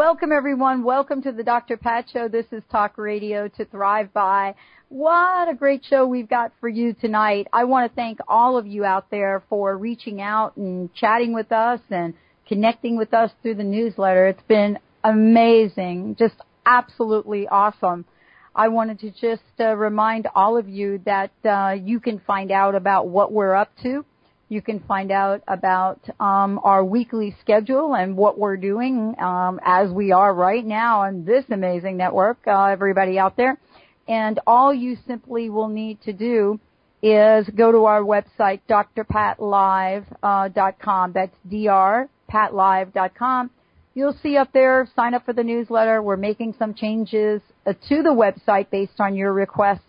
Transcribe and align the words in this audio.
Welcome, 0.00 0.32
everyone. 0.32 0.82
Welcome 0.82 1.20
to 1.24 1.32
the 1.32 1.44
Dr. 1.44 1.76
Pat 1.76 2.06
Show. 2.10 2.26
This 2.26 2.46
is 2.52 2.62
Talk 2.72 2.96
Radio 2.96 3.48
to 3.48 3.66
Thrive 3.66 4.14
By. 4.14 4.54
What 4.88 5.50
a 5.50 5.54
great 5.54 5.84
show 5.84 6.06
we've 6.06 6.26
got 6.26 6.52
for 6.58 6.70
you 6.70 6.94
tonight. 6.94 7.48
I 7.52 7.64
want 7.64 7.92
to 7.92 7.94
thank 7.94 8.18
all 8.26 8.56
of 8.56 8.66
you 8.66 8.82
out 8.82 9.10
there 9.10 9.42
for 9.50 9.76
reaching 9.76 10.22
out 10.22 10.56
and 10.56 10.88
chatting 10.94 11.34
with 11.34 11.52
us 11.52 11.80
and 11.90 12.14
connecting 12.48 12.96
with 12.96 13.12
us 13.12 13.30
through 13.42 13.56
the 13.56 13.62
newsletter. 13.62 14.28
It's 14.28 14.42
been 14.48 14.78
amazing, 15.04 16.16
just 16.18 16.36
absolutely 16.64 17.46
awesome. 17.46 18.06
I 18.56 18.68
wanted 18.68 19.00
to 19.00 19.10
just 19.10 19.42
uh, 19.60 19.76
remind 19.76 20.28
all 20.34 20.56
of 20.56 20.66
you 20.66 21.02
that 21.04 21.32
uh, 21.44 21.72
you 21.72 22.00
can 22.00 22.22
find 22.26 22.50
out 22.50 22.74
about 22.74 23.08
what 23.08 23.32
we're 23.32 23.54
up 23.54 23.70
to 23.82 24.06
you 24.50 24.60
can 24.60 24.80
find 24.80 25.10
out 25.12 25.42
about 25.46 26.00
um, 26.18 26.58
our 26.64 26.84
weekly 26.84 27.36
schedule 27.40 27.94
and 27.94 28.16
what 28.16 28.36
we're 28.36 28.56
doing 28.56 29.14
um, 29.20 29.60
as 29.64 29.90
we 29.90 30.10
are 30.10 30.34
right 30.34 30.66
now 30.66 31.02
on 31.02 31.24
this 31.24 31.44
amazing 31.50 31.96
network, 31.96 32.38
uh, 32.48 32.64
everybody 32.64 33.16
out 33.16 33.36
there. 33.36 33.60
And 34.08 34.40
all 34.48 34.74
you 34.74 34.96
simply 35.06 35.50
will 35.50 35.68
need 35.68 36.02
to 36.02 36.12
do 36.12 36.58
is 37.00 37.48
go 37.50 37.70
to 37.70 37.84
our 37.84 38.02
website, 38.02 38.62
drpatlive.com. 38.68 40.08
Uh, 40.20 40.48
That's 41.14 41.36
drpatlive.com. 41.48 43.50
You'll 43.94 44.18
see 44.22 44.36
up 44.36 44.52
there, 44.52 44.88
sign 44.96 45.14
up 45.14 45.24
for 45.24 45.32
the 45.32 45.44
newsletter. 45.44 46.02
We're 46.02 46.16
making 46.16 46.56
some 46.58 46.74
changes 46.74 47.40
uh, 47.66 47.74
to 47.88 48.02
the 48.02 48.10
website 48.10 48.68
based 48.70 48.98
on 48.98 49.14
your 49.14 49.32
request 49.32 49.84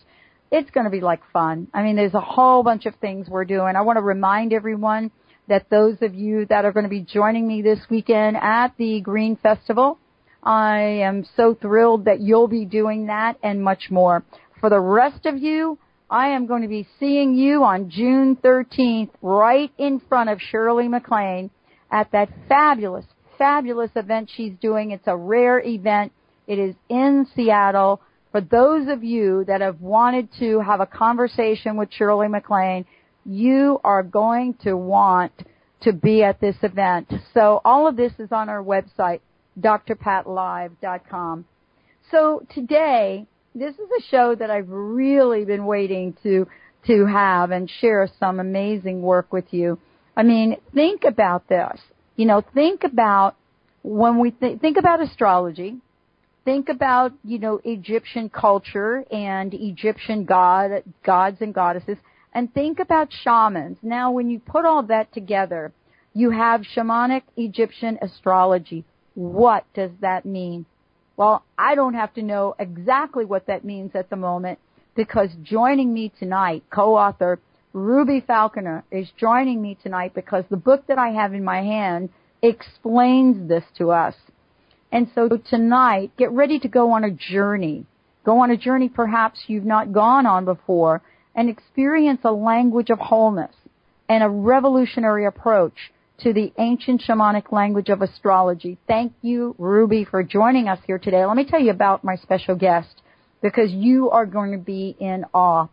it's 0.52 0.70
going 0.72 0.84
to 0.84 0.90
be 0.90 1.00
like 1.00 1.22
fun. 1.32 1.68
I 1.74 1.82
mean, 1.82 1.96
there's 1.96 2.14
a 2.14 2.22
whole 2.22 2.62
bunch 2.62 2.86
of 2.86 2.96
things 2.96 3.30
we're 3.30 3.46
doing. 3.46 3.76
I 3.76 3.82
want 3.82 3.98
to 3.98 4.02
remind 4.02 4.52
everyone 4.52 5.12
that 5.48 5.70
those 5.70 5.98
of 6.02 6.14
you 6.14 6.46
that 6.50 6.66
are 6.66 6.74
going 6.74 6.84
to 6.84 6.90
be 6.90 7.02
joining 7.02 7.48
me 7.48 7.62
this 7.62 7.80
weekend 7.90 8.38
at 8.38 8.76
the 8.78 9.00
Green 9.00 9.38
Festival, 9.38 9.98
I 10.44 10.80
am 11.04 11.26
so 11.38 11.56
thrilled 11.60 12.06
that 12.06 12.20
you'll 12.20 12.50
be 12.50 12.66
doing 12.66 13.08
that 13.08 13.38
and 13.42 13.64
much 13.64 13.90
more. 13.90 14.24
For 14.60 14.70
the 14.70 14.80
rest 14.80 15.26
of 15.26 15.38
you, 15.38 15.80
I 16.10 16.30
am 16.30 16.48
going 16.48 16.64
to 16.64 16.68
be 16.68 16.88
seeing 17.00 17.34
you 17.34 17.64
on 17.64 17.90
June 17.90 18.36
13th 18.36 19.12
right 19.22 19.72
in 19.78 20.02
front 20.10 20.30
of 20.30 20.42
Shirley 20.42 20.90
MacLaine 20.90 21.50
at 21.90 22.12
that 22.12 22.30
fabulous, 22.50 23.06
fabulous 23.38 23.92
event 23.96 24.30
she's 24.36 24.54
doing. 24.62 24.92
It's 24.92 25.08
a 25.08 25.16
rare 25.16 25.62
event. 25.62 26.12
It 26.48 26.60
is 26.60 26.76
in 26.90 27.26
Seattle 27.36 28.02
for 28.32 28.42
those 28.42 28.88
of 28.88 29.04
you 29.04 29.44
that 29.48 29.62
have 29.62 29.82
wanted 29.82 30.30
to 30.40 30.60
have 30.62 30.80
a 30.80 30.86
conversation 30.86 31.76
with 31.76 31.90
Shirley 31.92 32.28
MacLaine, 32.28 32.86
you 33.26 33.80
are 33.84 34.04
going 34.04 34.56
to 34.64 34.76
want 34.76 35.34
to 35.82 35.92
be 35.94 36.24
at 36.24 36.40
this 36.40 36.56
event. 36.64 37.12
So 37.34 37.62
all 37.66 37.88
of 37.88 37.96
this 37.96 38.14
is 38.20 38.32
on 38.32 38.50
our 38.50 38.64
website, 38.64 39.20
drpatlive.com. 39.60 41.46
So 42.10 42.46
today, 42.54 43.26
this 43.54 43.74
is 43.74 43.90
a 44.00 44.04
show 44.10 44.36
that 44.36 44.50
I've 44.50 44.70
really 44.70 45.44
been 45.44 45.66
waiting 45.66 46.16
to, 46.24 46.48
to 46.88 47.06
have 47.06 47.52
and 47.52 47.70
share 47.70 48.10
some 48.20 48.40
amazing 48.40 49.02
work 49.02 49.34
with 49.34 49.46
you. 49.52 49.78
I 50.16 50.24
mean, 50.24 50.58
think 50.74 51.04
about 51.04 51.48
this. 51.48 51.80
You 52.16 52.26
know, 52.26 52.44
think 52.54 52.84
about 52.84 53.36
when 53.84 54.20
we 54.20 54.32
th- 54.32 54.60
think 54.60 54.78
about 54.78 55.02
astrology, 55.02 55.78
think 56.46 56.70
about, 56.70 57.14
you 57.24 57.40
know, 57.40 57.60
Egyptian 57.64 58.30
culture 58.30 59.06
and 59.12 59.54
Egyptian 59.54 60.26
god, 60.26 60.84
gods 61.06 61.38
and 61.42 61.54
goddesses, 61.54 61.98
and 62.34 62.54
think 62.54 62.80
about 62.80 63.10
shamans. 63.12 63.78
Now, 63.82 64.12
when 64.12 64.30
you 64.30 64.40
put 64.40 64.66
all 64.66 64.84
that 64.84 65.14
together, 65.14 65.72
you 66.14 66.32
have 66.32 66.62
shamanic 66.62 67.24
Egyptian 67.38 68.00
astrology. 68.02 68.84
What 69.14 69.66
does 69.74 69.92
that 70.02 70.26
mean? 70.26 70.66
Well, 71.18 71.44
I 71.58 71.76
don't 71.76 71.94
have 71.94 72.14
to 72.16 72.22
know 72.22 72.56
exactly 72.58 73.26
what 73.26 73.48
that 73.48 73.64
means 73.64 73.92
at 73.94 74.10
the 74.10 74.16
moment 74.16 74.60
because 74.96 75.30
joining 75.44 75.94
me 75.94 76.12
tonight, 76.20 76.64
co-author 76.72 77.40
Ruby 77.74 78.22
Falconer 78.26 78.84
is 78.92 79.10
joining 79.18 79.62
me 79.62 79.78
tonight 79.82 80.14
because 80.14 80.44
the 80.50 80.58
book 80.58 80.88
that 80.88 80.98
I 80.98 81.10
have 81.10 81.34
in 81.34 81.44
my 81.44 81.62
hand 81.62 82.10
explains 82.42 83.48
this 83.48 83.64
to 83.78 83.92
us. 83.92 84.16
And 84.92 85.10
so 85.16 85.30
tonight, 85.50 86.12
get 86.18 86.32
ready 86.32 86.60
to 86.60 86.68
go 86.68 86.92
on 86.92 87.04
a 87.04 87.12
journey. 87.12 87.86
Go 88.26 88.40
on 88.40 88.52
a 88.52 88.58
journey 88.58 88.90
perhaps 88.90 89.40
you've 89.48 89.66
not 89.66 89.94
gone 89.94 90.26
on 90.26 90.46
before 90.46 91.02
and 91.34 91.50
experience 91.50 92.22
a 92.24 92.32
language 92.32 92.90
of 92.90 93.00
wholeness 93.00 93.56
and 94.10 94.24
a 94.24 94.30
revolutionary 94.30 95.26
approach 95.26 95.92
to 96.20 96.34
the 96.34 96.54
ancient 96.60 97.02
shamanic 97.02 97.52
language 97.52 97.90
of 97.90 98.02
astrology. 98.02 98.78
Thank 98.88 99.14
you, 99.22 99.56
Ruby, 99.58 100.06
for 100.06 100.22
joining 100.24 100.68
us 100.68 100.80
here 100.86 101.00
today. 101.00 101.26
Let 101.26 101.38
me 101.38 101.46
tell 101.46 101.62
you 101.62 101.72
about 101.72 102.04
my 102.04 102.16
special 102.18 102.56
guest 102.56 103.02
because 103.42 103.72
you 103.72 104.12
are 104.12 104.26
going 104.26 104.52
to 104.52 104.58
be 104.58 104.96
in 105.00 105.26
awe. 105.34 105.68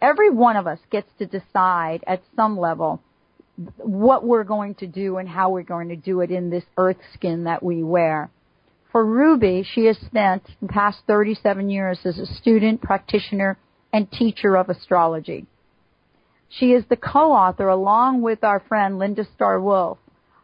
Every 0.00 0.30
one 0.30 0.56
of 0.56 0.66
us 0.66 0.78
gets 0.90 1.08
to 1.18 1.26
decide 1.26 2.04
at 2.06 2.22
some 2.34 2.58
level 2.58 3.02
what 3.76 4.24
we're 4.24 4.44
going 4.44 4.74
to 4.76 4.86
do 4.86 5.18
and 5.18 5.28
how 5.28 5.50
we're 5.50 5.62
going 5.62 5.88
to 5.88 5.96
do 5.96 6.20
it 6.20 6.30
in 6.30 6.50
this 6.50 6.64
earth 6.76 6.96
skin 7.14 7.44
that 7.44 7.62
we 7.62 7.82
wear. 7.82 8.30
For 8.92 9.04
Ruby, 9.04 9.64
she 9.74 9.84
has 9.86 9.96
spent 9.98 10.42
the 10.60 10.68
past 10.68 10.98
37 11.06 11.70
years 11.70 11.98
as 12.04 12.18
a 12.18 12.26
student, 12.26 12.80
practitioner, 12.80 13.56
and 13.92 14.10
teacher 14.10 14.56
of 14.56 14.68
astrology. 14.68 15.46
She 16.48 16.72
is 16.72 16.84
the 16.88 16.96
co-author, 16.96 17.68
along 17.68 18.22
with 18.22 18.42
our 18.42 18.60
friend 18.60 18.98
Linda 18.98 19.24
Star 19.36 19.60
Wolf, 19.60 19.98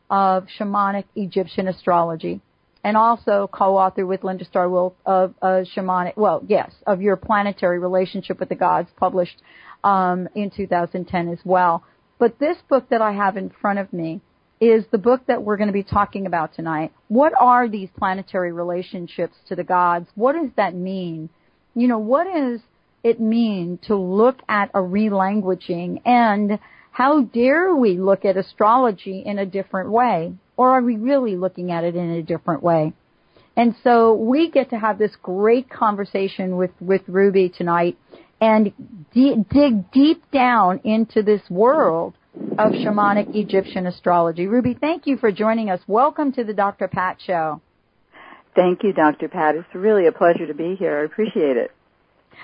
of 0.09 0.47
Shamanic 0.59 1.05
Egyptian 1.17 1.67
Astrology, 1.67 2.41
and 2.85 2.97
also 2.97 3.51
co-author 3.53 4.07
with 4.07 4.23
Linda 4.23 4.45
Star 4.45 4.69
Wolf 4.69 4.93
of 5.05 5.35
uh, 5.43 5.65
Shamanic, 5.75 6.17
well, 6.17 6.45
yes, 6.47 6.71
of 6.87 7.03
Your 7.03 7.17
Planetary 7.17 7.81
Relationship 7.81 8.39
with 8.39 8.49
the 8.49 8.55
Gods, 8.55 8.89
published 8.97 9.43
um, 9.83 10.29
in 10.37 10.51
2010 10.51 11.29
as 11.29 11.39
well. 11.45 11.83
But 12.19 12.39
this 12.39 12.57
book 12.69 12.89
that 12.91 13.03
I 13.03 13.13
have 13.13 13.37
in 13.37 13.51
front 13.51 13.79
of 13.79 13.93
me 13.93 14.21
is 14.61 14.85
the 14.91 14.99
book 14.99 15.23
that 15.27 15.43
we're 15.43 15.59
going 15.59 15.69
to 15.69 15.73
be 15.73 15.83
talking 15.83 16.27
about 16.27 16.55
tonight. 16.55 16.93
What 17.09 17.33
are 17.39 17.69
these 17.69 17.91
planetary 17.99 18.53
relationships 18.53 19.35
to 19.49 19.57
the 19.57 19.65
gods? 19.65 20.09
What 20.15 20.33
does 20.33 20.51
that 20.57 20.75
mean? 20.75 21.29
You 21.75 21.89
know, 21.89 21.99
what 21.99 22.25
does 22.25 22.61
it 23.05 23.21
mean 23.21 23.79
to 23.87 23.95
look 23.95 24.39
at 24.49 24.71
a 24.73 24.79
relanguaging 24.79 26.01
and 26.07 26.59
how 26.91 27.21
dare 27.21 27.75
we 27.75 27.99
look 27.99 28.25
at 28.25 28.39
astrology 28.39 29.23
in 29.25 29.39
a 29.39 29.45
different 29.45 29.91
way? 29.91 30.33
Or 30.57 30.71
are 30.71 30.83
we 30.83 30.97
really 30.97 31.37
looking 31.37 31.71
at 31.71 31.85
it 31.85 31.95
in 31.95 32.11
a 32.13 32.23
different 32.23 32.63
way? 32.63 32.95
And 33.55 33.75
so 33.85 34.15
we 34.15 34.51
get 34.51 34.71
to 34.71 34.79
have 34.79 34.99
this 34.99 35.15
great 35.23 35.69
conversation 35.69 36.57
with, 36.57 36.71
with 36.81 37.03
Ruby 37.07 37.51
tonight 37.51 37.99
and 38.41 38.73
de- 39.13 39.45
dig 39.51 39.91
deep 39.93 40.31
down 40.31 40.81
into 40.85 41.23
this 41.23 41.43
world 41.49 42.15
of 42.59 42.73
shamanic 42.73 43.35
Egyptian 43.35 43.87
astrology. 43.87 44.47
Ruby, 44.47 44.77
thank 44.79 45.07
you 45.07 45.17
for 45.17 45.33
joining 45.33 45.71
us. 45.71 45.81
Welcome 45.87 46.33
to 46.33 46.45
the 46.45 46.53
Dr. 46.53 46.89
Pat 46.89 47.19
Show. 47.25 47.61
Thank 48.55 48.83
you, 48.83 48.93
Dr. 48.93 49.29
Pat. 49.29 49.55
It's 49.55 49.75
really 49.75 50.07
a 50.07 50.13
pleasure 50.13 50.47
to 50.47 50.55
be 50.55 50.77
here. 50.79 51.01
I 51.01 51.05
appreciate 51.05 51.57
it. 51.57 51.71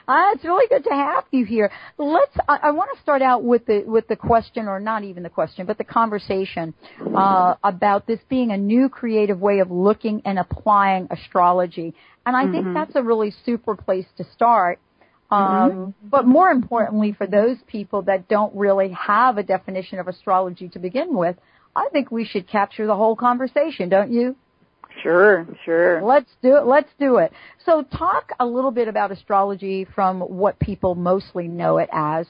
Uh, 0.09 0.33
it's 0.35 0.45
really 0.45 0.67
good 0.69 0.85
to 0.85 0.95
have 0.95 1.25
you 1.31 1.45
here. 1.45 1.71
Let's. 1.99 2.33
I, 2.49 2.59
I 2.63 2.71
want 2.71 2.91
to 2.95 3.03
start 3.03 3.21
out 3.23 3.45
with 3.45 3.67
the 3.67 3.85
with 3.87 4.09
the 4.09 4.17
question, 4.17 4.67
or 4.67 4.81
not 4.81 5.05
even 5.05 5.23
the 5.23 5.29
question, 5.29 5.67
but 5.67 5.79
the 5.79 5.85
conversation 5.85 6.75
uh, 7.15 7.55
about 7.63 8.07
this 8.07 8.19
being 8.29 8.53
a 8.53 8.57
new 8.57 8.89
creative 8.89 9.39
way 9.39 9.59
of 9.59 9.71
looking 9.71 10.23
and 10.25 10.39
applying 10.39 11.09
astrology. 11.11 11.95
And 12.25 12.35
I 12.35 12.45
mm-hmm. 12.45 12.53
think 12.53 12.75
that's 12.75 12.97
a 12.97 13.03
really 13.03 13.35
super 13.45 13.77
place 13.77 14.07
to 14.17 14.25
start 14.33 14.81
um, 15.33 15.71
mm-hmm. 15.71 16.09
But 16.11 16.27
more 16.27 16.51
importantly, 16.51 17.15
for 17.17 17.27
those 17.27 17.57
people 17.67 18.03
that 18.03 18.29
don't 18.29 18.55
really 18.55 18.91
have 18.91 19.39
a 19.39 19.43
definition 19.43 19.99
of 19.99 20.07
astrology 20.07 20.69
to 20.69 20.79
begin 20.79 21.17
with, 21.17 21.37
I 21.75 21.89
think 21.91 22.11
we 22.11 22.27
should 22.27 22.47
capture 22.47 22.87
the 22.87 22.95
whole 22.95 23.17
conversation, 23.17 23.89
don't 23.89 24.13
you? 24.13 24.37
Sure, 25.03 25.47
sure. 25.65 26.03
Let's 26.03 26.29
do 26.43 26.57
it. 26.57 26.67
Let's 26.67 26.91
do 27.01 27.17
it. 27.17 27.33
So 27.65 27.83
talk 27.83 28.33
a 28.39 28.45
little 28.45 28.71
bit 28.71 28.89
about 28.89 29.11
astrology 29.11 29.87
from 29.95 30.21
what 30.21 30.59
people 30.59 30.95
mostly 30.95 31.49
know 31.49 31.79
it 31.79 31.89
as 31.91 32.27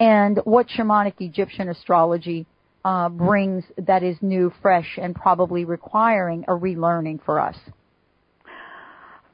and 0.00 0.40
what 0.44 0.66
shamanic 0.68 1.14
Egyptian 1.20 1.68
astrology 1.68 2.46
uh, 2.86 3.10
brings 3.10 3.64
that 3.76 4.02
is 4.02 4.16
new, 4.22 4.50
fresh, 4.62 4.98
and 5.00 5.14
probably 5.14 5.66
requiring 5.66 6.44
a 6.48 6.52
relearning 6.52 7.22
for 7.22 7.38
us. 7.38 7.56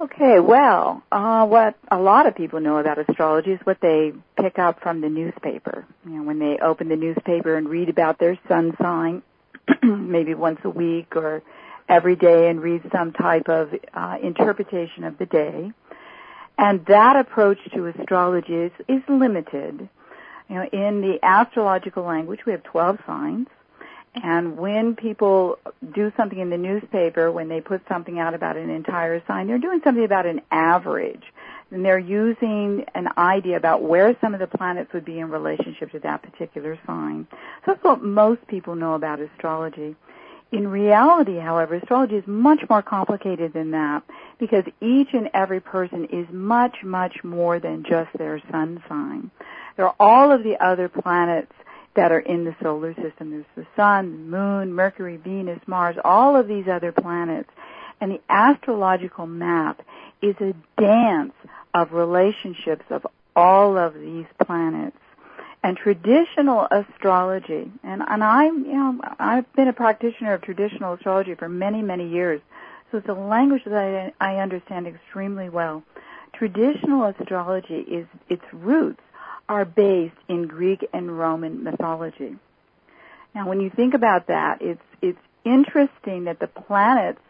Okay, 0.03 0.41
well, 0.41 1.01
uh, 1.13 1.47
what 1.47 1.77
a 1.89 1.97
lot 1.97 2.27
of 2.27 2.35
people 2.35 2.59
know 2.59 2.79
about 2.79 2.99
astrology 2.99 3.53
is 3.53 3.61
what 3.63 3.81
they 3.81 4.13
pick 4.37 4.59
up 4.59 4.83
from 4.83 5.01
the 5.01 5.09
newspaper. 5.09 5.87
You 6.05 6.17
know, 6.17 6.23
when 6.25 6.41
they 6.41 6.59
open 6.59 6.89
the 6.89 6.97
newspaper 6.97 7.57
and 7.57 7.69
read 7.69 7.89
about 7.89 8.19
their 8.19 8.37
sun 8.49 8.77
sign, 8.83 9.23
maybe 9.85 10.35
once 10.35 10.59
a 10.65 10.71
week 10.71 11.15
or 11.15 11.45
every 11.89 12.17
day 12.17 12.49
and 12.49 12.61
read 12.61 12.83
some 12.91 13.13
type 13.13 13.49
of 13.49 13.73
uh, 13.95 14.17
interpretation 14.21 15.05
of 15.05 15.19
the 15.19 15.27
day. 15.27 15.71
And 16.59 16.85
that 16.87 17.15
approach 17.15 17.59
to 17.73 17.87
astrology 17.87 18.55
is, 18.55 18.73
is 18.89 19.03
limited. 19.09 19.89
You 20.49 20.55
know, 20.57 20.65
in 20.65 21.01
the 21.01 21.21
astrological 21.23 22.03
language, 22.03 22.41
we 22.45 22.51
have 22.51 22.65
12 22.65 22.99
signs. 23.07 23.47
And 24.15 24.59
when 24.59 24.95
people 24.95 25.59
do 25.95 26.13
something 26.17 26.39
in 26.39 26.51
the 26.51 26.59
newspaper, 26.59 27.33
when 27.33 27.49
they 27.49 27.61
put 27.61 27.81
something 27.89 28.19
out 28.19 28.35
about 28.35 28.57
an 28.57 28.69
entire 28.69 29.23
sign, 29.27 29.47
they're 29.47 29.59
doing 29.59 29.81
something 29.83 30.05
about 30.05 30.27
an 30.27 30.43
average. 30.51 31.23
And 31.71 31.83
they're 31.83 31.99
using 31.99 32.85
an 32.95 33.09
idea 33.17 33.57
about 33.57 33.83
where 33.83 34.15
some 34.21 34.35
of 34.35 34.41
the 34.41 34.47
planets 34.47 34.93
would 34.93 35.07
be 35.07 35.19
in 35.19 35.31
relationship 35.31 35.93
to 35.93 36.01
that 36.01 36.23
particular 36.23 36.79
sign. 36.87 37.27
So 37.65 37.73
that's 37.73 37.83
what 37.83 38.03
most 38.03 38.47
people 38.47 38.75
know 38.75 38.95
about 38.95 39.21
astrology. 39.21 39.97
In 40.53 40.69
reality, 40.69 41.39
however, 41.39 41.77
astrology 41.77 42.17
is 42.17 42.27
much 42.27 42.61
more 42.69 42.83
complicated 42.83 43.55
than 43.55 43.71
that 43.71 44.03
because 44.39 44.65
each 44.83 45.09
and 45.15 45.31
every 45.33 45.61
person 45.61 46.05
is 46.13 46.27
much, 46.31 46.85
much 46.85 47.25
more 47.25 47.59
than 47.59 47.85
just 47.89 48.11
their 48.19 48.43
sun 48.51 48.83
sign. 48.87 49.31
There 49.77 49.87
are 49.87 49.97
all 49.99 50.31
of 50.31 50.43
the 50.43 50.63
other 50.63 50.91
planets 50.91 51.53
that 51.95 52.13
are 52.13 52.21
in 52.21 52.45
the 52.45 52.57
solar 52.63 52.95
system. 52.95 53.31
There's 53.31 53.45
the 53.55 53.67
sun, 53.77 54.31
moon, 54.31 54.73
Mercury, 54.73 55.17
Venus, 55.17 55.61
Mars, 55.67 55.97
all 56.05 56.37
of 56.37 56.49
these 56.49 56.69
other 56.69 56.93
planets. 56.93 57.51
And 58.01 58.13
the 58.13 58.21
astrological 58.29 59.27
map 59.27 59.83
is 60.21 60.35
a 60.41 60.55
dance 60.81 61.35
of 61.75 61.93
relationships 61.93 62.85
of 62.91 63.07
all 63.37 63.79
of 63.79 63.95
these 63.95 64.27
planets 64.45 64.97
and 65.63 65.77
traditional 65.77 66.67
astrology, 66.71 67.71
and, 67.85 68.03
and 68.07 68.25
I, 68.25 68.47
you 68.47 68.75
know, 68.75 69.01
I've 69.19 69.51
been 69.55 69.69
a 69.69 69.73
practitioner 69.73 70.35
of 70.35 70.43
traditional 70.43 70.95
astrology 70.95 71.35
for 71.35 71.49
many, 71.49 71.83
many 71.83 72.09
years, 72.09 72.41
so 72.91 72.99
it's 72.99 73.09
a 73.09 73.13
language 73.13 73.63
that 73.67 74.13
I, 74.21 74.33
I 74.33 74.37
understand 74.39 74.87
extremely 74.87 75.49
well. 75.49 75.85
Traditional 76.33 77.05
astrology 77.05 77.77
is, 77.77 78.07
its 78.29 78.43
roots 78.53 79.01
are 79.53 79.67
based 79.67 80.17
in 80.29 80.47
Greek 80.47 80.89
and 80.95 81.19
Roman 81.19 81.63
mythology. 81.63 82.37
Now 83.35 83.47
when 83.47 83.61
you 83.61 83.69
think 83.69 83.93
about 83.93 84.29
that, 84.29 84.63
it's, 84.63 84.81
it's 85.03 85.19
interesting 85.45 86.25
that 86.25 86.41
the 86.41 86.47
planets 86.47 87.21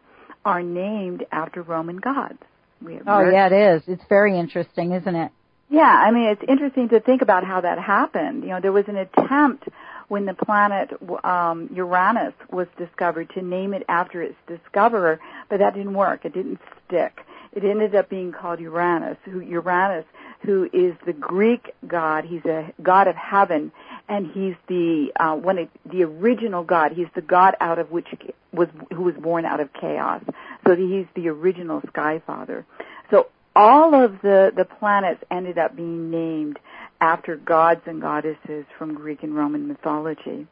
are 0.44 0.62
named 0.62 1.26
after 1.32 1.62
Roman 1.62 1.96
gods. 1.96 2.38
oh 2.84 3.28
yeah, 3.28 3.46
it 3.46 3.52
is. 3.52 3.82
It's 3.88 4.04
very 4.08 4.38
interesting, 4.38 4.92
isn't 4.92 5.16
it? 5.16 5.32
Yeah, 5.68 5.82
I 5.82 6.12
mean, 6.12 6.28
it's 6.28 6.42
interesting 6.46 6.90
to 6.90 7.00
think 7.00 7.22
about 7.22 7.44
how 7.44 7.60
that 7.62 7.78
happened. 7.78 8.44
You 8.44 8.50
know, 8.50 8.60
there 8.60 8.72
was 8.72 8.84
an 8.86 8.96
attempt 8.96 9.68
when 10.08 10.26
the 10.26 10.34
planet 10.34 10.90
um, 11.24 11.70
Uranus 11.74 12.34
was 12.52 12.68
discovered 12.76 13.30
to 13.30 13.42
name 13.42 13.74
it 13.74 13.82
after 13.88 14.22
its 14.22 14.36
discoverer, 14.46 15.18
but 15.48 15.58
that 15.58 15.74
didn't 15.74 15.94
work. 15.94 16.24
It 16.24 16.34
didn't 16.34 16.60
stick. 16.86 17.22
It 17.52 17.64
ended 17.64 17.94
up 17.96 18.08
being 18.08 18.30
called 18.30 18.60
Uranus, 18.60 19.16
who 19.24 19.40
Uranus, 19.40 20.04
who 20.42 20.68
is 20.72 20.94
the 21.06 21.12
Greek 21.12 21.74
god. 21.86 22.24
He's 22.24 22.44
a 22.44 22.72
god 22.82 23.08
of 23.08 23.16
heaven, 23.16 23.72
and 24.08 24.26
he's 24.26 24.54
the 24.68 25.12
uh, 25.16 25.34
one 25.36 25.58
of 25.58 25.68
the 25.84 26.02
original 26.02 26.64
god. 26.64 26.92
He's 26.92 27.08
the 27.14 27.22
god 27.22 27.54
out 27.60 27.78
of 27.78 27.90
which 27.90 28.08
was 28.52 28.68
who 28.92 29.02
was 29.02 29.14
born 29.14 29.44
out 29.44 29.60
of 29.60 29.72
chaos. 29.72 30.22
So 30.66 30.76
he's 30.76 31.06
the 31.14 31.28
original 31.28 31.82
sky 31.88 32.22
father. 32.26 32.64
So 33.10 33.28
all 33.54 33.94
of 33.94 34.22
the, 34.22 34.52
the 34.56 34.64
planets 34.64 35.22
ended 35.30 35.58
up 35.58 35.76
being 35.76 36.10
named 36.10 36.58
after 37.00 37.36
gods 37.36 37.82
and 37.86 38.00
goddesses 38.00 38.64
from 38.78 38.94
Greek 38.94 39.22
and 39.22 39.34
Roman 39.34 39.66
mythology. 39.68 40.46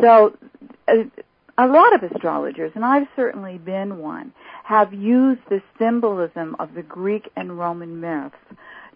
So, 0.00 0.36
a, 0.88 1.10
a 1.58 1.66
lot 1.66 1.94
of 1.94 2.10
astrologers, 2.10 2.72
and 2.74 2.84
I've 2.84 3.06
certainly 3.14 3.58
been 3.58 3.98
one, 3.98 4.32
have 4.64 4.94
used 4.94 5.42
the 5.50 5.62
symbolism 5.78 6.56
of 6.58 6.74
the 6.74 6.82
Greek 6.82 7.30
and 7.36 7.58
Roman 7.58 8.00
myths 8.00 8.34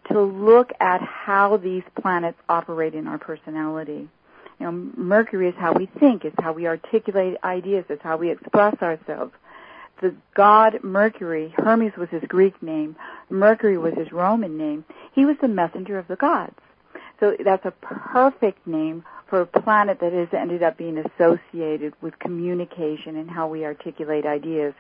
to 0.08 0.20
look 0.20 0.72
at 0.80 1.00
how 1.02 1.56
these 1.56 1.82
planets 2.00 2.38
operate 2.48 2.94
in 2.94 3.06
our 3.06 3.18
personality. 3.18 4.08
You 4.58 4.66
know, 4.66 4.72
Mercury 4.72 5.48
is 5.48 5.54
how 5.56 5.72
we 5.72 5.86
think, 5.86 6.24
it's 6.24 6.36
how 6.40 6.52
we 6.52 6.66
articulate 6.66 7.36
ideas, 7.44 7.84
it's 7.88 8.02
how 8.02 8.16
we 8.16 8.30
express 8.30 8.80
ourselves 8.82 9.32
the 10.00 10.14
god 10.34 10.82
Mercury, 10.82 11.52
Hermes 11.56 11.96
was 11.96 12.08
his 12.10 12.22
Greek 12.28 12.62
name, 12.62 12.96
Mercury 13.30 13.78
was 13.78 13.94
his 13.94 14.12
Roman 14.12 14.56
name, 14.56 14.84
he 15.12 15.24
was 15.24 15.36
the 15.40 15.48
messenger 15.48 15.98
of 15.98 16.08
the 16.08 16.16
gods. 16.16 16.56
So 17.20 17.36
that's 17.44 17.64
a 17.64 17.72
perfect 17.72 18.66
name 18.66 19.04
for 19.28 19.40
a 19.40 19.46
planet 19.46 20.00
that 20.00 20.12
has 20.12 20.28
ended 20.32 20.62
up 20.62 20.76
being 20.76 20.98
associated 20.98 21.94
with 22.00 22.18
communication 22.18 23.16
and 23.16 23.28
how 23.28 23.48
we 23.48 23.64
articulate 23.64 24.24
ideas. 24.24 24.72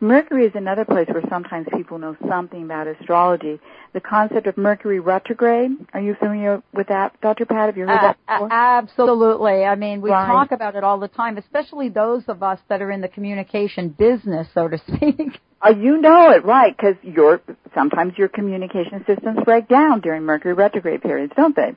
Mercury 0.00 0.46
is 0.46 0.52
another 0.54 0.84
place 0.84 1.06
where 1.08 1.22
sometimes 1.30 1.66
people 1.76 1.98
know 1.98 2.16
something 2.28 2.64
about 2.64 2.88
astrology. 2.88 3.60
The 3.92 4.00
concept 4.00 4.46
of 4.46 4.56
Mercury 4.56 4.98
retrograde, 4.98 5.70
are 5.94 6.00
you 6.00 6.16
familiar 6.18 6.62
with 6.74 6.88
that, 6.88 7.20
Dr. 7.20 7.46
Pat? 7.46 7.66
Have 7.66 7.76
you 7.76 7.86
heard 7.86 7.98
uh, 7.98 8.02
that 8.02 8.18
before? 8.26 8.52
absolutely. 8.52 9.64
I 9.64 9.76
mean, 9.76 10.00
we 10.00 10.10
right. 10.10 10.26
talk 10.26 10.50
about 10.50 10.74
it 10.74 10.82
all 10.82 10.98
the 10.98 11.08
time, 11.08 11.38
especially 11.38 11.88
those 11.88 12.24
of 12.26 12.42
us 12.42 12.58
that 12.68 12.82
are 12.82 12.90
in 12.90 13.00
the 13.00 13.08
communication 13.08 13.90
business, 13.90 14.48
so 14.54 14.68
to 14.68 14.78
speak. 14.78 15.40
Uh, 15.64 15.70
you 15.70 15.96
know 16.00 16.30
it, 16.30 16.44
right, 16.44 16.76
because 16.76 16.96
your, 17.04 17.40
sometimes 17.72 18.14
your 18.18 18.26
communication 18.26 19.04
systems 19.06 19.38
break 19.44 19.68
down 19.68 20.00
during 20.00 20.24
Mercury 20.24 20.54
retrograde 20.54 21.00
periods, 21.02 21.32
don't 21.36 21.54
they? 21.54 21.76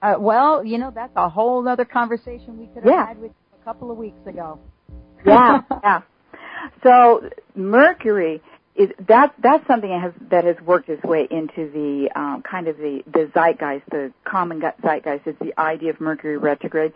Uh, 0.00 0.14
well, 0.16 0.64
you 0.64 0.78
know, 0.78 0.92
that's 0.94 1.12
a 1.16 1.28
whole 1.28 1.66
other 1.66 1.84
conversation 1.84 2.56
we 2.56 2.66
could 2.66 2.84
have 2.84 2.92
yeah. 2.92 3.06
had 3.08 3.18
with 3.18 3.32
a 3.60 3.64
couple 3.64 3.90
of 3.90 3.96
weeks 3.96 4.24
ago. 4.26 4.60
yeah, 5.26 5.58
yeah. 5.82 6.02
So 6.82 7.28
Mercury 7.54 8.42
is 8.76 8.90
that 9.08 9.34
that's 9.38 9.66
something 9.66 9.88
that 9.88 10.02
has 10.02 10.12
that 10.30 10.44
has 10.44 10.56
worked 10.60 10.88
its 10.88 11.02
way 11.02 11.26
into 11.30 11.70
the 11.70 12.10
um, 12.14 12.42
kind 12.42 12.68
of 12.68 12.76
the 12.76 13.02
the 13.06 13.30
zeitgeist, 13.34 13.84
the 13.90 14.12
common 14.24 14.60
zeitgeist. 14.60 15.26
It's 15.26 15.38
the 15.38 15.58
idea 15.58 15.90
of 15.90 16.00
Mercury 16.00 16.36
retrograde. 16.36 16.92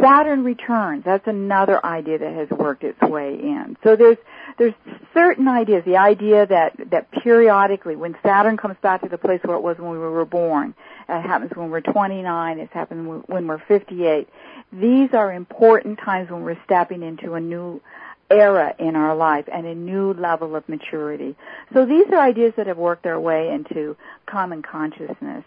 Saturn 0.00 0.42
returns. 0.42 1.04
That's 1.04 1.26
another 1.26 1.84
idea 1.84 2.18
that 2.18 2.32
has 2.32 2.48
worked 2.50 2.82
its 2.82 3.00
way 3.02 3.34
in. 3.34 3.76
So 3.84 3.94
there's 3.94 4.16
there's 4.56 4.74
certain 5.12 5.48
ideas. 5.48 5.84
The 5.84 5.98
idea 5.98 6.46
that 6.46 6.90
that 6.90 7.10
periodically, 7.10 7.94
when 7.94 8.16
Saturn 8.22 8.56
comes 8.56 8.76
back 8.80 9.02
to 9.02 9.08
the 9.08 9.18
place 9.18 9.40
where 9.42 9.56
it 9.56 9.62
was 9.62 9.76
when 9.78 9.90
we 9.90 9.98
were 9.98 10.24
born, 10.24 10.74
it 11.08 11.22
happens 11.22 11.52
when 11.54 11.70
we're 11.70 11.82
29. 11.82 12.58
It's 12.58 12.72
happened 12.72 13.24
when 13.26 13.46
we're 13.46 13.62
58. 13.68 14.28
These 14.72 15.10
are 15.12 15.32
important 15.32 15.98
times 15.98 16.30
when 16.30 16.42
we're 16.42 16.58
stepping 16.64 17.02
into 17.02 17.34
a 17.34 17.40
new 17.40 17.82
era 18.30 18.74
in 18.78 18.96
our 18.96 19.14
life 19.14 19.48
and 19.52 19.66
a 19.66 19.74
new 19.74 20.12
level 20.14 20.56
of 20.56 20.68
maturity. 20.68 21.36
So 21.72 21.86
these 21.86 22.06
are 22.10 22.18
ideas 22.18 22.54
that 22.56 22.66
have 22.66 22.78
worked 22.78 23.02
their 23.02 23.20
way 23.20 23.50
into 23.52 23.96
common 24.26 24.62
consciousness. 24.62 25.44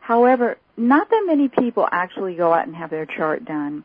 However, 0.00 0.58
not 0.76 1.10
that 1.10 1.24
many 1.26 1.48
people 1.48 1.88
actually 1.90 2.34
go 2.34 2.52
out 2.52 2.66
and 2.66 2.74
have 2.74 2.90
their 2.90 3.06
chart 3.06 3.44
done. 3.44 3.84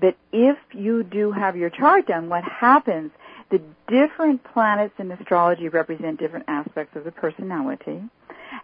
But 0.00 0.16
if 0.32 0.56
you 0.72 1.02
do 1.02 1.32
have 1.32 1.56
your 1.56 1.70
chart 1.70 2.06
done, 2.06 2.28
what 2.28 2.44
happens, 2.44 3.10
the 3.50 3.60
different 3.88 4.44
planets 4.44 4.94
in 4.98 5.10
astrology 5.10 5.68
represent 5.68 6.20
different 6.20 6.44
aspects 6.48 6.96
of 6.96 7.04
the 7.04 7.12
personality. 7.12 8.02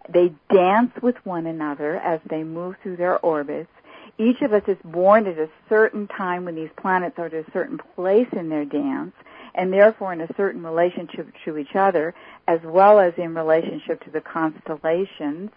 They 0.09 0.33
dance 0.53 0.93
with 1.03 1.17
one 1.25 1.47
another 1.47 1.97
as 1.97 2.21
they 2.29 2.45
move 2.45 2.77
through 2.83 2.97
their 2.97 3.19
orbits. 3.19 3.71
Each 4.19 4.41
of 4.43 4.53
us 4.53 4.63
is 4.69 4.77
born 4.85 5.27
at 5.27 5.39
a 5.39 5.49
certain 5.69 6.07
time 6.07 6.45
when 6.45 6.55
these 6.55 6.71
planets 6.81 7.19
are 7.19 7.27
at 7.27 7.35
a 7.35 7.45
certain 7.53 7.79
place 7.97 8.29
in 8.33 8.49
their 8.49 8.65
dance 8.65 9.13
and 9.55 9.73
therefore 9.73 10.13
in 10.13 10.21
a 10.21 10.29
certain 10.37 10.63
relationship 10.63 11.29
to 11.45 11.59
each 11.59 11.75
other 11.75 12.15
as 12.47 12.61
well 12.65 13.01
as 13.01 13.13
in 13.17 13.35
relationship 13.35 14.03
to 14.05 14.11
the 14.11 14.21
constellations 14.21 15.51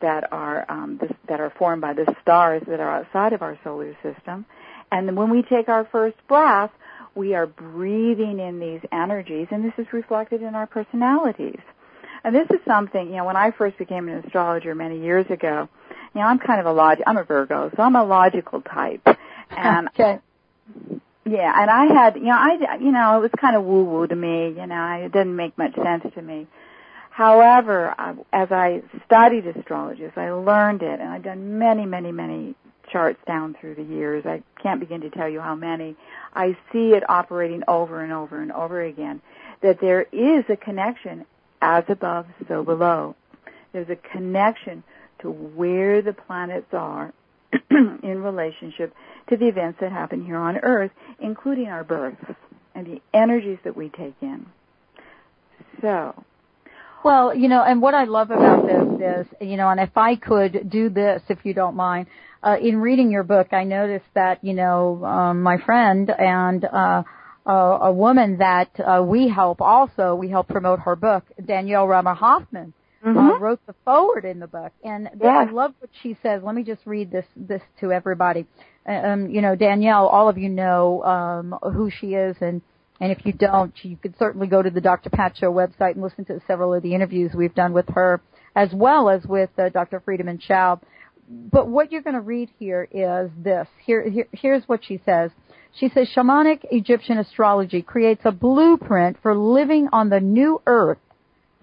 that 0.00 0.32
are 0.32 0.70
um, 0.70 0.98
this, 1.00 1.10
that 1.28 1.40
are 1.40 1.52
formed 1.58 1.80
by 1.80 1.92
the 1.92 2.06
stars 2.20 2.62
that 2.68 2.80
are 2.80 3.00
outside 3.00 3.32
of 3.32 3.42
our 3.42 3.58
solar 3.64 3.96
system. 4.02 4.44
And 4.92 5.16
when 5.16 5.30
we 5.30 5.42
take 5.42 5.68
our 5.68 5.84
first 5.90 6.16
breath, 6.28 6.70
we 7.14 7.34
are 7.34 7.46
breathing 7.46 8.38
in 8.40 8.58
these 8.58 8.80
energies, 8.92 9.48
and 9.50 9.64
this 9.64 9.72
is 9.78 9.92
reflected 9.92 10.42
in 10.42 10.54
our 10.54 10.66
personalities. 10.66 11.60
And 12.24 12.34
this 12.34 12.48
is 12.50 12.58
something, 12.66 13.08
you 13.08 13.16
know, 13.16 13.24
when 13.24 13.36
I 13.36 13.50
first 13.50 13.78
became 13.78 14.08
an 14.08 14.24
astrologer 14.24 14.74
many 14.74 15.00
years 15.00 15.26
ago, 15.30 15.68
you 16.14 16.20
know, 16.20 16.26
I'm 16.26 16.38
kind 16.38 16.60
of 16.60 16.66
a 16.66 16.72
log, 16.72 16.98
I'm 17.06 17.16
a 17.16 17.24
Virgo, 17.24 17.70
so 17.74 17.82
I'm 17.82 17.96
a 17.96 18.04
logical 18.04 18.60
type. 18.60 19.06
And, 19.50 19.88
okay. 19.98 20.20
yeah, 21.24 21.52
and 21.60 21.70
I 21.70 21.86
had, 21.86 22.16
you 22.16 22.24
know, 22.24 22.38
I, 22.38 22.76
you 22.80 22.92
know, 22.92 23.18
it 23.18 23.22
was 23.22 23.30
kind 23.40 23.56
of 23.56 23.64
woo 23.64 23.84
woo 23.84 24.06
to 24.06 24.14
me, 24.14 24.48
you 24.48 24.66
know, 24.66 25.02
it 25.04 25.12
didn't 25.12 25.36
make 25.36 25.58
much 25.58 25.74
sense 25.74 26.04
to 26.14 26.22
me. 26.22 26.46
However, 27.10 27.94
as 28.32 28.50
I 28.50 28.82
studied 29.06 29.46
astrology, 29.46 30.04
as 30.04 30.12
I 30.16 30.30
learned 30.30 30.82
it, 30.82 30.98
and 31.00 31.08
I've 31.08 31.22
done 31.22 31.58
many, 31.58 31.86
many, 31.86 32.10
many 32.10 32.56
charts 32.90 33.20
down 33.26 33.54
through 33.60 33.76
the 33.76 33.84
years, 33.84 34.26
I 34.26 34.42
can't 34.60 34.80
begin 34.80 35.00
to 35.02 35.10
tell 35.10 35.28
you 35.28 35.40
how 35.40 35.54
many, 35.54 35.96
I 36.34 36.56
see 36.72 36.90
it 36.90 37.08
operating 37.08 37.62
over 37.68 38.02
and 38.02 38.12
over 38.12 38.40
and 38.40 38.50
over 38.50 38.82
again, 38.82 39.20
that 39.62 39.80
there 39.80 40.02
is 40.12 40.44
a 40.48 40.56
connection 40.56 41.24
as 41.62 41.84
above, 41.88 42.26
so 42.48 42.64
below. 42.64 43.14
There's 43.72 43.88
a 43.88 43.96
connection 43.96 44.82
to 45.24 45.30
where 45.30 46.02
the 46.02 46.12
planets 46.12 46.68
are 46.72 47.12
in 47.70 48.22
relationship 48.22 48.94
to 49.30 49.36
the 49.38 49.48
events 49.48 49.78
that 49.80 49.90
happen 49.90 50.24
here 50.24 50.36
on 50.36 50.58
Earth, 50.58 50.90
including 51.18 51.66
our 51.66 51.82
births 51.82 52.22
and 52.74 52.86
the 52.86 53.00
energies 53.18 53.58
that 53.64 53.74
we 53.74 53.88
take 53.88 54.14
in. 54.20 54.44
So, 55.80 56.14
well, 57.02 57.34
you 57.34 57.48
know, 57.48 57.62
and 57.62 57.80
what 57.80 57.94
I 57.94 58.04
love 58.04 58.30
about 58.30 58.66
this 58.66 59.26
is, 59.26 59.48
you 59.48 59.56
know, 59.56 59.70
and 59.70 59.80
if 59.80 59.96
I 59.96 60.16
could 60.16 60.68
do 60.70 60.90
this, 60.90 61.22
if 61.28 61.38
you 61.44 61.54
don't 61.54 61.74
mind, 61.74 62.06
uh, 62.42 62.56
in 62.60 62.76
reading 62.76 63.10
your 63.10 63.22
book, 63.22 63.52
I 63.52 63.64
noticed 63.64 64.04
that, 64.14 64.44
you 64.44 64.52
know, 64.52 65.02
um, 65.04 65.42
my 65.42 65.56
friend 65.56 66.10
and 66.10 66.64
uh, 66.66 67.02
uh, 67.46 67.50
a 67.50 67.92
woman 67.92 68.38
that 68.38 68.70
uh, 68.78 69.02
we 69.02 69.28
help 69.28 69.62
also, 69.62 70.14
we 70.14 70.28
help 70.28 70.48
promote 70.48 70.80
her 70.80 70.96
book, 70.96 71.24
Danielle 71.42 71.88
Rama 71.88 72.14
Hoffman, 72.14 72.74
mm-hmm. 73.04 73.18
uh, 73.18 73.38
wrote 73.38 73.60
the 73.66 73.74
foreword 73.84 74.24
in 74.24 74.38
the 74.38 74.46
book, 74.46 74.72
and 74.82 75.08
I 75.22 75.44
love 75.50 75.74
what 75.78 75.90
she 76.02 76.16
says. 76.22 76.42
Let 76.42 76.54
me 76.54 76.62
just 76.62 76.82
read 76.86 77.10
this 77.10 77.26
this 77.36 77.62
to 77.80 77.92
everybody. 77.92 78.46
Um, 78.86 79.28
you 79.30 79.40
know, 79.40 79.56
Danielle, 79.56 80.06
all 80.06 80.28
of 80.28 80.38
you 80.38 80.48
know 80.48 81.02
um, 81.04 81.54
who 81.62 81.90
she 81.90 82.14
is, 82.14 82.36
and 82.40 82.62
and 83.00 83.12
if 83.12 83.24
you 83.24 83.32
don't, 83.32 83.72
you 83.82 83.96
could 83.96 84.16
certainly 84.18 84.46
go 84.46 84.62
to 84.62 84.70
the 84.70 84.80
Dr. 84.80 85.10
Pat 85.10 85.36
Show 85.36 85.52
website 85.52 85.92
and 85.92 86.02
listen 86.02 86.24
to 86.26 86.40
several 86.46 86.74
of 86.74 86.82
the 86.82 86.94
interviews 86.94 87.32
we've 87.34 87.54
done 87.54 87.72
with 87.72 87.88
her, 87.90 88.20
as 88.54 88.70
well 88.72 89.08
as 89.10 89.24
with 89.24 89.50
uh, 89.58 89.68
Dr. 89.68 90.00
Friedemann 90.00 90.40
Schaub. 90.46 90.80
But 91.28 91.68
what 91.68 91.90
you're 91.90 92.02
going 92.02 92.14
to 92.14 92.20
read 92.20 92.50
here 92.58 92.86
is 92.90 93.30
this. 93.36 93.66
Here, 93.84 94.08
here, 94.08 94.28
here's 94.32 94.62
what 94.66 94.84
she 94.84 95.00
says. 95.04 95.30
She 95.78 95.88
says 95.88 96.08
shamanic 96.14 96.60
Egyptian 96.70 97.18
astrology 97.18 97.82
creates 97.82 98.22
a 98.24 98.30
blueprint 98.30 99.16
for 99.22 99.36
living 99.36 99.88
on 99.92 100.08
the 100.08 100.20
new 100.20 100.62
earth 100.66 100.98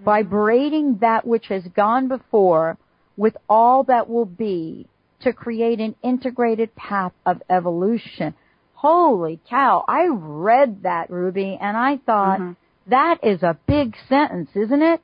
vibrating 0.03 0.97
that 1.01 1.25
which 1.25 1.47
has 1.47 1.63
gone 1.75 2.07
before 2.07 2.77
with 3.17 3.35
all 3.49 3.83
that 3.83 4.09
will 4.09 4.25
be 4.25 4.87
to 5.21 5.33
create 5.33 5.79
an 5.79 5.95
integrated 6.03 6.75
path 6.75 7.13
of 7.25 7.41
evolution. 7.49 8.33
Holy 8.73 9.39
cow, 9.49 9.85
I 9.87 10.07
read 10.09 10.83
that, 10.83 11.09
Ruby, 11.11 11.57
and 11.61 11.77
I 11.77 11.97
thought, 11.97 12.39
mm-hmm. 12.39 12.53
that 12.87 13.19
is 13.23 13.43
a 13.43 13.57
big 13.67 13.95
sentence, 14.09 14.49
isn't 14.55 14.81
it? 14.81 15.01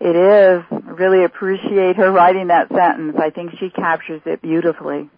It 0.00 0.16
is. 0.16 0.64
I 0.70 0.90
really 0.90 1.24
appreciate 1.24 1.96
her 1.96 2.12
writing 2.12 2.48
that 2.48 2.68
sentence. 2.68 3.16
I 3.18 3.30
think 3.30 3.52
she 3.58 3.70
captures 3.70 4.20
it 4.26 4.42
beautifully. 4.42 5.08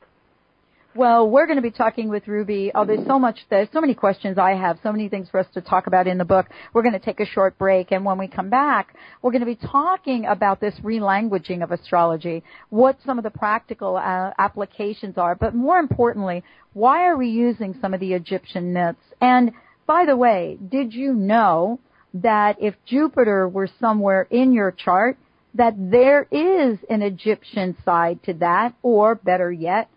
Well, 0.99 1.31
we're 1.31 1.47
going 1.47 1.59
to 1.59 1.63
be 1.63 1.71
talking 1.71 2.09
with 2.09 2.27
Ruby. 2.27 2.73
Oh, 2.75 2.85
there's 2.85 3.07
so 3.07 3.21
much, 3.21 3.39
there's 3.51 3.69
so 3.73 3.81
many 3.81 3.95
questions 3.95 4.37
I 4.37 4.57
have, 4.57 4.81
so 4.83 4.91
many 4.91 5.09
things 5.09 5.29
for 5.31 5.39
us 5.39 5.47
to 5.55 5.61
talk 5.61 5.87
about 5.87 6.09
in 6.09 6.19
the 6.19 6.25
book. 6.25 6.49
We're 6.73 6.83
going 6.83 6.93
to 6.95 6.99
take 6.99 7.21
a 7.21 7.25
short 7.25 7.57
break, 7.57 7.93
and 7.93 8.05
when 8.05 8.19
we 8.19 8.27
come 8.27 8.51
back, 8.51 8.97
we're 9.23 9.31
going 9.31 9.43
to 9.43 9.47
be 9.47 9.55
talking 9.55 10.27
about 10.27 10.61
this 10.61 10.75
relanguaging 10.83 11.63
of 11.63 11.71
astrology, 11.71 12.43
what 12.71 12.99
some 13.07 13.17
of 13.17 13.23
the 13.23 13.31
practical 13.31 13.97
uh, 13.97 14.33
applications 14.39 15.17
are, 15.19 15.37
but 15.37 15.55
more 15.55 15.79
importantly, 15.79 16.43
why 16.73 17.05
are 17.05 17.17
we 17.17 17.29
using 17.29 17.79
some 17.81 17.95
of 17.95 18.01
the 18.01 18.15
Egyptian 18.15 18.73
myths? 18.73 18.99
And 19.21 19.53
by 19.87 20.05
the 20.05 20.17
way, 20.17 20.59
did 20.69 20.93
you 20.93 21.13
know 21.13 21.79
that 22.13 22.57
if 22.61 22.75
Jupiter 22.87 23.49
were 23.49 23.69
somewhere 23.79 24.27
in 24.33 24.53
your 24.53 24.73
chart, 24.73 25.17
that 25.55 25.75
there 25.79 26.27
is 26.33 26.77
an 26.91 27.03
Egyptian 27.03 27.77
side 27.85 28.19
to 28.25 28.35
that, 28.35 28.75
or 28.83 29.15
better 29.15 29.53
yet, 29.53 29.89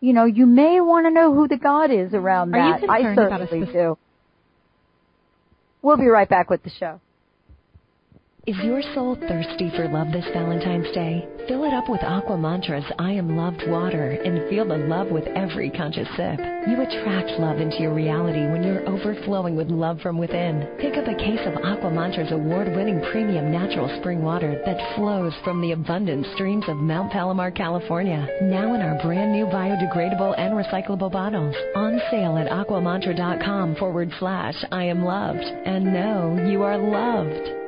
you 0.00 0.12
know, 0.12 0.24
you 0.24 0.46
may 0.46 0.80
want 0.80 1.06
to 1.06 1.10
know 1.10 1.34
who 1.34 1.48
the 1.48 1.56
god 1.56 1.90
is 1.90 2.14
around 2.14 2.54
Are 2.54 2.80
that. 2.80 2.88
I 2.88 3.14
certainly 3.14 3.66
do. 3.72 3.98
We'll 5.82 5.96
be 5.96 6.06
right 6.06 6.28
back 6.28 6.50
with 6.50 6.62
the 6.62 6.70
show. 6.70 7.00
Is 8.48 8.56
your 8.64 8.80
soul 8.94 9.14
thirsty 9.14 9.70
for 9.76 9.88
love 9.88 10.10
this 10.10 10.24
Valentine's 10.32 10.90
Day? 10.94 11.28
Fill 11.48 11.64
it 11.64 11.74
up 11.74 11.86
with 11.86 12.02
Aqua 12.02 12.38
Mantra's 12.38 12.90
I 12.98 13.12
Am 13.12 13.36
Loved 13.36 13.62
water 13.68 14.12
and 14.24 14.48
feel 14.48 14.64
the 14.64 14.88
love 14.88 15.08
with 15.10 15.26
every 15.36 15.68
conscious 15.68 16.08
sip. 16.16 16.40
You 16.66 16.80
attract 16.80 17.38
love 17.38 17.60
into 17.60 17.76
your 17.76 17.92
reality 17.92 18.48
when 18.48 18.62
you're 18.62 18.88
overflowing 18.88 19.54
with 19.54 19.68
love 19.68 20.00
from 20.00 20.16
within. 20.16 20.66
Pick 20.80 20.96
up 20.96 21.06
a 21.06 21.14
case 21.14 21.44
of 21.44 21.62
Aqua 21.62 21.90
Mantra's 21.90 22.32
award 22.32 22.68
winning 22.68 23.04
premium 23.12 23.52
natural 23.52 23.94
spring 24.00 24.22
water 24.22 24.62
that 24.64 24.96
flows 24.96 25.34
from 25.44 25.60
the 25.60 25.72
abundant 25.72 26.24
streams 26.32 26.64
of 26.68 26.78
Mount 26.78 27.12
Palomar, 27.12 27.50
California. 27.50 28.26
Now 28.40 28.72
in 28.72 28.80
our 28.80 28.98
brand 29.02 29.30
new 29.30 29.44
biodegradable 29.44 30.34
and 30.38 30.54
recyclable 30.54 31.12
bottles. 31.12 31.54
On 31.76 32.00
sale 32.10 32.38
at 32.38 32.48
aquamantra.com 32.48 33.76
forward 33.76 34.10
slash 34.18 34.56
I 34.72 34.84
am 34.84 35.04
loved. 35.04 35.44
And 35.44 35.92
know 35.92 36.48
you 36.48 36.62
are 36.62 36.78
loved. 36.78 37.67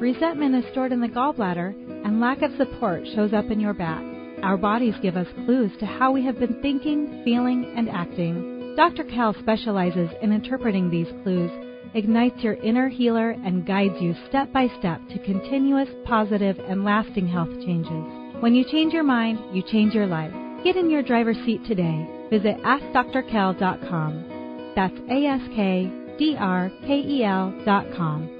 resentment 0.00 0.54
is 0.54 0.70
stored 0.72 0.92
in 0.92 1.00
the 1.00 1.08
gallbladder, 1.08 1.74
and 2.04 2.20
lack 2.20 2.42
of 2.42 2.50
support 2.56 3.02
shows 3.14 3.32
up 3.32 3.50
in 3.50 3.60
your 3.60 3.74
back. 3.74 4.02
Our 4.42 4.56
bodies 4.56 4.94
give 5.02 5.16
us 5.16 5.26
clues 5.44 5.70
to 5.78 5.86
how 5.86 6.12
we 6.12 6.24
have 6.24 6.38
been 6.38 6.62
thinking, 6.62 7.22
feeling, 7.24 7.74
and 7.76 7.90
acting. 7.90 8.74
Dr. 8.76 9.04
Kel 9.04 9.34
specializes 9.40 10.08
in 10.22 10.32
interpreting 10.32 10.88
these 10.88 11.08
clues, 11.22 11.50
ignites 11.94 12.42
your 12.42 12.54
inner 12.54 12.88
healer, 12.88 13.30
and 13.30 13.66
guides 13.66 14.00
you 14.00 14.14
step 14.28 14.52
by 14.52 14.68
step 14.78 15.00
to 15.10 15.18
continuous, 15.24 15.88
positive, 16.06 16.58
and 16.58 16.84
lasting 16.84 17.28
health 17.28 17.50
changes. 17.66 18.04
When 18.40 18.54
you 18.54 18.64
change 18.64 18.94
your 18.94 19.02
mind, 19.02 19.54
you 19.54 19.62
change 19.62 19.92
your 19.92 20.06
life. 20.06 20.32
Get 20.64 20.76
in 20.76 20.90
your 20.90 21.02
driver's 21.02 21.36
seat 21.44 21.66
today. 21.66 22.08
Visit 22.30 22.56
AskDrKel.com. 22.62 24.72
That's 24.74 24.96
A 25.10 25.26
S 25.26 25.42
K 25.54 25.90
D-R-K-E-L 26.18 27.62
dot 27.64 27.86
com. 27.96 28.39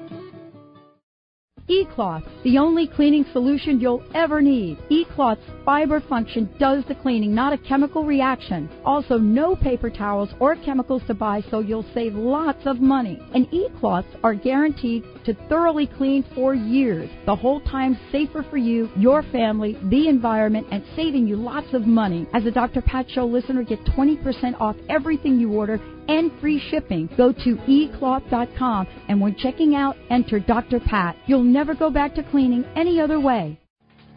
eCloth, 1.69 2.23
the 2.43 2.57
only 2.57 2.87
cleaning 2.87 3.25
solution 3.31 3.79
you'll 3.79 4.03
ever 4.13 4.41
need. 4.41 4.77
eCloth's 4.89 5.41
fiber 5.65 6.01
function 6.01 6.49
does 6.59 6.83
the 6.87 6.95
cleaning, 6.95 7.33
not 7.33 7.53
a 7.53 7.57
chemical 7.57 8.03
reaction. 8.03 8.69
Also, 8.85 9.17
no 9.17 9.55
paper 9.55 9.89
towels 9.89 10.29
or 10.39 10.55
chemicals 10.55 11.01
to 11.07 11.13
buy, 11.13 11.43
so 11.49 11.59
you'll 11.59 11.85
save 11.93 12.15
lots 12.15 12.65
of 12.65 12.79
money. 12.79 13.19
And 13.33 13.47
eCloths 13.51 14.17
are 14.23 14.33
guaranteed 14.33 15.03
to 15.25 15.33
thoroughly 15.47 15.87
clean 15.87 16.25
for 16.35 16.53
years. 16.53 17.09
The 17.25 17.35
whole 17.35 17.61
time 17.61 17.97
safer 18.11 18.43
for 18.49 18.57
you, 18.57 18.89
your 18.95 19.23
family, 19.23 19.77
the 19.83 20.07
environment, 20.07 20.67
and 20.71 20.83
saving 20.95 21.27
you 21.27 21.35
lots 21.35 21.73
of 21.73 21.85
money. 21.85 22.27
As 22.33 22.45
a 22.45 22.51
Dr. 22.51 22.81
Pat 22.81 23.09
Show 23.09 23.25
listener, 23.25 23.63
get 23.63 23.83
20% 23.85 24.59
off 24.59 24.75
everything 24.89 25.39
you 25.39 25.53
order 25.53 25.79
and 26.11 26.29
free 26.41 26.61
shipping. 26.69 27.09
Go 27.15 27.31
to 27.31 27.55
ecloth.com 27.67 28.87
and 29.07 29.21
when 29.21 29.35
checking 29.37 29.75
out, 29.75 29.95
enter 30.09 30.39
Dr. 30.39 30.81
Pat. 30.81 31.15
You'll 31.25 31.43
never 31.43 31.73
go 31.73 31.89
back 31.89 32.13
to 32.15 32.23
cleaning 32.23 32.65
any 32.75 32.99
other 32.99 33.19
way. 33.19 33.57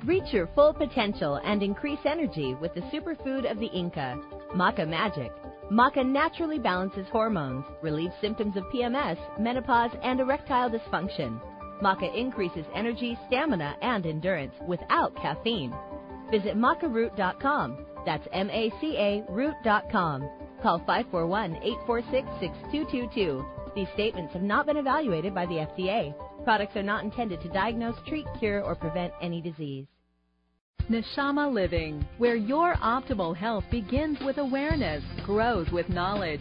Reach 0.04 0.32
your 0.32 0.48
full 0.54 0.74
potential 0.74 1.40
and 1.44 1.62
increase 1.62 2.00
energy 2.04 2.54
with 2.60 2.74
the 2.74 2.82
superfood 2.82 3.50
of 3.50 3.58
the 3.58 3.68
Inca, 3.68 4.20
Maca 4.54 4.86
Magic. 4.86 5.30
Maca 5.70 6.04
naturally 6.04 6.58
balances 6.58 7.06
hormones, 7.10 7.64
relieves 7.80 8.12
symptoms 8.20 8.56
of 8.56 8.64
PMS, 8.64 9.16
menopause, 9.40 9.92
and 10.02 10.20
erectile 10.20 10.68
dysfunction. 10.68 11.40
Maca 11.80 12.12
increases 12.14 12.66
energy, 12.74 13.16
stamina, 13.28 13.76
and 13.80 14.04
endurance 14.04 14.52
without 14.66 15.14
caffeine. 15.16 15.72
Visit 16.30 16.56
macaroot.com. 16.56 17.86
That's 18.04 18.26
M-A-C-A 18.32 19.24
root.com. 19.30 20.28
Call 20.64 20.80
541-846-6222 20.88 23.44
These 23.74 23.88
statements 23.92 24.32
have 24.32 24.42
not 24.42 24.64
been 24.64 24.78
evaluated 24.78 25.34
by 25.34 25.44
the 25.44 25.56
FDA. 25.56 26.14
Products 26.42 26.74
are 26.74 26.82
not 26.82 27.04
intended 27.04 27.42
to 27.42 27.50
diagnose, 27.50 27.96
treat, 28.08 28.24
cure, 28.38 28.62
or 28.62 28.74
prevent 28.74 29.12
any 29.20 29.42
disease. 29.42 29.84
Neshama 30.88 31.52
Living, 31.52 32.02
where 32.16 32.36
your 32.36 32.76
optimal 32.76 33.36
health 33.36 33.64
begins 33.70 34.16
with 34.24 34.38
awareness, 34.38 35.04
grows 35.26 35.70
with 35.70 35.90
knowledge, 35.90 36.40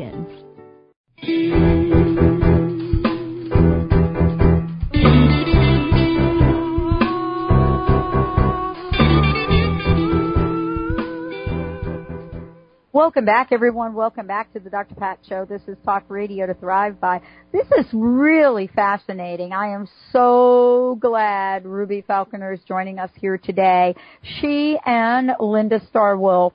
weekends. 0.00 1.79
Welcome 13.10 13.24
back, 13.24 13.48
everyone. 13.50 13.94
Welcome 13.94 14.28
back 14.28 14.52
to 14.52 14.60
the 14.60 14.70
Dr. 14.70 14.94
Pat 14.94 15.18
Show. 15.28 15.44
This 15.44 15.62
is 15.66 15.76
Talk 15.84 16.04
Radio 16.08 16.46
to 16.46 16.54
Thrive 16.54 17.00
By. 17.00 17.20
This 17.52 17.66
is 17.76 17.86
really 17.92 18.70
fascinating. 18.72 19.52
I 19.52 19.74
am 19.74 19.88
so 20.12 20.96
glad 21.00 21.66
Ruby 21.66 22.04
Falconer 22.06 22.52
is 22.52 22.60
joining 22.68 23.00
us 23.00 23.10
here 23.16 23.36
today. 23.36 23.96
She 24.22 24.78
and 24.86 25.32
Linda 25.40 25.84
Star 25.88 26.16
Wolf 26.16 26.52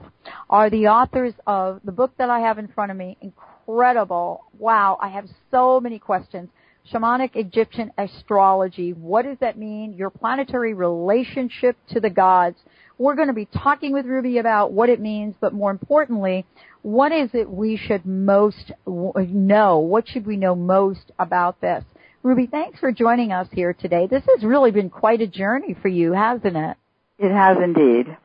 are 0.50 0.70
the 0.70 0.88
authors 0.88 1.34
of 1.46 1.82
the 1.84 1.92
book 1.92 2.14
that 2.20 2.30
I 2.30 2.40
have 2.40 2.58
in 2.58 2.70
front 2.70 2.90
of 2.90 2.96
me. 2.96 3.18
Incredible. 3.20 4.46
Wow, 4.58 4.98
I 5.02 5.10
have 5.10 5.26
so 5.52 5.82
many 5.82 6.00
questions. 6.00 6.48
Shamanic 6.90 7.32
Egyptian 7.36 7.92
astrology. 7.98 8.94
What 8.94 9.26
does 9.26 9.40
that 9.42 9.58
mean? 9.58 9.94
Your 9.94 10.10
planetary 10.10 10.74
relationship 10.74 11.76
to 11.90 12.00
the 12.00 12.10
gods. 12.10 12.58
We're 12.98 13.16
going 13.16 13.28
to 13.28 13.34
be 13.34 13.46
talking 13.46 13.92
with 13.92 14.06
Ruby 14.06 14.38
about 14.38 14.72
what 14.72 14.90
it 14.90 15.02
means, 15.02 15.36
but 15.40 15.54
more 15.54 15.72
importantly, 15.72 16.46
what 16.82 17.12
is 17.12 17.30
it 17.34 17.50
we 17.50 17.78
should 17.78 18.06
most 18.06 18.72
know? 18.86 19.80
What 19.80 20.08
should 20.08 20.26
we 20.26 20.38
know 20.38 20.56
most 20.56 21.12
about 21.20 21.60
this? 21.60 21.84
Ruby, 22.24 22.48
thanks 22.48 22.80
for 22.80 22.92
joining 22.92 23.32
us 23.32 23.48
here 23.52 23.74
today. 23.74 24.08
This 24.08 24.24
has 24.36 24.44
really 24.44 24.72
been 24.72 24.90
quite 24.90 25.22
a 25.22 25.28
journey 25.28 25.76
for 25.82 25.90
you, 25.90 26.14
hasn't 26.14 26.56
it? 26.56 26.78
It 27.20 27.32
has 27.32 27.58
indeed. 27.64 28.18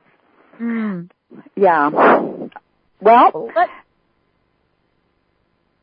Mm. 0.61 1.11
Yeah. 1.57 1.91
Well, 3.01 3.51
Let, 3.55 3.69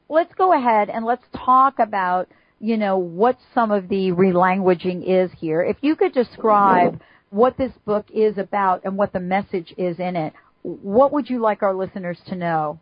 let's 0.10 0.34
go 0.36 0.54
ahead 0.54 0.90
and 0.90 1.06
let's 1.06 1.24
talk 1.36 1.80
about, 1.80 2.28
you 2.60 2.78
know, 2.78 2.98
what 2.98 3.38
some 3.54 3.72
of 3.72 3.88
the 3.88 4.12
relanguaging 4.12 5.04
is 5.06 5.32
here. 5.40 5.62
If 5.62 5.78
you 5.82 5.96
could 5.96 6.14
describe 6.14 7.02
what 7.30 7.58
this 7.58 7.72
book 7.86 8.06
is 8.14 8.38
about 8.38 8.86
and 8.86 8.98
what 8.98 9.14
the 9.14 9.20
message 9.20 9.74
is 9.78 10.00
in 10.00 10.16
it, 10.16 10.34
what 10.64 11.12
would 11.14 11.30
you 11.30 11.40
like 11.40 11.64
our 11.64 11.74
listeners 11.74 12.18
to 12.28 12.36
know? 12.36 12.80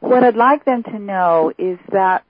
What 0.00 0.22
I'd 0.22 0.36
like 0.36 0.64
them 0.64 0.82
to 0.84 0.98
know 0.98 1.52
is 1.58 1.78
that 1.90 2.24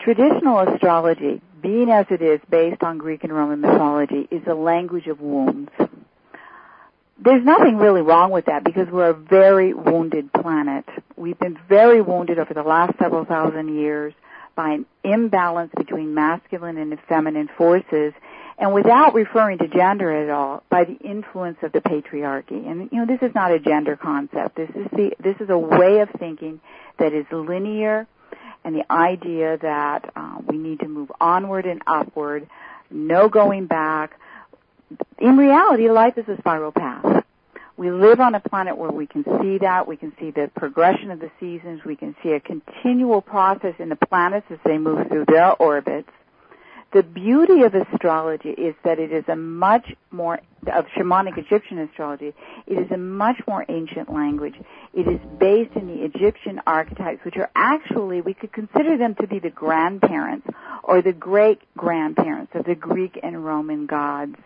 traditional 0.00 0.60
astrology, 0.60 1.40
being 1.60 1.90
as 1.90 2.06
it 2.10 2.22
is 2.22 2.40
based 2.50 2.82
on 2.82 2.98
Greek 2.98 3.24
and 3.24 3.32
Roman 3.32 3.60
mythology, 3.60 4.28
is 4.30 4.42
a 4.46 4.54
language 4.54 5.06
of 5.06 5.20
wounds. 5.20 5.70
There's 7.22 7.44
nothing 7.44 7.76
really 7.76 8.00
wrong 8.00 8.30
with 8.30 8.46
that 8.46 8.64
because 8.64 8.88
we're 8.90 9.10
a 9.10 9.14
very 9.14 9.74
wounded 9.74 10.32
planet. 10.32 10.84
We've 11.16 11.38
been 11.38 11.58
very 11.68 12.02
wounded 12.02 12.38
over 12.38 12.52
the 12.52 12.64
last 12.64 12.98
several 12.98 13.24
thousand 13.24 13.78
years 13.78 14.12
by 14.56 14.70
an 14.70 14.86
imbalance 15.04 15.72
between 15.76 16.14
masculine 16.14 16.78
and 16.78 16.98
feminine 17.08 17.48
forces 17.56 18.12
and 18.62 18.72
without 18.72 19.12
referring 19.12 19.58
to 19.58 19.66
gender 19.66 20.12
at 20.12 20.30
all, 20.30 20.62
by 20.70 20.84
the 20.84 20.96
influence 20.98 21.58
of 21.62 21.72
the 21.72 21.80
patriarchy. 21.80 22.64
And 22.64 22.88
you 22.92 22.98
know, 22.98 23.06
this 23.06 23.20
is 23.20 23.34
not 23.34 23.50
a 23.50 23.58
gender 23.58 23.96
concept. 23.96 24.54
This 24.54 24.70
is 24.70 24.86
the 24.92 25.10
this 25.18 25.34
is 25.40 25.50
a 25.50 25.58
way 25.58 25.98
of 25.98 26.08
thinking 26.10 26.60
that 26.96 27.12
is 27.12 27.26
linear, 27.32 28.06
and 28.62 28.76
the 28.76 28.90
idea 28.90 29.58
that 29.58 30.12
uh, 30.14 30.38
we 30.46 30.58
need 30.58 30.78
to 30.78 30.86
move 30.86 31.10
onward 31.20 31.66
and 31.66 31.82
upward, 31.88 32.48
no 32.88 33.28
going 33.28 33.66
back. 33.66 34.16
In 35.18 35.36
reality, 35.36 35.90
life 35.90 36.16
is 36.16 36.28
a 36.28 36.36
spiral 36.36 36.70
path. 36.70 37.24
We 37.76 37.90
live 37.90 38.20
on 38.20 38.36
a 38.36 38.40
planet 38.40 38.78
where 38.78 38.92
we 38.92 39.08
can 39.08 39.24
see 39.42 39.58
that. 39.58 39.88
We 39.88 39.96
can 39.96 40.12
see 40.20 40.30
the 40.30 40.48
progression 40.54 41.10
of 41.10 41.18
the 41.18 41.32
seasons. 41.40 41.84
We 41.84 41.96
can 41.96 42.14
see 42.22 42.30
a 42.30 42.38
continual 42.38 43.22
process 43.22 43.74
in 43.80 43.88
the 43.88 43.96
planets 43.96 44.46
as 44.50 44.58
they 44.64 44.78
move 44.78 45.08
through 45.08 45.24
their 45.26 45.52
orbits 45.54 46.10
the 46.92 47.02
beauty 47.02 47.62
of 47.62 47.74
astrology 47.74 48.50
is 48.50 48.74
that 48.84 48.98
it 48.98 49.12
is 49.12 49.24
a 49.28 49.36
much 49.36 49.94
more 50.10 50.40
of 50.72 50.86
shamanic 50.96 51.38
Egyptian 51.38 51.78
astrology. 51.78 52.34
It 52.66 52.78
is 52.78 52.90
a 52.90 52.96
much 52.96 53.40
more 53.48 53.64
ancient 53.68 54.12
language. 54.12 54.54
It 54.92 55.08
is 55.08 55.20
based 55.38 55.74
in 55.74 55.88
the 55.88 56.04
Egyptian 56.04 56.60
archetypes, 56.66 57.24
which 57.24 57.36
are 57.36 57.50
actually 57.56 58.20
we 58.20 58.34
could 58.34 58.52
consider 58.52 58.96
them 58.96 59.14
to 59.16 59.26
be 59.26 59.38
the 59.38 59.50
grandparents 59.50 60.46
or 60.82 61.02
the 61.02 61.12
great 61.12 61.60
grandparents 61.76 62.52
of 62.54 62.64
the 62.64 62.74
Greek 62.74 63.18
and 63.22 63.44
Roman 63.44 63.86
gods. 63.86 64.36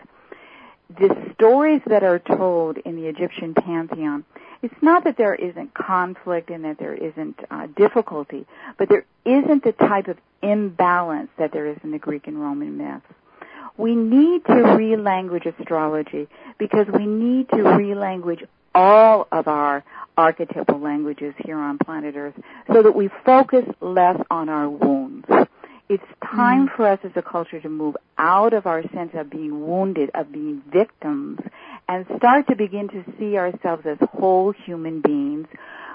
The 0.88 1.32
stories 1.34 1.82
that 1.86 2.04
are 2.04 2.20
told 2.20 2.78
in 2.78 2.94
the 2.94 3.08
Egyptian 3.08 3.54
pantheon 3.54 4.24
it's 4.66 4.82
not 4.82 5.04
that 5.04 5.16
there 5.16 5.34
isn't 5.34 5.74
conflict 5.74 6.50
and 6.50 6.64
that 6.64 6.76
there 6.76 6.92
isn't 6.92 7.38
uh, 7.52 7.68
difficulty, 7.76 8.46
but 8.76 8.88
there 8.88 9.04
isn't 9.24 9.62
the 9.62 9.70
type 9.70 10.08
of 10.08 10.18
imbalance 10.42 11.30
that 11.38 11.52
there 11.52 11.66
is 11.66 11.76
in 11.84 11.92
the 11.92 12.00
Greek 12.00 12.26
and 12.26 12.40
Roman 12.40 12.76
myths. 12.76 13.06
We 13.76 13.94
need 13.94 14.44
to 14.46 14.52
relanguage 14.52 15.46
astrology 15.46 16.26
because 16.58 16.88
we 16.92 17.06
need 17.06 17.48
to 17.50 17.56
relanguage 17.56 18.44
all 18.74 19.28
of 19.30 19.46
our 19.46 19.84
archetypal 20.16 20.80
languages 20.80 21.34
here 21.44 21.58
on 21.58 21.78
planet 21.78 22.16
Earth 22.16 22.34
so 22.66 22.82
that 22.82 22.96
we 22.96 23.08
focus 23.24 23.64
less 23.80 24.20
on 24.32 24.48
our 24.48 24.68
wounds. 24.68 25.26
It's 25.88 26.02
time 26.20 26.66
mm. 26.66 26.76
for 26.76 26.86
us 26.88 26.98
as 27.04 27.12
a 27.14 27.22
culture 27.22 27.60
to 27.60 27.68
move 27.68 27.96
out 28.18 28.52
of 28.52 28.66
our 28.66 28.82
sense 28.92 29.12
of 29.14 29.30
being 29.30 29.66
wounded, 29.66 30.10
of 30.14 30.32
being 30.32 30.62
victims, 30.72 31.38
and 31.88 32.04
start 32.16 32.48
to 32.48 32.56
begin 32.56 32.88
to 32.88 33.04
see 33.18 33.36
ourselves 33.36 33.86
as 33.86 33.98
whole 34.00 34.52
human 34.52 35.00
beings 35.00 35.46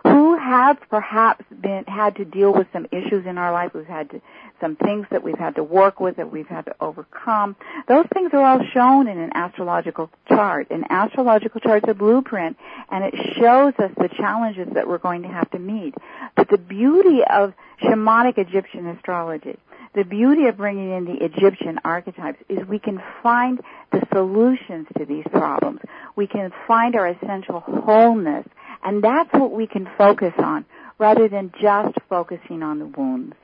who 0.03 0.37
have 0.37 0.77
perhaps 0.89 1.43
been 1.61 1.83
had 1.87 2.15
to 2.15 2.25
deal 2.25 2.53
with 2.53 2.67
some 2.71 2.87
issues 2.91 3.25
in 3.25 3.37
our 3.37 3.51
life. 3.51 3.71
We've 3.73 3.85
had 3.85 4.09
to, 4.11 4.21
some 4.59 4.75
things 4.77 5.05
that 5.11 5.23
we've 5.23 5.37
had 5.37 5.55
to 5.55 5.63
work 5.63 5.99
with 5.99 6.15
that 6.15 6.31
we've 6.31 6.47
had 6.47 6.65
to 6.65 6.75
overcome. 6.79 7.55
Those 7.87 8.05
things 8.13 8.31
are 8.33 8.43
all 8.43 8.61
shown 8.73 9.07
in 9.07 9.19
an 9.19 9.31
astrological 9.35 10.09
chart. 10.27 10.71
An 10.71 10.85
astrological 10.89 11.59
chart 11.59 11.83
is 11.83 11.89
a 11.89 11.93
blueprint, 11.93 12.57
and 12.89 13.03
it 13.03 13.13
shows 13.37 13.73
us 13.77 13.91
the 13.97 14.09
challenges 14.17 14.69
that 14.73 14.87
we're 14.87 14.97
going 14.97 15.23
to 15.23 15.27
have 15.27 15.51
to 15.51 15.59
meet. 15.59 15.93
But 16.35 16.49
the 16.49 16.57
beauty 16.57 17.23
of 17.29 17.53
shamanic 17.81 18.37
Egyptian 18.37 18.87
astrology 18.87 19.57
the 19.93 20.03
beauty 20.03 20.45
of 20.45 20.57
bringing 20.57 20.91
in 20.91 21.05
the 21.05 21.23
Egyptian 21.23 21.79
archetypes 21.83 22.39
is 22.47 22.59
we 22.67 22.79
can 22.79 23.01
find 23.21 23.59
the 23.91 24.01
solutions 24.13 24.87
to 24.97 25.05
these 25.05 25.25
problems. 25.31 25.79
We 26.15 26.27
can 26.27 26.51
find 26.67 26.95
our 26.95 27.07
essential 27.07 27.59
wholeness, 27.59 28.47
and 28.83 29.03
that's 29.03 29.31
what 29.33 29.51
we 29.51 29.67
can 29.67 29.87
focus 29.97 30.33
on 30.37 30.65
rather 30.97 31.27
than 31.27 31.51
just 31.61 31.97
focusing 32.09 32.63
on 32.63 32.79
the 32.79 32.85
wounds. 32.85 33.35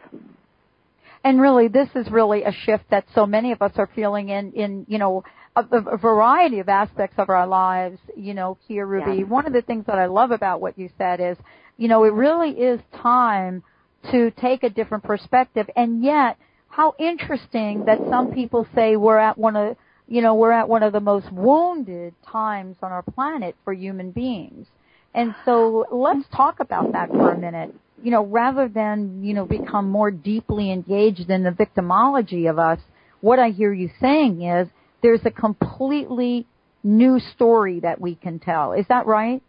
And 1.23 1.41
really, 1.41 1.67
this 1.67 1.89
is 1.95 2.09
really 2.09 2.43
a 2.43 2.51
shift 2.51 2.85
that 2.91 3.05
so 3.13 3.25
many 3.25 3.51
of 3.51 3.61
us 3.61 3.73
are 3.75 3.89
feeling 3.93 4.29
in, 4.29 4.53
in 4.53 4.85
you 4.87 4.99
know, 4.99 5.23
a, 5.57 5.65
a 5.71 5.97
variety 5.97 6.59
of 6.59 6.69
aspects 6.69 7.15
of 7.17 7.29
our 7.29 7.47
lives, 7.47 7.97
you 8.15 8.33
know, 8.33 8.57
here, 8.67 8.85
Ruby. 8.85 9.19
Yes. 9.19 9.27
One 9.27 9.45
of 9.47 9.53
the 9.53 9.63
things 9.63 9.85
that 9.87 9.97
I 9.97 10.05
love 10.05 10.31
about 10.31 10.61
what 10.61 10.77
you 10.77 10.89
said 10.97 11.19
is, 11.19 11.35
you 11.77 11.87
know, 11.87 12.03
it 12.03 12.13
really 12.13 12.51
is 12.51 12.79
time 13.01 13.63
to 14.11 14.31
take 14.31 14.63
a 14.63 14.69
different 14.69 15.03
perspective 15.03 15.69
and 15.75 16.03
yet 16.03 16.37
how 16.69 16.93
interesting 16.99 17.85
that 17.85 17.99
some 18.09 18.31
people 18.33 18.67
say 18.75 18.95
we're 18.95 19.17
at 19.17 19.37
one 19.37 19.55
of 19.55 19.75
you 20.07 20.21
know 20.21 20.35
we're 20.35 20.51
at 20.51 20.69
one 20.69 20.83
of 20.83 20.93
the 20.93 20.99
most 20.99 21.31
wounded 21.31 22.13
times 22.31 22.77
on 22.81 22.91
our 22.91 23.01
planet 23.01 23.55
for 23.63 23.73
human 23.73 24.11
beings. 24.11 24.67
And 25.13 25.33
so 25.45 25.87
let's 25.91 26.27
talk 26.35 26.59
about 26.59 26.91
that 26.91 27.09
for 27.09 27.31
a 27.31 27.37
minute. 27.37 27.73
You 28.03 28.11
know, 28.11 28.23
rather 28.23 28.67
than, 28.67 29.23
you 29.23 29.33
know, 29.33 29.45
become 29.45 29.89
more 29.89 30.11
deeply 30.11 30.71
engaged 30.71 31.31
in 31.31 31.43
the 31.43 31.49
victimology 31.49 32.47
of 32.47 32.59
us, 32.59 32.79
what 33.21 33.39
I 33.39 33.49
hear 33.49 33.73
you 33.73 33.89
saying 33.99 34.43
is 34.43 34.67
there's 35.01 35.25
a 35.25 35.31
completely 35.31 36.45
new 36.83 37.19
story 37.33 37.79
that 37.79 37.99
we 37.99 38.13
can 38.13 38.37
tell. 38.37 38.73
Is 38.73 38.85
that 38.89 39.07
right? 39.07 39.41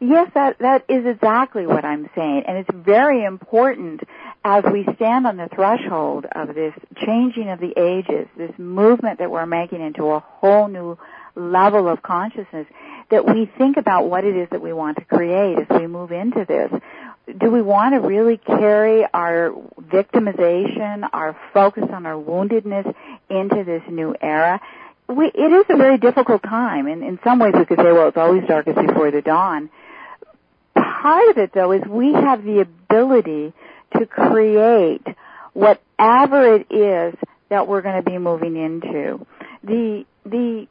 Yes, 0.00 0.30
that, 0.34 0.58
that 0.60 0.84
is 0.88 1.06
exactly 1.06 1.66
what 1.66 1.84
I'm 1.84 2.08
saying. 2.14 2.44
And 2.46 2.58
it's 2.58 2.70
very 2.72 3.24
important 3.24 4.02
as 4.44 4.64
we 4.72 4.86
stand 4.94 5.26
on 5.26 5.36
the 5.36 5.48
threshold 5.48 6.26
of 6.30 6.54
this 6.54 6.72
changing 7.04 7.48
of 7.50 7.58
the 7.58 7.72
ages, 7.76 8.28
this 8.36 8.56
movement 8.58 9.18
that 9.18 9.30
we're 9.30 9.46
making 9.46 9.80
into 9.80 10.10
a 10.10 10.20
whole 10.20 10.68
new 10.68 10.96
level 11.34 11.88
of 11.88 12.02
consciousness, 12.02 12.66
that 13.10 13.26
we 13.26 13.50
think 13.58 13.76
about 13.76 14.08
what 14.08 14.24
it 14.24 14.36
is 14.36 14.48
that 14.50 14.60
we 14.60 14.72
want 14.72 14.98
to 14.98 15.04
create 15.04 15.58
as 15.58 15.80
we 15.80 15.86
move 15.86 16.12
into 16.12 16.44
this. 16.44 16.70
Do 17.36 17.50
we 17.50 17.60
want 17.60 17.94
to 17.94 18.00
really 18.00 18.38
carry 18.38 19.04
our 19.12 19.52
victimization, 19.80 21.08
our 21.12 21.36
focus 21.52 21.84
on 21.92 22.06
our 22.06 22.14
woundedness 22.14 22.94
into 23.28 23.64
this 23.64 23.82
new 23.90 24.14
era? 24.20 24.60
We, 25.08 25.26
it 25.26 25.52
is 25.52 25.64
a 25.70 25.76
very 25.76 25.98
difficult 25.98 26.42
time, 26.42 26.86
and 26.86 27.02
in 27.02 27.18
some 27.24 27.38
ways 27.38 27.54
we 27.56 27.64
could 27.64 27.78
say, 27.78 27.92
well, 27.92 28.08
it's 28.08 28.16
always 28.16 28.44
darkest 28.46 28.76
before 28.76 29.10
the 29.10 29.22
dawn. 29.22 29.70
Part 30.74 31.30
of 31.30 31.38
it, 31.38 31.52
though, 31.54 31.72
is 31.72 31.82
we 31.86 32.12
have 32.12 32.44
the 32.44 32.60
ability 32.60 33.54
to 33.96 34.06
create 34.06 35.06
whatever 35.54 36.56
it 36.56 36.70
is 36.70 37.14
that 37.48 37.66
we're 37.66 37.82
going 37.82 38.02
to 38.02 38.08
be 38.08 38.18
moving 38.18 38.56
into. 38.56 39.26
The 39.64 40.04
the 40.24 40.68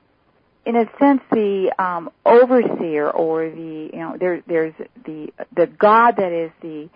in 0.65 0.76
a 0.76 0.86
sense 1.00 1.21
the 1.32 1.73
um, 1.80 2.12
overseer 2.26 3.10
or 3.10 3.50
the 3.50 3.89
you 3.91 4.00
know 4.00 4.17
there 4.19 4.41
there's 4.47 4.73
the 5.06 5.34
the 5.56 5.65
god 5.65 6.17
that 6.17 6.32
is 6.32 6.52
the 6.62 6.89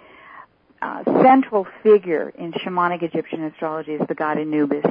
uh, 0.82 1.04
central 1.24 1.66
figure 1.84 2.32
in 2.38 2.54
shamanic 2.54 3.04
Egyptian 3.04 3.44
astrology 3.44 3.94
is 3.94 4.08
the 4.08 4.16
god 4.16 4.38
Anubis. 4.38 4.86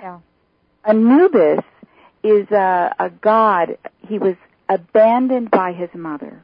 Yeah. 0.00 0.18
Anubis 0.88 1.62
is 2.22 2.50
a, 2.50 2.94
a 2.98 3.10
god. 3.10 3.76
He 4.08 4.18
was 4.18 4.36
abandoned 4.70 5.50
by 5.50 5.72
his 5.72 5.90
mother. 5.94 6.42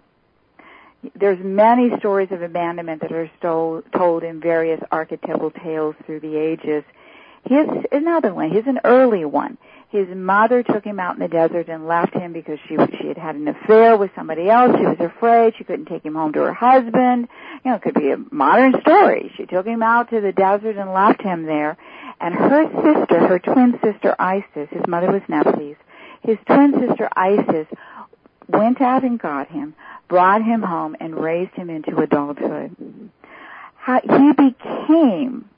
There's 1.14 1.42
many 1.42 1.96
stories 1.98 2.28
of 2.30 2.42
abandonment 2.42 3.00
that 3.00 3.12
are 3.12 3.30
stole, 3.38 3.82
told 3.96 4.22
in 4.22 4.40
various 4.40 4.80
archetypal 4.92 5.50
tales 5.50 5.94
through 6.04 6.20
the 6.20 6.36
ages. 6.36 6.84
Here's 7.46 7.84
another 7.92 8.32
one. 8.32 8.50
Here's 8.50 8.66
an 8.66 8.80
early 8.84 9.24
one. 9.24 9.58
His 9.90 10.08
mother 10.08 10.62
took 10.62 10.82
him 10.82 10.98
out 10.98 11.14
in 11.14 11.20
the 11.20 11.28
desert 11.28 11.68
and 11.68 11.86
left 11.86 12.14
him 12.14 12.32
because 12.32 12.58
she 12.66 12.76
she 12.98 13.06
had 13.06 13.18
had 13.18 13.36
an 13.36 13.46
affair 13.46 13.96
with 13.96 14.10
somebody 14.16 14.50
else. 14.50 14.76
She 14.76 14.86
was 14.86 14.98
afraid 14.98 15.54
she 15.56 15.62
couldn't 15.62 15.86
take 15.86 16.04
him 16.04 16.14
home 16.14 16.32
to 16.32 16.40
her 16.40 16.52
husband. 16.52 17.28
You 17.64 17.70
know, 17.70 17.76
it 17.76 17.82
could 17.82 17.94
be 17.94 18.10
a 18.10 18.16
modern 18.32 18.80
story. 18.80 19.32
She 19.36 19.46
took 19.46 19.66
him 19.66 19.82
out 19.82 20.10
to 20.10 20.20
the 20.20 20.32
desert 20.32 20.76
and 20.76 20.92
left 20.92 21.22
him 21.22 21.44
there. 21.44 21.76
And 22.20 22.34
her 22.34 22.64
sister, 22.82 23.20
her 23.20 23.38
twin 23.38 23.78
sister 23.84 24.16
Isis, 24.18 24.68
his 24.70 24.86
mother 24.88 25.12
was 25.12 25.22
Nephthys. 25.28 25.76
His 26.22 26.38
twin 26.46 26.72
sister 26.80 27.08
Isis 27.14 27.68
went 28.48 28.80
out 28.80 29.04
and 29.04 29.18
got 29.18 29.48
him, 29.48 29.74
brought 30.08 30.42
him 30.42 30.62
home, 30.62 30.96
and 30.98 31.14
raised 31.14 31.52
him 31.52 31.70
into 31.70 31.96
adulthood. 31.98 32.74
He 33.86 34.32
became 34.32 35.48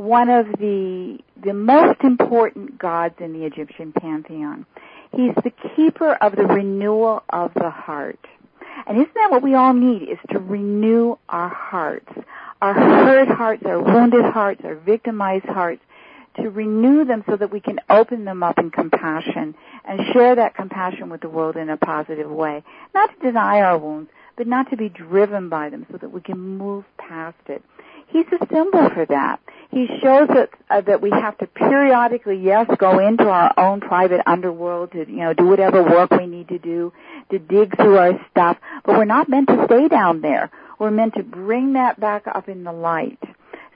one 0.00 0.30
of 0.30 0.46
the 0.58 1.18
the 1.44 1.52
most 1.52 2.00
important 2.02 2.78
gods 2.78 3.16
in 3.20 3.34
the 3.34 3.44
Egyptian 3.44 3.92
pantheon. 3.92 4.64
He's 5.14 5.34
the 5.44 5.52
keeper 5.76 6.14
of 6.14 6.36
the 6.36 6.46
renewal 6.46 7.22
of 7.28 7.52
the 7.52 7.68
heart. 7.68 8.18
And 8.86 8.96
isn't 8.96 9.14
that 9.14 9.30
what 9.30 9.42
we 9.42 9.54
all 9.54 9.74
need 9.74 10.08
is 10.08 10.16
to 10.30 10.38
renew 10.38 11.16
our 11.28 11.50
hearts, 11.50 12.10
our 12.62 12.72
hurt 12.72 13.28
hearts, 13.28 13.62
our 13.66 13.78
wounded 13.78 14.24
hearts, 14.24 14.62
our 14.64 14.76
victimized 14.76 15.44
hearts, 15.44 15.82
to 16.36 16.48
renew 16.48 17.04
them 17.04 17.22
so 17.28 17.36
that 17.36 17.52
we 17.52 17.60
can 17.60 17.78
open 17.90 18.24
them 18.24 18.42
up 18.42 18.58
in 18.58 18.70
compassion 18.70 19.54
and 19.84 20.00
share 20.14 20.34
that 20.34 20.54
compassion 20.54 21.10
with 21.10 21.20
the 21.20 21.28
world 21.28 21.56
in 21.56 21.68
a 21.68 21.76
positive 21.76 22.30
way. 22.30 22.62
Not 22.94 23.10
to 23.14 23.26
deny 23.26 23.60
our 23.60 23.76
wounds, 23.76 24.10
but 24.36 24.46
not 24.46 24.70
to 24.70 24.78
be 24.78 24.88
driven 24.88 25.50
by 25.50 25.68
them 25.68 25.84
so 25.90 25.98
that 25.98 26.10
we 26.10 26.22
can 26.22 26.38
move 26.38 26.86
past 26.96 27.36
it. 27.48 27.62
He's 28.10 28.26
a 28.32 28.46
symbol 28.52 28.90
for 28.90 29.06
that 29.06 29.40
he 29.70 29.86
shows 30.02 30.28
us 30.30 30.48
uh, 30.68 30.80
that 30.80 31.00
we 31.00 31.10
have 31.10 31.38
to 31.38 31.46
periodically, 31.46 32.38
yes, 32.42 32.66
go 32.78 32.98
into 32.98 33.28
our 33.28 33.52
own 33.56 33.80
private 33.80 34.20
underworld 34.26 34.92
to, 34.92 34.98
you 34.98 35.18
know, 35.18 35.32
do 35.32 35.46
whatever 35.46 35.82
work 35.82 36.10
we 36.10 36.26
need 36.26 36.48
to 36.48 36.58
do 36.58 36.92
to 37.30 37.38
dig 37.38 37.76
through 37.76 37.96
our 37.96 38.26
stuff, 38.30 38.58
but 38.84 38.96
we're 38.96 39.04
not 39.04 39.28
meant 39.28 39.46
to 39.46 39.64
stay 39.66 39.86
down 39.86 40.22
there. 40.22 40.50
We're 40.80 40.90
meant 40.90 41.14
to 41.14 41.22
bring 41.22 41.74
that 41.74 42.00
back 42.00 42.26
up 42.26 42.48
in 42.48 42.64
the 42.64 42.72
light. 42.72 43.22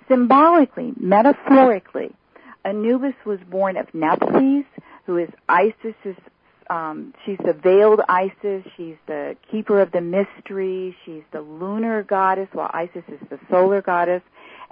Symbolically, 0.09 0.93
metaphorically, 0.99 2.13
Anubis 2.65 3.15
was 3.25 3.39
born 3.49 3.77
of 3.77 3.87
Nephthys, 3.95 4.65
who 5.07 5.19
is 5.19 5.29
Isis's 5.49 6.17
um, 6.71 7.15
she's 7.25 7.39
the 7.45 7.53
veiled 7.53 8.01
Isis. 8.09 8.65
She's 8.77 8.97
the 9.07 9.37
keeper 9.51 9.81
of 9.81 9.93
the 9.93 10.01
mystery. 10.01 10.97
She's 11.05 11.23
the 11.33 11.41
lunar 11.41 12.03
goddess, 12.03 12.49
while 12.53 12.71
Isis 12.73 13.05
is 13.09 13.21
the 13.31 13.39
solar 13.51 13.83
goddess 13.83 14.23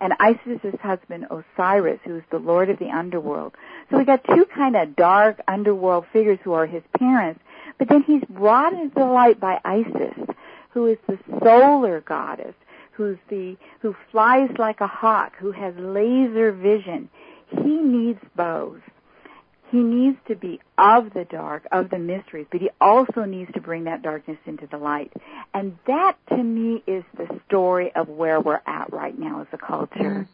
and 0.02 0.14
Isis's 0.18 0.78
husband 0.80 1.26
Osiris, 1.30 2.00
who 2.04 2.16
is 2.16 2.24
the 2.30 2.38
lord 2.38 2.68
of 2.70 2.78
the 2.80 2.90
underworld. 2.90 3.54
So 3.88 3.98
we 3.98 4.04
got 4.04 4.24
two 4.24 4.46
kind 4.46 4.74
of 4.74 4.96
dark 4.96 5.40
underworld 5.46 6.06
figures 6.12 6.40
who 6.42 6.52
are 6.54 6.66
his 6.66 6.82
parents, 6.98 7.40
but 7.78 7.88
then 7.88 8.02
he's 8.02 8.24
brought 8.28 8.72
into 8.72 8.94
the 8.94 9.04
light 9.04 9.38
by 9.38 9.60
Isis, 9.64 10.18
who 10.70 10.86
is 10.86 10.98
the 11.06 11.18
solar 11.40 12.00
goddess, 12.00 12.54
who's 12.92 13.18
the 13.28 13.56
who 13.80 13.94
flies 14.10 14.50
like 14.58 14.80
a 14.80 14.88
hawk, 14.88 15.34
who 15.38 15.52
has 15.52 15.72
laser 15.76 16.50
vision. 16.50 17.08
He 17.50 17.76
needs 17.76 18.20
both 18.34 18.80
he 19.72 19.78
needs 19.78 20.18
to 20.28 20.36
be 20.36 20.60
of 20.76 21.14
the 21.14 21.24
dark, 21.24 21.66
of 21.72 21.88
the 21.88 21.98
mysteries, 21.98 22.46
but 22.52 22.60
he 22.60 22.68
also 22.78 23.24
needs 23.24 23.50
to 23.54 23.60
bring 23.60 23.84
that 23.84 24.02
darkness 24.02 24.36
into 24.46 24.66
the 24.70 24.76
light. 24.76 25.10
And 25.54 25.78
that 25.86 26.18
to 26.28 26.36
me 26.36 26.82
is 26.86 27.02
the 27.16 27.26
story 27.48 27.90
of 27.96 28.08
where 28.08 28.38
we're 28.38 28.60
at 28.66 28.92
right 28.92 29.18
now 29.18 29.40
as 29.40 29.46
a 29.52 29.56
culture. 29.56 30.28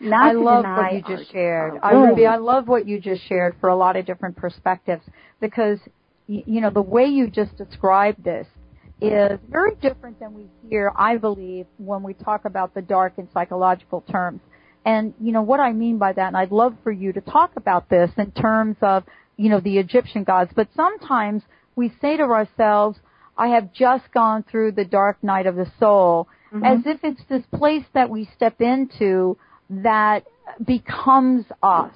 Mm. 0.00 0.12
I 0.12 0.32
love 0.32 0.64
what 0.64 0.92
you 0.92 1.16
just 1.16 1.32
shared. 1.32 1.78
I 1.82 1.92
really, 1.92 2.26
I 2.26 2.36
love 2.36 2.66
what 2.66 2.86
you 2.86 3.00
just 3.00 3.26
shared 3.28 3.56
for 3.60 3.68
a 3.68 3.76
lot 3.76 3.96
of 3.96 4.06
different 4.06 4.36
perspectives 4.36 5.02
because, 5.40 5.78
you 6.26 6.60
know, 6.60 6.70
the 6.70 6.82
way 6.82 7.06
you 7.06 7.30
just 7.30 7.56
described 7.56 8.24
this 8.24 8.46
is 9.00 9.38
very 9.48 9.76
different 9.76 10.18
than 10.18 10.34
we 10.34 10.48
hear, 10.68 10.92
I 10.96 11.16
believe, 11.16 11.66
when 11.78 12.02
we 12.02 12.14
talk 12.14 12.44
about 12.44 12.74
the 12.74 12.82
dark 12.82 13.14
in 13.18 13.28
psychological 13.32 14.00
terms. 14.10 14.40
And, 14.84 15.14
you 15.20 15.32
know, 15.32 15.42
what 15.42 15.60
I 15.60 15.72
mean 15.72 15.98
by 15.98 16.12
that, 16.12 16.28
and 16.28 16.36
I'd 16.36 16.52
love 16.52 16.74
for 16.82 16.92
you 16.92 17.12
to 17.12 17.20
talk 17.20 17.52
about 17.56 17.88
this 17.88 18.10
in 18.16 18.30
terms 18.30 18.76
of, 18.80 19.04
you 19.36 19.50
know, 19.50 19.60
the 19.60 19.78
Egyptian 19.78 20.24
gods, 20.24 20.50
but 20.54 20.68
sometimes 20.74 21.42
we 21.76 21.92
say 22.00 22.16
to 22.16 22.24
ourselves, 22.24 22.98
I 23.36 23.48
have 23.48 23.72
just 23.72 24.10
gone 24.12 24.44
through 24.50 24.72
the 24.72 24.84
dark 24.84 25.22
night 25.22 25.46
of 25.46 25.56
the 25.56 25.70
soul, 25.78 26.28
mm-hmm. 26.52 26.64
as 26.64 26.80
if 26.86 27.00
it's 27.04 27.20
this 27.28 27.44
place 27.54 27.84
that 27.94 28.10
we 28.10 28.28
step 28.34 28.60
into 28.60 29.36
that 29.70 30.24
becomes 30.64 31.44
us. 31.62 31.92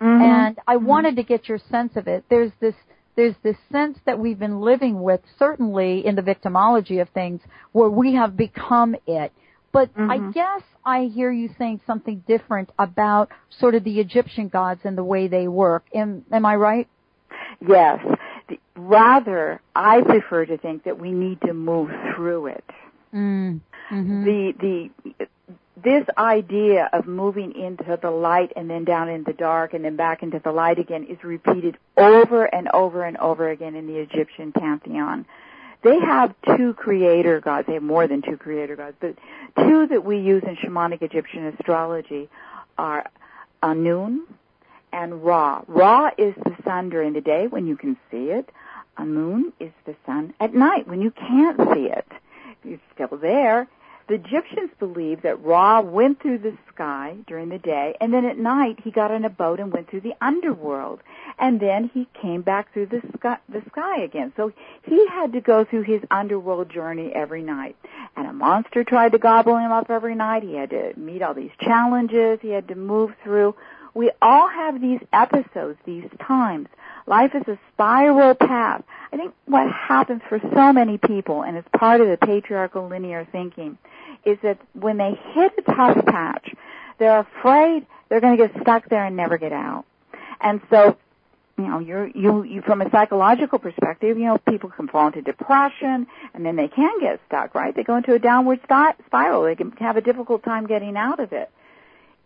Mm-hmm. 0.00 0.22
And 0.22 0.58
I 0.66 0.76
mm-hmm. 0.76 0.84
wanted 0.84 1.16
to 1.16 1.22
get 1.22 1.48
your 1.48 1.58
sense 1.70 1.92
of 1.96 2.08
it. 2.08 2.24
There's 2.28 2.52
this 2.60 2.74
there's 3.14 3.34
this 3.42 3.56
sense 3.70 3.98
that 4.06 4.18
we've 4.18 4.38
been 4.38 4.60
living 4.60 5.02
with, 5.02 5.20
certainly 5.38 6.04
in 6.06 6.14
the 6.14 6.22
victimology 6.22 7.00
of 7.00 7.10
things, 7.10 7.42
where 7.72 7.90
we 7.90 8.14
have 8.14 8.36
become 8.36 8.96
it. 9.06 9.32
But 9.72 9.94
mm-hmm. 9.94 10.10
I 10.10 10.32
guess 10.32 10.62
I 10.84 11.04
hear 11.04 11.32
you 11.32 11.50
saying 11.58 11.80
something 11.86 12.22
different 12.28 12.70
about 12.78 13.30
sort 13.58 13.74
of 13.74 13.84
the 13.84 14.00
Egyptian 14.00 14.48
gods 14.48 14.80
and 14.84 14.96
the 14.96 15.04
way 15.04 15.28
they 15.28 15.48
work. 15.48 15.84
Am, 15.94 16.24
am 16.30 16.44
I 16.44 16.56
right? 16.56 16.88
Yes. 17.66 18.04
The, 18.48 18.58
rather, 18.76 19.60
I 19.74 20.02
prefer 20.02 20.46
to 20.46 20.58
think 20.58 20.84
that 20.84 20.98
we 20.98 21.12
need 21.12 21.40
to 21.46 21.54
move 21.54 21.90
through 22.14 22.46
it. 22.46 22.64
Mm. 23.14 23.60
Mm-hmm. 23.90 24.24
The 24.24 24.52
the 24.60 25.26
this 25.82 26.04
idea 26.16 26.88
of 26.92 27.06
moving 27.06 27.52
into 27.54 27.98
the 28.00 28.10
light 28.10 28.52
and 28.56 28.70
then 28.70 28.84
down 28.84 29.08
in 29.08 29.24
the 29.24 29.32
dark 29.32 29.74
and 29.74 29.84
then 29.84 29.96
back 29.96 30.22
into 30.22 30.40
the 30.42 30.52
light 30.52 30.78
again 30.78 31.04
is 31.04 31.18
repeated 31.24 31.76
over 31.96 32.44
and 32.44 32.68
over 32.72 33.04
and 33.04 33.16
over 33.16 33.50
again 33.50 33.74
in 33.74 33.86
the 33.86 33.96
Egyptian 33.96 34.52
pantheon. 34.52 35.26
They 35.82 35.98
have 35.98 36.34
two 36.56 36.74
creator 36.74 37.40
gods. 37.40 37.66
They 37.66 37.74
have 37.74 37.82
more 37.82 38.06
than 38.06 38.22
two 38.22 38.36
creator 38.36 38.76
gods, 38.76 38.96
but 39.00 39.16
two 39.56 39.86
that 39.88 40.04
we 40.04 40.18
use 40.18 40.42
in 40.44 40.56
shamanic 40.56 41.02
Egyptian 41.02 41.46
astrology 41.46 42.28
are 42.78 43.10
Anun 43.62 44.20
and 44.92 45.24
Ra. 45.24 45.62
Ra 45.66 46.10
is 46.16 46.34
the 46.36 46.56
sun 46.64 46.90
during 46.90 47.14
the 47.14 47.20
day 47.20 47.46
when 47.48 47.66
you 47.66 47.76
can 47.76 47.96
see 48.10 48.30
it. 48.30 48.50
Anun 48.98 49.52
is 49.58 49.72
the 49.84 49.96
sun 50.06 50.34
at 50.38 50.54
night 50.54 50.86
when 50.86 51.00
you 51.00 51.10
can't 51.10 51.58
see 51.74 51.86
it. 51.86 52.06
It's 52.64 52.82
still 52.94 53.18
there. 53.18 53.66
The 54.12 54.18
Egyptians 54.18 54.70
believed 54.78 55.22
that 55.22 55.42
Ra 55.42 55.80
went 55.80 56.20
through 56.20 56.36
the 56.38 56.54
sky 56.68 57.16
during 57.26 57.48
the 57.48 57.56
day, 57.56 57.96
and 57.98 58.12
then 58.12 58.26
at 58.26 58.36
night 58.36 58.78
he 58.84 58.90
got 58.90 59.10
on 59.10 59.24
a 59.24 59.30
boat 59.30 59.58
and 59.58 59.72
went 59.72 59.88
through 59.88 60.02
the 60.02 60.12
underworld, 60.20 61.00
and 61.38 61.58
then 61.58 61.90
he 61.94 62.06
came 62.20 62.42
back 62.42 62.70
through 62.74 62.86
the 62.86 63.00
sky, 63.16 63.38
the 63.48 63.62
sky 63.70 64.02
again. 64.02 64.34
So 64.36 64.52
he 64.82 65.06
had 65.08 65.32
to 65.32 65.40
go 65.40 65.64
through 65.64 65.84
his 65.84 66.02
underworld 66.10 66.68
journey 66.68 67.10
every 67.14 67.42
night, 67.42 67.74
and 68.14 68.26
a 68.26 68.34
monster 68.34 68.84
tried 68.84 69.12
to 69.12 69.18
gobble 69.18 69.56
him 69.56 69.72
up 69.72 69.88
every 69.88 70.14
night. 70.14 70.42
He 70.42 70.56
had 70.56 70.68
to 70.70 70.92
meet 70.98 71.22
all 71.22 71.32
these 71.32 71.52
challenges. 71.58 72.38
He 72.42 72.50
had 72.50 72.68
to 72.68 72.74
move 72.74 73.14
through. 73.24 73.54
We 73.94 74.10
all 74.20 74.46
have 74.46 74.78
these 74.78 75.00
episodes, 75.14 75.78
these 75.86 76.08
times. 76.20 76.68
Life 77.06 77.34
is 77.34 77.42
a 77.48 77.58
spiral 77.72 78.34
path. 78.34 78.82
I 79.12 79.16
think 79.16 79.34
what 79.46 79.70
happens 79.70 80.22
for 80.28 80.40
so 80.54 80.72
many 80.72 80.98
people, 80.98 81.42
and 81.42 81.56
it's 81.56 81.68
part 81.76 82.00
of 82.00 82.08
the 82.08 82.16
patriarchal 82.16 82.88
linear 82.88 83.26
thinking, 83.30 83.76
is 84.24 84.38
that 84.42 84.58
when 84.72 84.96
they 84.98 85.18
hit 85.32 85.52
a 85.58 85.62
tough 85.62 86.04
patch, 86.06 86.54
they're 86.98 87.20
afraid 87.20 87.86
they're 88.08 88.20
going 88.20 88.36
to 88.36 88.48
get 88.48 88.62
stuck 88.62 88.88
there 88.88 89.04
and 89.04 89.16
never 89.16 89.36
get 89.36 89.52
out. 89.52 89.84
And 90.40 90.60
so, 90.70 90.96
you 91.58 91.66
know, 91.66 91.78
you're, 91.80 92.06
you, 92.08 92.42
you, 92.44 92.62
from 92.62 92.80
a 92.80 92.90
psychological 92.90 93.58
perspective, 93.58 94.16
you 94.16 94.24
know, 94.24 94.38
people 94.38 94.70
can 94.70 94.88
fall 94.88 95.08
into 95.08 95.22
depression 95.22 96.06
and 96.34 96.46
then 96.46 96.56
they 96.56 96.68
can 96.68 97.00
get 97.00 97.20
stuck, 97.26 97.54
right? 97.54 97.74
They 97.74 97.82
go 97.82 97.96
into 97.96 98.14
a 98.14 98.18
downward 98.18 98.60
spiral. 98.64 99.44
They 99.44 99.54
can 99.54 99.72
have 99.72 99.96
a 99.96 100.00
difficult 100.00 100.44
time 100.44 100.66
getting 100.66 100.96
out 100.96 101.20
of 101.20 101.32
it 101.32 101.50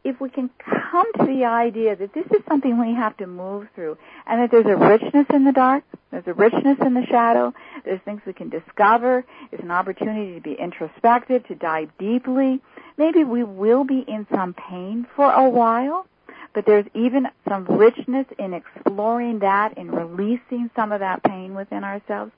if 0.06 0.20
we 0.20 0.30
can 0.30 0.48
come 0.60 1.12
to 1.14 1.26
the 1.26 1.44
idea 1.44 1.96
that 1.96 2.14
this 2.14 2.26
is 2.26 2.40
something 2.48 2.78
we 2.78 2.94
have 2.94 3.16
to 3.16 3.26
move 3.26 3.66
through 3.74 3.98
and 4.26 4.40
that 4.40 4.52
there's 4.52 4.66
a 4.66 4.76
richness 4.76 5.26
in 5.34 5.44
the 5.44 5.50
dark, 5.52 5.82
there's 6.12 6.26
a 6.28 6.32
richness 6.32 6.78
in 6.80 6.94
the 6.94 7.04
shadow, 7.06 7.52
there's 7.84 8.00
things 8.02 8.20
we 8.24 8.32
can 8.32 8.48
discover, 8.48 9.24
it's 9.50 9.62
an 9.62 9.72
opportunity 9.72 10.34
to 10.36 10.40
be 10.40 10.52
introspective, 10.52 11.44
to 11.48 11.56
dive 11.56 11.90
deeply. 11.98 12.60
Maybe 12.96 13.24
we 13.24 13.42
will 13.42 13.82
be 13.82 14.04
in 14.06 14.28
some 14.32 14.54
pain 14.54 15.08
for 15.16 15.30
a 15.30 15.50
while, 15.50 16.06
but 16.54 16.66
there's 16.66 16.86
even 16.94 17.26
some 17.48 17.64
richness 17.64 18.26
in 18.38 18.54
exploring 18.54 19.40
that, 19.40 19.76
in 19.76 19.90
releasing 19.90 20.70
some 20.76 20.92
of 20.92 21.00
that 21.00 21.24
pain 21.24 21.56
within 21.56 21.82
ourselves, 21.82 22.30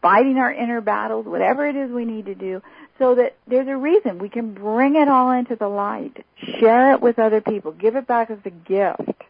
fighting 0.00 0.38
our 0.38 0.52
inner 0.52 0.80
battles, 0.80 1.26
whatever 1.26 1.66
it 1.66 1.74
is 1.74 1.90
we 1.90 2.04
need 2.04 2.26
to 2.26 2.36
do, 2.36 2.62
so 2.98 3.14
that 3.16 3.36
there's 3.46 3.68
a 3.68 3.76
reason 3.76 4.18
we 4.18 4.28
can 4.28 4.54
bring 4.54 4.96
it 4.96 5.08
all 5.08 5.30
into 5.32 5.56
the 5.56 5.68
light, 5.68 6.24
share 6.60 6.92
it 6.92 7.00
with 7.00 7.18
other 7.18 7.40
people, 7.40 7.72
give 7.72 7.96
it 7.96 8.06
back 8.06 8.30
as 8.30 8.38
a 8.44 8.50
gift 8.50 9.22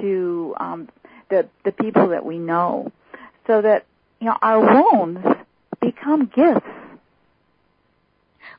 to 0.00 0.54
um, 0.58 0.88
the 1.30 1.48
the 1.64 1.72
people 1.72 2.08
that 2.08 2.24
we 2.24 2.38
know, 2.38 2.90
so 3.46 3.62
that 3.62 3.86
you 4.20 4.26
know 4.26 4.36
our 4.40 4.60
wounds 4.60 5.20
become 5.80 6.30
gifts. 6.34 6.66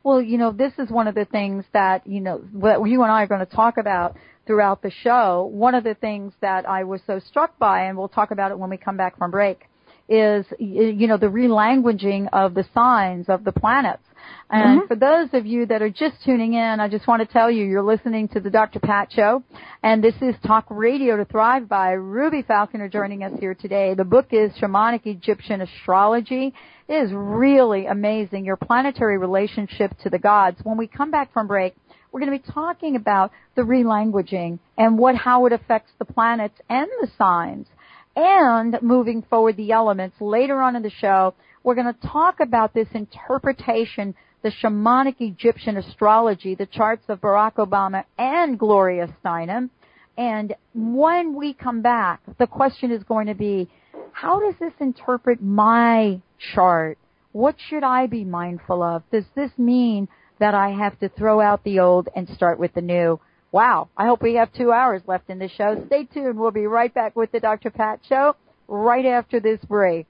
Well, 0.04 0.22
you 0.22 0.38
know, 0.38 0.52
this 0.52 0.74
is 0.78 0.90
one 0.90 1.08
of 1.08 1.16
the 1.16 1.26
things 1.26 1.66
that 1.74 2.06
you 2.06 2.22
know 2.22 2.38
what 2.54 2.84
you 2.86 3.02
and 3.02 3.12
I 3.12 3.24
are 3.24 3.28
going 3.28 3.46
to 3.46 3.52
talk 3.52 3.78
about 3.78 4.16
throughout 4.46 4.84
the 4.84 4.92
show. 4.92 5.50
One 5.52 5.74
of 5.74 5.84
the 5.84 5.96
things 5.96 6.34
that 6.42 6.70
I 6.70 6.84
was 6.84 7.02
so 7.08 7.20
struck 7.20 7.58
by, 7.58 7.86
and 7.86 7.98
we'll 7.98 8.10
talk 8.10 8.30
about 8.30 8.52
it 8.52 8.60
when 8.60 8.70
we 8.70 8.78
come 8.78 8.98
back 8.98 9.18
from 9.18 9.32
break, 9.32 9.68
is 10.08 10.46
you 10.60 11.08
know 11.08 11.18
the 11.18 11.28
relanguaging 11.28 12.28
of 12.32 12.54
the 12.54 12.66
signs 12.74 13.28
of 13.28 13.44
the 13.44 13.52
planets 13.52 14.04
and 14.50 14.82
mm-hmm. 14.82 14.88
for 14.88 14.96
those 14.96 15.30
of 15.34 15.46
you 15.46 15.66
that 15.66 15.82
are 15.82 15.90
just 15.90 16.24
tuning 16.24 16.54
in, 16.54 16.80
I 16.80 16.88
just 16.88 17.08
want 17.08 17.28
to 17.28 17.32
tell 17.32 17.50
you 17.50 17.66
you're 17.66 17.82
listening 17.82 18.28
to 18.30 18.40
the 18.40 18.52
Dr. 18.52 18.80
Pat 18.80 19.12
Show, 19.12 19.44
and 19.82 20.04
this 20.04 20.14
is 20.22 20.36
Talk 20.46 20.66
Radio 20.70 21.18
to 21.18 21.26
Thrive 21.26 21.68
by 21.68 21.92
Ruby 21.92 22.44
Falconer 22.44 22.88
joining 22.88 23.24
us 23.24 23.34
here 23.40 23.56
today. 23.56 23.96
The 23.96 24.04
book 24.04 24.28
is 24.32 24.52
Shamanic 24.62 25.08
Egyptian 25.08 25.62
Astrology. 25.62 26.54
It 26.88 26.94
is 26.94 27.12
really 27.12 27.88
amazing, 27.88 28.46
your 28.46 28.56
planetary 28.56 29.18
relationship 29.18 29.98
to 30.04 30.12
the 30.12 30.20
gods. 30.20 30.60
When 30.62 30.78
we 30.78 30.86
come 30.86 31.10
back 31.10 31.34
from 31.34 31.48
break, 31.48 31.76
we're 32.12 32.20
going 32.20 32.32
to 32.32 32.46
be 32.46 32.52
talking 32.52 32.96
about 32.96 33.32
the 33.56 33.64
relanguaging 33.64 34.60
and 34.78 34.98
what 35.00 35.16
how 35.16 35.48
it 35.48 35.54
affects 35.54 35.92
the 35.98 36.06
planets 36.06 36.56
and 36.70 36.88
the 37.02 37.10
signs 37.18 37.68
and 38.16 38.78
moving 38.82 39.22
forward 39.24 39.58
the 39.58 39.72
elements 39.72 40.16
later 40.20 40.62
on 40.62 40.76
in 40.76 40.82
the 40.82 40.90
show 40.90 41.34
we're 41.66 41.74
going 41.74 41.92
to 41.92 42.08
talk 42.08 42.42
about 42.42 42.76
this 42.76 42.88
interpretation, 42.94 44.14
the 44.44 44.52
shamanic 44.52 45.16
Egyptian 45.20 45.78
astrology, 45.78 46.54
the 46.54 46.68
charts 46.68 47.04
of 47.10 47.20
Barack 47.22 47.56
Obama 47.56 48.04
and 48.20 48.60
Gloria 48.60 49.08
Steinem. 49.20 49.72
And 50.16 50.54
when 50.76 51.34
we 51.34 51.56
come 51.56 51.82
back, 51.82 52.22
the 52.38 52.46
question 52.46 52.92
is 52.92 53.02
going 53.02 53.26
to 53.26 53.34
be, 53.34 53.68
how 54.12 54.40
does 54.40 54.54
this 54.60 54.74
interpret 54.80 55.42
my 55.42 56.22
chart? 56.54 57.00
What 57.32 57.56
should 57.68 57.84
I 57.84 58.06
be 58.06 58.24
mindful 58.24 58.84
of? 58.84 59.02
Does 59.12 59.26
this 59.36 59.50
mean 59.58 60.08
that 60.40 60.54
I 60.54 60.70
have 60.70 61.00
to 61.00 61.10
throw 61.10 61.42
out 61.42 61.64
the 61.64 61.80
old 61.80 62.10
and 62.16 62.30
start 62.30 62.60
with 62.60 62.76
the 62.76 62.82
new? 62.82 63.20
Wow. 63.56 63.88
I 63.96 64.08
hope 64.08 64.22
we 64.22 64.34
have 64.34 64.52
two 64.52 64.74
hours 64.74 65.02
left 65.08 65.30
in 65.30 65.40
the 65.40 65.48
show. 65.48 65.82
Stay 65.88 66.04
tuned. 66.14 66.38
We'll 66.38 66.52
be 66.52 66.68
right 66.68 66.94
back 66.94 67.16
with 67.16 67.32
the 67.32 67.40
Dr. 67.40 67.70
Pat 67.70 68.02
Show 68.10 68.36
right 68.68 69.06
after 69.06 69.40
this 69.40 69.62
break. 69.64 70.08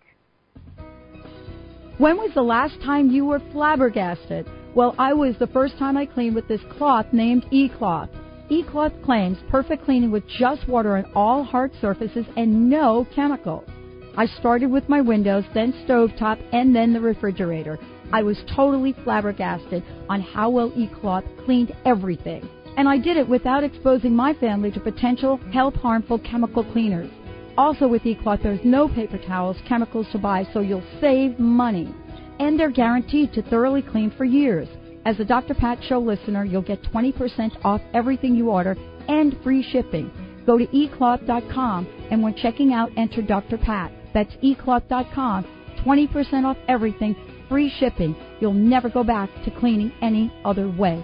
When 1.99 2.17
was 2.17 2.31
the 2.33 2.41
last 2.41 2.81
time 2.81 3.11
you 3.11 3.23
were 3.23 3.39
flabbergasted? 3.51 4.49
Well, 4.73 4.95
I 4.97 5.13
was 5.13 5.35
the 5.37 5.45
first 5.45 5.77
time 5.77 5.95
I 5.95 6.07
cleaned 6.07 6.33
with 6.33 6.47
this 6.47 6.61
cloth 6.75 7.05
named 7.11 7.45
E-Cloth. 7.51 8.09
E-Cloth 8.49 8.93
claims 9.03 9.37
perfect 9.51 9.85
cleaning 9.85 10.09
with 10.09 10.27
just 10.27 10.67
water 10.67 10.97
on 10.97 11.05
all 11.13 11.43
hard 11.43 11.71
surfaces 11.79 12.25
and 12.35 12.67
no 12.67 13.05
chemicals. 13.13 13.69
I 14.17 14.25
started 14.25 14.71
with 14.71 14.89
my 14.89 15.01
windows, 15.01 15.43
then 15.53 15.71
stovetop, 15.87 16.41
and 16.51 16.75
then 16.75 16.93
the 16.93 16.99
refrigerator. 16.99 17.77
I 18.11 18.23
was 18.23 18.43
totally 18.55 18.95
flabbergasted 19.03 19.83
on 20.09 20.21
how 20.21 20.49
well 20.49 20.73
E-Cloth 20.75 21.25
cleaned 21.45 21.75
everything. 21.85 22.49
And 22.77 22.89
I 22.89 22.97
did 22.97 23.17
it 23.17 23.27
without 23.27 23.63
exposing 23.63 24.15
my 24.15 24.33
family 24.33 24.71
to 24.71 24.79
potential 24.79 25.37
health 25.53 25.75
harmful 25.75 26.19
chemical 26.19 26.63
cleaners. 26.63 27.09
Also 27.57 27.87
with 27.87 28.03
eCloth, 28.03 28.43
there's 28.43 28.59
no 28.65 28.89
paper 28.89 29.17
towels, 29.17 29.57
chemicals 29.67 30.07
to 30.11 30.17
buy, 30.17 30.45
so 30.53 30.59
you'll 30.59 30.83
save 30.99 31.39
money. 31.39 31.93
And 32.39 32.59
they're 32.59 32.69
guaranteed 32.69 33.31
to 33.33 33.41
thoroughly 33.43 33.81
clean 33.81 34.11
for 34.17 34.25
years. 34.25 34.67
As 35.05 35.19
a 35.19 35.25
Dr. 35.25 35.53
Pat 35.53 35.79
Show 35.87 35.99
listener, 35.99 36.43
you'll 36.43 36.61
get 36.61 36.81
20% 36.83 37.63
off 37.63 37.81
everything 37.93 38.35
you 38.35 38.49
order 38.49 38.75
and 39.07 39.37
free 39.43 39.63
shipping. 39.71 40.11
Go 40.45 40.57
to 40.57 40.67
ecloth.com 40.67 41.87
and 42.11 42.21
when 42.21 42.35
checking 42.35 42.73
out, 42.73 42.91
enter 42.97 43.21
Dr. 43.21 43.57
Pat. 43.57 43.91
That's 44.13 44.33
ecloth.com. 44.43 45.45
20% 45.85 46.45
off 46.45 46.57
everything, 46.67 47.15
free 47.47 47.71
shipping. 47.79 48.15
You'll 48.41 48.53
never 48.53 48.89
go 48.89 49.03
back 49.03 49.29
to 49.45 49.51
cleaning 49.51 49.91
any 50.01 50.33
other 50.43 50.69
way. 50.69 51.03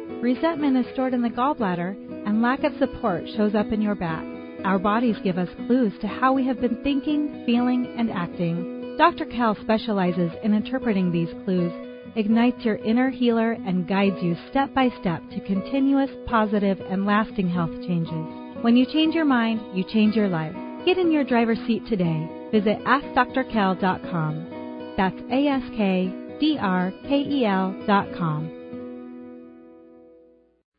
resentment 0.21 0.77
is 0.77 0.93
stored 0.93 1.13
in 1.13 1.21
the 1.21 1.29
gallbladder, 1.29 1.95
and 2.27 2.41
lack 2.41 2.63
of 2.63 2.73
support 2.77 3.23
shows 3.35 3.55
up 3.55 3.71
in 3.71 3.81
your 3.81 3.95
back. 3.95 4.23
Our 4.63 4.77
bodies 4.77 5.15
give 5.23 5.37
us 5.37 5.49
clues 5.65 5.93
to 6.01 6.07
how 6.07 6.33
we 6.33 6.45
have 6.45 6.61
been 6.61 6.83
thinking, 6.83 7.43
feeling, 7.45 7.95
and 7.97 8.11
acting. 8.11 8.95
Dr. 8.97 9.25
Kel 9.25 9.57
specializes 9.61 10.31
in 10.43 10.53
interpreting 10.53 11.11
these 11.11 11.29
clues, 11.43 11.71
ignites 12.15 12.63
your 12.63 12.75
inner 12.75 13.09
healer, 13.09 13.53
and 13.53 13.87
guides 13.87 14.21
you 14.21 14.35
step 14.49 14.73
by 14.73 14.89
step 14.99 15.21
to 15.31 15.39
continuous, 15.41 16.11
positive, 16.27 16.79
and 16.79 17.05
lasting 17.05 17.49
health 17.49 17.71
changes. 17.87 18.63
When 18.63 18.77
you 18.77 18.85
change 18.85 19.15
your 19.15 19.25
mind, 19.25 19.75
you 19.75 19.83
change 19.83 20.15
your 20.15 20.27
life. 20.27 20.55
Get 20.85 20.99
in 20.99 21.11
your 21.11 21.23
driver's 21.23 21.59
seat 21.65 21.87
today. 21.87 22.29
Visit 22.51 22.77
AskDrKel.com. 22.85 24.93
That's 24.97 25.17
A 25.31 25.47
S 25.47 25.63
K 25.75 26.13
D 26.39 26.57
R 26.59 26.91
K 27.07 27.21
E 27.21 27.45
L 27.45 27.73
dot 27.87 28.07
com. 28.17 28.60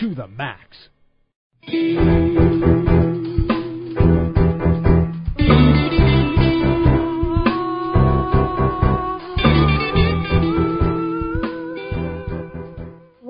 to 0.00 0.14
the 0.14 0.26
max. 0.28 0.88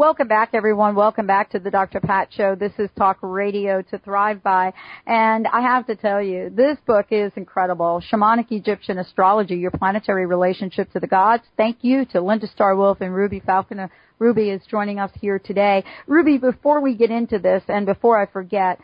Welcome 0.04 0.28
back, 0.28 0.50
everyone. 0.52 0.94
Welcome 0.94 1.26
back 1.26 1.48
to 1.52 1.58
the 1.58 1.70
Dr. 1.70 1.98
Pat 1.98 2.28
Show. 2.30 2.56
This 2.56 2.74
is 2.78 2.90
Talk 2.94 3.16
Radio 3.22 3.80
to 3.80 3.96
Thrive 3.96 4.42
By. 4.42 4.74
And 5.06 5.46
I 5.46 5.62
have 5.62 5.86
to 5.86 5.96
tell 5.96 6.20
you, 6.20 6.50
this 6.50 6.76
book 6.86 7.06
is 7.10 7.32
incredible. 7.36 8.02
Shamanic 8.12 8.48
Egyptian 8.52 8.98
Astrology, 8.98 9.54
Your 9.54 9.70
Planetary 9.70 10.26
Relationship 10.26 10.92
to 10.92 11.00
the 11.00 11.06
Gods. 11.06 11.44
Thank 11.56 11.78
you 11.80 12.04
to 12.12 12.20
Linda 12.20 12.46
Star 12.48 12.76
Wolf 12.76 13.00
and 13.00 13.14
Ruby 13.14 13.40
Falconer. 13.40 13.90
Ruby 14.18 14.50
is 14.50 14.60
joining 14.70 14.98
us 14.98 15.10
here 15.22 15.38
today. 15.38 15.82
Ruby, 16.06 16.36
before 16.36 16.82
we 16.82 16.94
get 16.94 17.10
into 17.10 17.38
this 17.38 17.62
and 17.68 17.86
before 17.86 18.20
I 18.20 18.26
forget, 18.26 18.78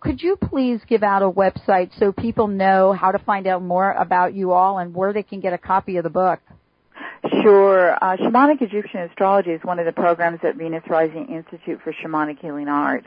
could 0.00 0.20
you 0.20 0.34
please 0.34 0.80
give 0.88 1.04
out 1.04 1.22
a 1.22 1.30
website 1.30 1.96
so 1.96 2.10
people 2.10 2.48
know 2.48 2.92
how 2.92 3.12
to 3.12 3.20
find 3.20 3.46
out 3.46 3.62
more 3.62 3.92
about 3.92 4.34
you 4.34 4.50
all 4.50 4.78
and 4.78 4.92
where 4.92 5.12
they 5.12 5.22
can 5.22 5.38
get 5.38 5.52
a 5.52 5.58
copy 5.58 5.96
of 5.96 6.02
the 6.02 6.10
book? 6.10 6.40
Sure. 7.46 7.94
Uh, 8.02 8.16
Shamanic 8.16 8.60
Egyptian 8.60 9.02
Astrology 9.02 9.50
is 9.50 9.62
one 9.62 9.78
of 9.78 9.86
the 9.86 9.92
programs 9.92 10.40
at 10.42 10.56
Venus 10.56 10.82
Rising 10.88 11.28
Institute 11.28 11.78
for 11.84 11.92
Shamanic 11.92 12.40
Healing 12.40 12.66
Arts, 12.66 13.06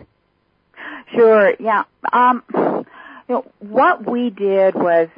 Sure. 1.13 1.53
Yeah. 1.59 1.83
Um, 2.11 2.43
you 2.53 3.35
know, 3.35 3.45
what 3.59 4.09
we 4.09 4.31
did 4.31 4.73
was 4.73 5.09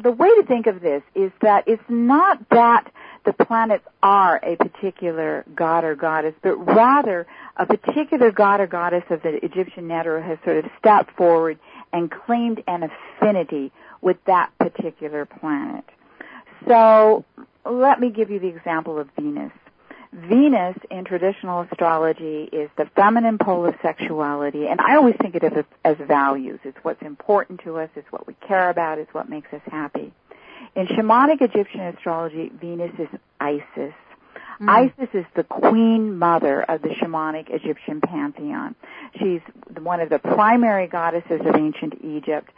the 0.00 0.10
way 0.10 0.28
to 0.28 0.44
think 0.46 0.66
of 0.66 0.80
this 0.80 1.02
is 1.14 1.30
that 1.42 1.64
it's 1.66 1.82
not 1.88 2.48
that 2.50 2.90
the 3.24 3.32
planets 3.32 3.84
are 4.02 4.40
a 4.42 4.56
particular 4.56 5.44
god 5.54 5.84
or 5.84 5.94
goddess, 5.94 6.34
but 6.42 6.56
rather 6.56 7.26
a 7.56 7.66
particular 7.66 8.30
god 8.30 8.60
or 8.60 8.66
goddess 8.66 9.04
of 9.10 9.22
the 9.22 9.42
Egyptian 9.44 9.88
network 9.88 10.24
has 10.24 10.38
sort 10.44 10.64
of 10.64 10.70
stepped 10.78 11.14
forward 11.16 11.58
and 11.94 12.10
claimed 12.10 12.62
an 12.66 12.82
affinity 12.82 13.70
with 14.02 14.16
that 14.26 14.50
particular 14.58 15.24
planet. 15.24 15.84
So 16.66 17.24
let 17.64 18.00
me 18.00 18.10
give 18.10 18.30
you 18.30 18.40
the 18.40 18.48
example 18.48 18.98
of 18.98 19.08
Venus. 19.16 19.52
Venus 20.12 20.76
in 20.90 21.04
traditional 21.04 21.62
astrology 21.62 22.48
is 22.52 22.68
the 22.76 22.86
feminine 22.96 23.38
pole 23.38 23.66
of 23.66 23.74
sexuality, 23.80 24.66
and 24.66 24.80
I 24.80 24.96
always 24.96 25.14
think 25.20 25.36
of 25.36 25.44
it 25.44 25.52
as, 25.52 25.64
as 25.84 25.96
values. 26.06 26.58
It's 26.64 26.78
what's 26.82 27.02
important 27.02 27.60
to 27.64 27.78
us, 27.78 27.88
it's 27.94 28.10
what 28.10 28.26
we 28.26 28.34
care 28.46 28.70
about, 28.70 28.98
it's 28.98 29.14
what 29.14 29.28
makes 29.28 29.52
us 29.52 29.62
happy. 29.70 30.12
In 30.74 30.86
shamanic 30.86 31.42
Egyptian 31.42 31.80
astrology, 31.80 32.50
Venus 32.60 32.92
is 32.98 33.08
Isis. 33.40 33.94
Mm. 34.60 34.68
Isis 34.68 35.14
is 35.14 35.24
the 35.34 35.44
queen 35.44 36.18
mother 36.18 36.62
of 36.62 36.82
the 36.82 36.88
shamanic 36.90 37.50
Egyptian 37.50 38.00
pantheon. 38.00 38.74
She's 39.18 39.40
one 39.80 40.00
of 40.00 40.08
the 40.08 40.18
primary 40.18 40.86
goddesses 40.86 41.40
of 41.44 41.54
ancient 41.54 42.04
Egypt. 42.04 42.50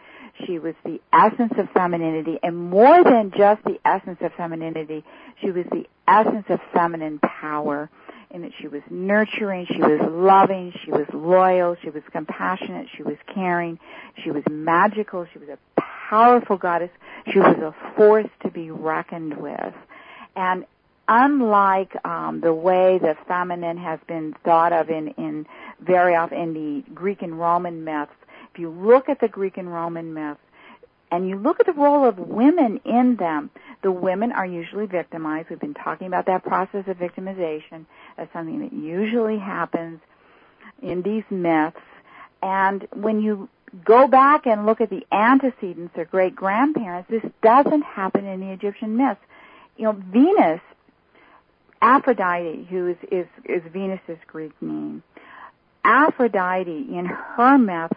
She 0.46 0.58
was 0.58 0.74
the 0.84 1.00
essence 1.12 1.54
of 1.56 1.70
femininity, 1.70 2.38
and 2.42 2.56
more 2.56 3.02
than 3.02 3.32
just 3.36 3.64
the 3.64 3.78
essence 3.86 4.18
of 4.20 4.32
femininity, 4.34 5.02
she 5.40 5.50
was 5.50 5.64
the 5.70 5.86
essence 6.06 6.44
of 6.50 6.60
feminine 6.74 7.18
power 7.20 7.88
in 8.30 8.42
that 8.42 8.52
she 8.60 8.68
was 8.68 8.82
nurturing, 8.90 9.66
she 9.66 9.80
was 9.80 10.00
loving, 10.10 10.74
she 10.84 10.90
was 10.90 11.06
loyal, 11.14 11.76
she 11.82 11.90
was 11.90 12.02
compassionate, 12.12 12.88
she 12.94 13.02
was 13.02 13.16
caring, 13.32 13.78
she 14.22 14.30
was 14.30 14.42
magical, 14.50 15.26
she 15.32 15.38
was 15.38 15.48
a 15.48 15.58
powerful 16.10 16.56
goddess, 16.56 16.90
she 17.32 17.38
was 17.38 17.56
a 17.58 17.74
force 17.96 18.28
to 18.42 18.50
be 18.50 18.70
reckoned 18.70 19.36
with. 19.38 19.74
And 20.34 20.66
unlike 21.08 21.96
um, 22.04 22.40
the 22.40 22.52
way 22.52 22.98
the 22.98 23.16
feminine 23.28 23.78
has 23.78 24.00
been 24.06 24.34
thought 24.44 24.72
of 24.72 24.90
in, 24.90 25.08
in 25.18 25.46
very 25.80 26.14
often 26.14 26.38
in 26.38 26.54
the 26.54 26.90
Greek 26.94 27.22
and 27.22 27.38
Roman 27.38 27.84
myths, 27.84 28.12
if 28.52 28.60
you 28.60 28.70
look 28.70 29.08
at 29.08 29.20
the 29.20 29.28
Greek 29.28 29.56
and 29.56 29.72
Roman 29.72 30.14
myths, 30.14 30.40
and 31.10 31.28
you 31.28 31.36
look 31.36 31.60
at 31.60 31.66
the 31.66 31.72
role 31.72 32.04
of 32.04 32.18
women 32.18 32.80
in 32.84 33.16
them, 33.16 33.50
the 33.82 33.92
women 33.92 34.32
are 34.32 34.46
usually 34.46 34.86
victimized. 34.86 35.50
We've 35.50 35.60
been 35.60 35.74
talking 35.74 36.08
about 36.08 36.26
that 36.26 36.42
process 36.42 36.84
of 36.88 36.96
victimization 36.96 37.86
as 38.18 38.28
something 38.32 38.60
that 38.60 38.72
usually 38.72 39.38
happens 39.38 40.00
in 40.82 41.02
these 41.02 41.22
myths. 41.30 41.76
And 42.42 42.88
when 42.92 43.20
you 43.20 43.48
go 43.84 44.08
back 44.08 44.46
and 44.46 44.66
look 44.66 44.80
at 44.80 44.90
the 44.90 45.06
antecedents, 45.12 45.94
their 45.94 46.04
great 46.06 46.34
grandparents, 46.34 47.08
this 47.08 47.22
doesn't 47.42 47.82
happen 47.82 48.26
in 48.26 48.40
the 48.40 48.50
Egyptian 48.50 48.96
myths. 48.96 49.20
You 49.76 49.84
know, 49.84 49.92
Venus, 49.92 50.60
Aphrodite, 51.82 52.66
who 52.70 52.88
is, 52.88 52.96
is, 53.10 53.26
is 53.44 53.62
Venus's 53.72 54.18
Greek 54.26 54.52
name, 54.60 55.02
Aphrodite 55.84 56.86
in 56.90 57.06
her 57.06 57.58
myth 57.58 57.92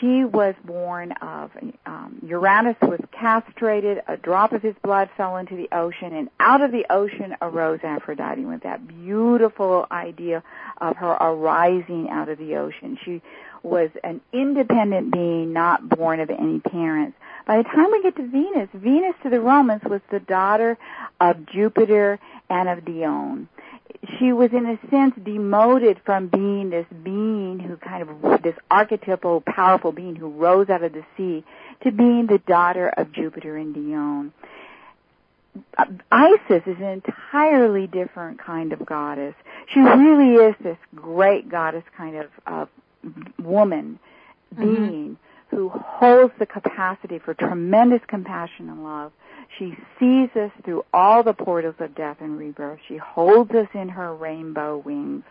she 0.00 0.24
was 0.24 0.54
born 0.64 1.12
of 1.22 1.50
um, 1.86 2.18
Uranus 2.26 2.76
was 2.82 3.00
castrated. 3.12 4.02
A 4.08 4.16
drop 4.16 4.52
of 4.52 4.62
his 4.62 4.74
blood 4.82 5.08
fell 5.16 5.36
into 5.36 5.56
the 5.56 5.68
ocean, 5.72 6.14
and 6.14 6.30
out 6.40 6.62
of 6.62 6.72
the 6.72 6.84
ocean 6.90 7.36
arose 7.40 7.80
Aphrodite 7.82 8.44
with 8.44 8.62
that 8.62 8.86
beautiful 8.86 9.86
idea 9.90 10.42
of 10.78 10.96
her 10.96 11.12
arising 11.12 12.08
out 12.10 12.28
of 12.28 12.38
the 12.38 12.56
ocean. 12.56 12.98
She 13.04 13.22
was 13.62 13.90
an 14.02 14.20
independent 14.32 15.12
being, 15.12 15.52
not 15.52 15.88
born 15.88 16.20
of 16.20 16.30
any 16.30 16.60
parents. 16.60 17.16
By 17.46 17.58
the 17.58 17.64
time 17.64 17.90
we 17.92 18.02
get 18.02 18.16
to 18.16 18.26
Venus, 18.26 18.68
Venus 18.72 19.14
to 19.22 19.30
the 19.30 19.40
Romans 19.40 19.82
was 19.84 20.00
the 20.10 20.20
daughter 20.20 20.78
of 21.20 21.46
Jupiter 21.46 22.18
and 22.50 22.68
of 22.68 22.84
Dione 22.84 23.48
she 24.18 24.32
was 24.32 24.50
in 24.52 24.66
a 24.66 24.90
sense 24.90 25.14
demoted 25.22 26.00
from 26.04 26.28
being 26.28 26.70
this 26.70 26.86
being 27.02 27.58
who 27.58 27.76
kind 27.76 28.02
of 28.02 28.42
this 28.42 28.54
archetypal 28.70 29.42
powerful 29.46 29.92
being 29.92 30.16
who 30.16 30.28
rose 30.28 30.68
out 30.68 30.82
of 30.82 30.92
the 30.92 31.04
sea 31.16 31.44
to 31.82 31.90
being 31.90 32.26
the 32.26 32.38
daughter 32.38 32.88
of 32.88 33.12
Jupiter 33.12 33.56
and 33.56 33.74
Dione. 33.74 34.32
Uh, 35.78 35.84
Isis 36.10 36.62
is 36.66 36.76
an 36.78 37.02
entirely 37.04 37.86
different 37.86 38.40
kind 38.40 38.72
of 38.72 38.84
goddess. 38.84 39.34
She 39.72 39.80
really 39.80 40.34
is 40.34 40.54
this 40.62 40.78
great 40.94 41.48
goddess 41.48 41.84
kind 41.96 42.16
of 42.16 42.26
uh, 42.46 42.66
woman, 43.38 43.98
mm-hmm. 44.54 44.64
being 44.64 45.16
who 45.50 45.68
holds 45.68 46.34
the 46.40 46.46
capacity 46.46 47.20
for 47.20 47.34
tremendous 47.34 48.00
compassion 48.08 48.68
and 48.68 48.82
love. 48.82 49.12
She 49.58 49.76
sees 49.98 50.30
us 50.36 50.50
through 50.64 50.84
all 50.92 51.22
the 51.22 51.32
portals 51.32 51.76
of 51.78 51.94
death 51.94 52.18
and 52.20 52.38
rebirth. 52.38 52.80
She 52.88 52.96
holds 52.96 53.50
us 53.52 53.68
in 53.74 53.88
her 53.90 54.14
rainbow 54.14 54.78
wings. 54.78 55.24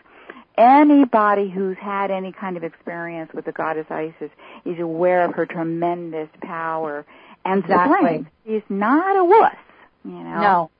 Anybody 0.56 1.50
who's 1.50 1.76
had 1.78 2.10
any 2.10 2.32
kind 2.32 2.56
of 2.56 2.62
experience 2.62 3.32
with 3.34 3.44
the 3.44 3.52
goddess 3.52 3.86
Isis 3.90 4.30
is 4.64 4.78
aware 4.78 5.24
of 5.24 5.34
her 5.34 5.46
tremendous 5.46 6.28
power 6.40 7.04
and 7.44 7.62
exactly. 7.62 8.26
She's 8.46 8.62
not 8.68 9.16
a 9.16 9.24
wuss, 9.24 9.56
you 10.04 10.10
know. 10.10 10.40
No. 10.40 10.70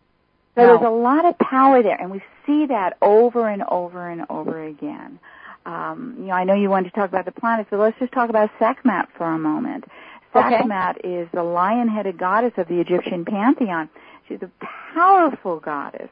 So 0.54 0.62
no. 0.62 0.66
there's 0.68 0.86
a 0.86 0.90
lot 0.90 1.24
of 1.24 1.38
power 1.38 1.82
there, 1.82 2.00
and 2.00 2.10
we 2.10 2.22
see 2.46 2.66
that 2.66 2.96
over 3.02 3.48
and 3.48 3.62
over 3.62 4.08
and 4.08 4.24
over 4.30 4.64
again. 4.64 5.18
Um, 5.66 6.16
you 6.18 6.26
know, 6.26 6.34
I 6.34 6.44
know 6.44 6.54
you 6.54 6.68
wanted 6.68 6.90
to 6.90 6.94
talk 6.94 7.08
about 7.08 7.24
the 7.24 7.32
planets, 7.32 7.68
but 7.70 7.80
let's 7.80 7.98
just 7.98 8.12
talk 8.12 8.28
about 8.30 8.50
Sekhmet 8.58 9.08
for 9.16 9.26
a 9.26 9.38
moment. 9.38 9.84
Sekhmet 10.34 10.98
okay. 10.98 11.08
is 11.08 11.28
the 11.32 11.42
lion-headed 11.42 12.18
goddess 12.18 12.52
of 12.58 12.68
the 12.68 12.80
Egyptian 12.80 13.24
pantheon. 13.24 13.88
She's 14.28 14.42
a 14.42 14.50
powerful 14.92 15.60
goddess. 15.60 16.10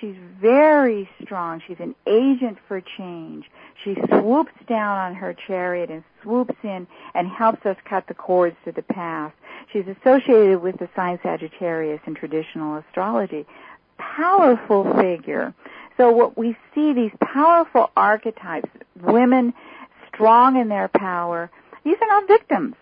She's 0.00 0.16
very 0.40 1.08
strong. 1.22 1.62
She's 1.66 1.78
an 1.78 1.94
agent 2.06 2.58
for 2.66 2.80
change. 2.80 3.44
She 3.84 3.94
swoops 4.08 4.52
down 4.68 4.98
on 4.98 5.14
her 5.14 5.34
chariot 5.46 5.90
and 5.90 6.02
swoops 6.22 6.56
in 6.62 6.86
and 7.14 7.28
helps 7.28 7.64
us 7.64 7.76
cut 7.88 8.06
the 8.08 8.14
cords 8.14 8.56
to 8.64 8.72
the 8.72 8.82
past. 8.82 9.34
She's 9.72 9.84
associated 9.86 10.60
with 10.60 10.78
the 10.78 10.88
sign 10.96 11.18
Sagittarius 11.22 12.00
in 12.06 12.14
traditional 12.14 12.78
astrology. 12.78 13.46
Powerful 13.96 14.92
figure. 15.00 15.54
So 15.96 16.10
what 16.10 16.36
we 16.36 16.56
see, 16.74 16.92
these 16.92 17.12
powerful 17.20 17.90
archetypes, 17.96 18.70
women 19.00 19.54
strong 20.08 20.60
in 20.60 20.68
their 20.68 20.88
power, 20.88 21.50
these 21.84 21.96
are 22.00 22.08
not 22.08 22.26
victims. 22.26 22.74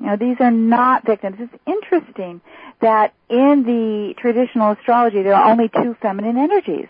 You 0.00 0.06
know, 0.06 0.16
these 0.16 0.36
are 0.40 0.50
not 0.50 1.06
victims. 1.06 1.36
It's 1.38 1.62
interesting 1.66 2.40
that 2.80 3.14
in 3.28 3.62
the 3.64 4.14
traditional 4.20 4.72
astrology 4.72 5.22
there 5.22 5.34
are 5.34 5.50
only 5.50 5.68
two 5.68 5.96
feminine 6.02 6.36
energies, 6.36 6.88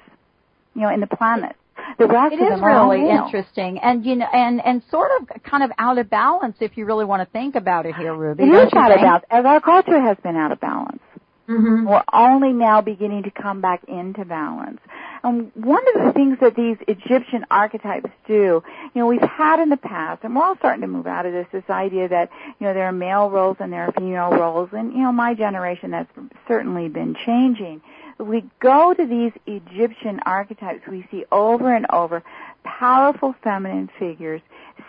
you 0.75 0.83
know, 0.83 0.89
in 0.89 1.01
the 1.01 1.07
planet. 1.07 1.57
The 1.99 2.07
rest 2.07 2.33
it 2.33 2.41
of 2.41 2.47
is 2.47 2.61
them 2.61 2.65
really 2.65 3.09
interesting, 3.11 3.79
and 3.79 4.05
you 4.07 4.17
know, 4.17 4.27
and 4.33 4.65
and 4.65 4.83
sort 4.91 5.11
of 5.21 5.29
kind 5.43 5.63
of 5.63 5.71
out 5.79 5.99
of 5.99 6.09
balance 6.09 6.57
if 6.61 6.77
you 6.77 6.87
really 6.87 7.05
want 7.05 7.21
to 7.21 7.31
think 7.31 7.57
about 7.57 7.85
it 7.85 7.95
here, 7.95 8.15
Ruby. 8.15 8.45
It 8.45 8.47
is 8.47 8.73
out 8.75 8.91
of 8.91 9.01
balance, 9.01 9.25
as 9.31 9.45
our 9.45 9.61
culture 9.61 10.01
has 10.01 10.17
been 10.23 10.37
out 10.37 10.51
of 10.51 10.61
balance. 10.61 11.03
Mm-hmm. 11.49 11.87
We're 11.87 12.03
only 12.13 12.53
now 12.53 12.81
beginning 12.81 13.25
to 13.25 13.31
come 13.31 13.61
back 13.61 13.85
into 13.85 14.25
balance. 14.25 14.81
And 15.23 15.53
one 15.55 15.83
of 15.95 16.05
the 16.05 16.13
things 16.13 16.39
that 16.41 16.57
these 16.57 16.77
Egyptian 16.89 17.45
archetypes 17.51 18.11
do, 18.27 18.63
you 18.65 18.91
know, 18.95 19.07
we've 19.07 19.21
had 19.21 19.61
in 19.61 19.69
the 19.69 19.77
past, 19.77 20.25
and 20.25 20.35
we're 20.35 20.43
all 20.43 20.57
starting 20.57 20.81
to 20.81 20.87
move 20.87 21.07
out 21.07 21.27
of 21.27 21.33
this, 21.33 21.47
this 21.53 21.69
idea 21.69 22.09
that, 22.09 22.31
you 22.59 22.67
know, 22.67 22.75
there 22.75 22.87
are 22.87 22.93
male 22.93 23.29
roles 23.29 23.59
and 23.61 23.73
there 23.73 23.83
are 23.87 23.93
female 23.93 24.31
roles, 24.31 24.71
and, 24.73 24.93
you 24.93 25.01
know, 25.01 25.13
my 25.13 25.35
generation, 25.35 25.91
that's 25.91 26.11
certainly 26.49 26.89
been 26.89 27.15
changing. 27.27 27.83
We 28.19 28.45
go 28.61 28.95
to 28.95 29.07
these 29.07 29.33
Egyptian 29.47 30.21
archetypes, 30.25 30.87
we 30.87 31.07
see 31.11 31.25
over 31.31 31.75
and 31.75 31.87
over 31.91 32.23
powerful 32.63 33.35
feminine 33.43 33.91
figures 33.99 34.41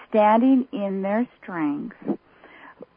standing 0.10 0.68
in 0.72 1.02
their 1.02 1.28
strength, 1.42 1.98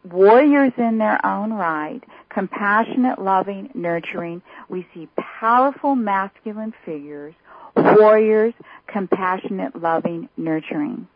warriors 0.05 0.73
in 0.77 0.99
their 0.99 1.25
own 1.25 1.53
right, 1.53 2.03
compassionate, 2.39 3.21
loving, 3.21 3.69
nurturing. 3.75 4.41
We 4.69 4.87
see 4.95 5.09
powerful 5.17 5.97
masculine 5.97 6.73
figures, 6.85 7.35
warriors, 7.75 8.55
compassionate, 8.87 9.75
loving, 9.83 10.29
nurturing. 10.37 11.09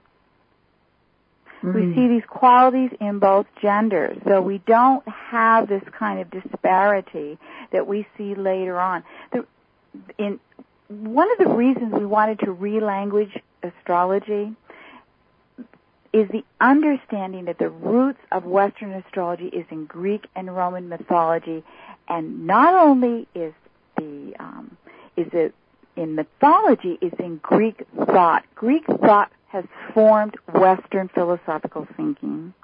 Mm-hmm. 1.63 1.75
We 1.75 1.95
see 1.95 2.09
these 2.09 2.25
qualities 2.29 2.91
in 3.01 3.21
both 3.21 3.47
genders, 3.61 4.19
so 4.27 4.41
we 4.41 4.59
don't 4.67 5.07
have 5.07 5.69
this 5.69 5.85
kind 5.97 6.19
of 6.19 6.29
disparity 6.29 7.39
that 7.71 7.87
we 7.87 8.05
see 8.19 8.35
later 8.35 8.81
on. 8.81 9.05
The, 9.33 9.47
in 10.19 10.41
one 10.89 11.31
of 11.31 11.39
the 11.39 11.55
reasons 11.55 11.93
we 11.93 12.05
wanted 12.05 12.41
to 12.41 12.47
relanguage 12.47 13.41
astrology 13.63 14.57
is 16.13 16.29
the 16.29 16.45
understanding 16.61 17.47
that 17.47 17.59
the 17.59 17.71
roots 17.71 18.21
of 18.33 18.45
Western 18.45 18.93
astrology 18.93 19.47
is 19.47 19.65
in 19.71 19.87
Greek 19.87 20.27
and 20.37 20.55
Roman 20.55 20.89
mythology, 20.89 21.65
and 22.09 22.47
not 22.47 22.75
only 22.75 23.27
is 23.35 23.55
the 23.97 24.35
um, 24.39 24.77
is 25.17 25.29
it 25.33 25.55
in 25.97 26.15
mythology, 26.15 26.99
is 27.01 27.13
in 27.19 27.39
Greek 27.39 27.87
thought. 28.07 28.45
Greek 28.55 28.87
thought 28.87 29.31
has 29.49 29.65
formed 29.93 30.37
Western 30.55 31.09
philosophical 31.09 31.87
thinking. 31.97 32.55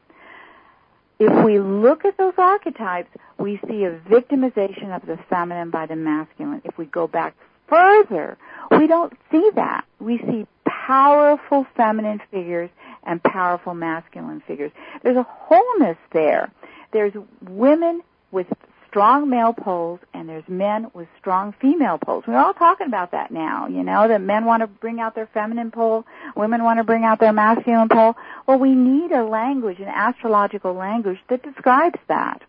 If 1.18 1.44
we 1.44 1.58
look 1.58 2.04
at 2.04 2.16
those 2.16 2.34
archetypes, 2.38 3.10
we 3.38 3.60
see 3.68 3.84
a 3.84 3.98
victimization 4.08 4.94
of 4.94 5.04
the 5.06 5.18
feminine 5.28 5.70
by 5.70 5.86
the 5.86 5.96
masculine. 5.96 6.62
If 6.64 6.78
we 6.78 6.86
go 6.86 7.06
back 7.06 7.34
further, 7.66 8.38
we 8.70 8.86
don't 8.86 9.12
see 9.30 9.50
that. 9.54 9.84
We 9.98 10.18
see 10.18 10.46
powerful 10.64 11.66
feminine 11.76 12.20
figures 12.30 12.70
and 13.08 13.22
powerful 13.22 13.74
masculine 13.74 14.40
figures. 14.46 14.70
There's 15.02 15.16
a 15.16 15.26
wholeness 15.28 15.96
there. 16.12 16.52
There's 16.92 17.14
women 17.42 18.02
with 18.30 18.46
strong 18.86 19.28
male 19.28 19.52
poles 19.52 20.00
and 20.14 20.28
there's 20.28 20.48
men 20.48 20.90
with 20.94 21.08
strong 21.18 21.54
female 21.60 21.98
poles. 21.98 22.24
We're 22.26 22.36
all 22.36 22.54
talking 22.54 22.86
about 22.86 23.12
that 23.12 23.30
now, 23.30 23.66
you 23.66 23.82
know, 23.82 24.08
that 24.08 24.20
men 24.20 24.44
want 24.44 24.60
to 24.62 24.66
bring 24.66 25.00
out 25.00 25.14
their 25.14 25.28
feminine 25.32 25.70
pole, 25.70 26.04
women 26.36 26.62
want 26.64 26.78
to 26.78 26.84
bring 26.84 27.04
out 27.04 27.18
their 27.18 27.32
masculine 27.32 27.88
pole. 27.88 28.14
Well, 28.46 28.58
we 28.58 28.74
need 28.74 29.12
a 29.12 29.24
language, 29.24 29.78
an 29.78 29.88
astrological 29.88 30.74
language 30.74 31.18
that 31.28 31.42
describes 31.42 31.98
that. 32.08 32.42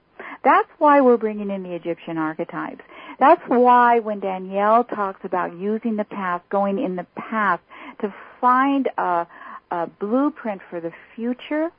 That's 0.43 0.69
why 0.77 1.01
we're 1.01 1.17
bringing 1.17 1.49
in 1.49 1.63
the 1.63 1.73
Egyptian 1.73 2.17
archetypes. 2.17 2.83
That's 3.19 3.41
why 3.47 3.99
when 3.99 4.21
Danielle 4.21 4.85
talks 4.85 5.25
about 5.25 5.57
using 5.57 5.97
the 5.97 6.05
past, 6.05 6.47
going 6.49 6.79
in 6.79 6.95
the 6.95 7.05
past 7.15 7.61
to 7.99 8.13
find 8.39 8.87
a, 8.97 9.27
a 9.71 9.87
blueprint 9.87 10.61
for 10.69 10.79
the 10.79 10.91
future, 11.15 11.71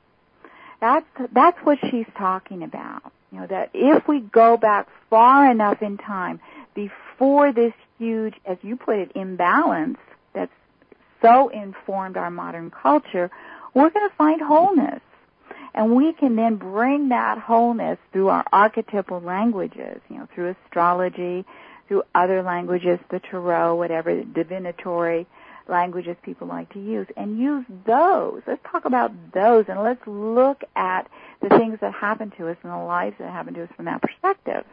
that's 0.81 1.07
that's 1.33 1.59
what 1.65 1.79
she's 1.91 2.07
talking 2.17 2.63
about. 2.63 3.13
You 3.33 3.41
know 3.41 3.47
that 3.47 3.71
if 3.75 4.09
we 4.09 4.21
go 4.21 4.57
back 4.57 4.89
far 5.09 5.51
enough 5.51 5.83
in 5.83 5.99
time 5.99 6.41
before 6.75 7.53
this 7.53 7.73
huge, 7.99 8.35
as 8.45 8.57
you 8.63 8.77
put 8.77 8.99
it, 8.99 9.13
imbalance 9.15 9.99
that's 10.33 10.53
so 11.23 11.49
informed 11.49 12.17
our 12.17 12.31
modern 12.31 12.71
culture, 12.71 13.31
we're 13.75 13.91
going 13.91 14.09
to 14.09 14.17
find 14.17 14.41
wholeness. 14.41 15.01
And 15.73 15.95
we 15.95 16.13
can 16.13 16.35
then 16.35 16.57
bring 16.57 17.11
that 17.11 17.39
wholeness 17.39 17.99
through 18.13 18.29
our 18.29 18.45
archetypal 18.53 19.21
languages, 19.21 20.01
you 20.09 20.19
know, 20.19 20.27
through 20.35 20.57
astrology, 20.65 21.45
through 21.87 22.03
other 22.15 22.43
languages, 22.43 22.99
the 23.11 23.21
tarot, 23.21 23.77
whatever, 23.77 24.23
divinatory, 24.25 25.27
languages 25.71 26.17
people 26.23 26.49
like 26.49 26.73
to 26.73 26.81
use 26.81 27.07
and 27.17 27.39
use 27.39 27.65
those. 27.87 28.43
Let's 28.47 28.63
talk 28.71 28.85
about 28.85 29.13
those 29.33 29.67
and 29.69 29.83
let's 29.83 30.03
look 30.07 30.63
at 30.77 31.09
the 31.41 31.49
things 31.49 31.79
that 31.81 31.95
happen 31.95 32.33
to 32.39 32.49
us 32.49 32.57
and 32.63 32.73
the 32.73 32.77
lives 32.77 33.17
that 33.19 33.31
happen 33.31 33.55
to 33.55 33.63
us 33.63 33.69
from 33.77 33.87
that 33.87 34.03
perspective. 34.03 34.65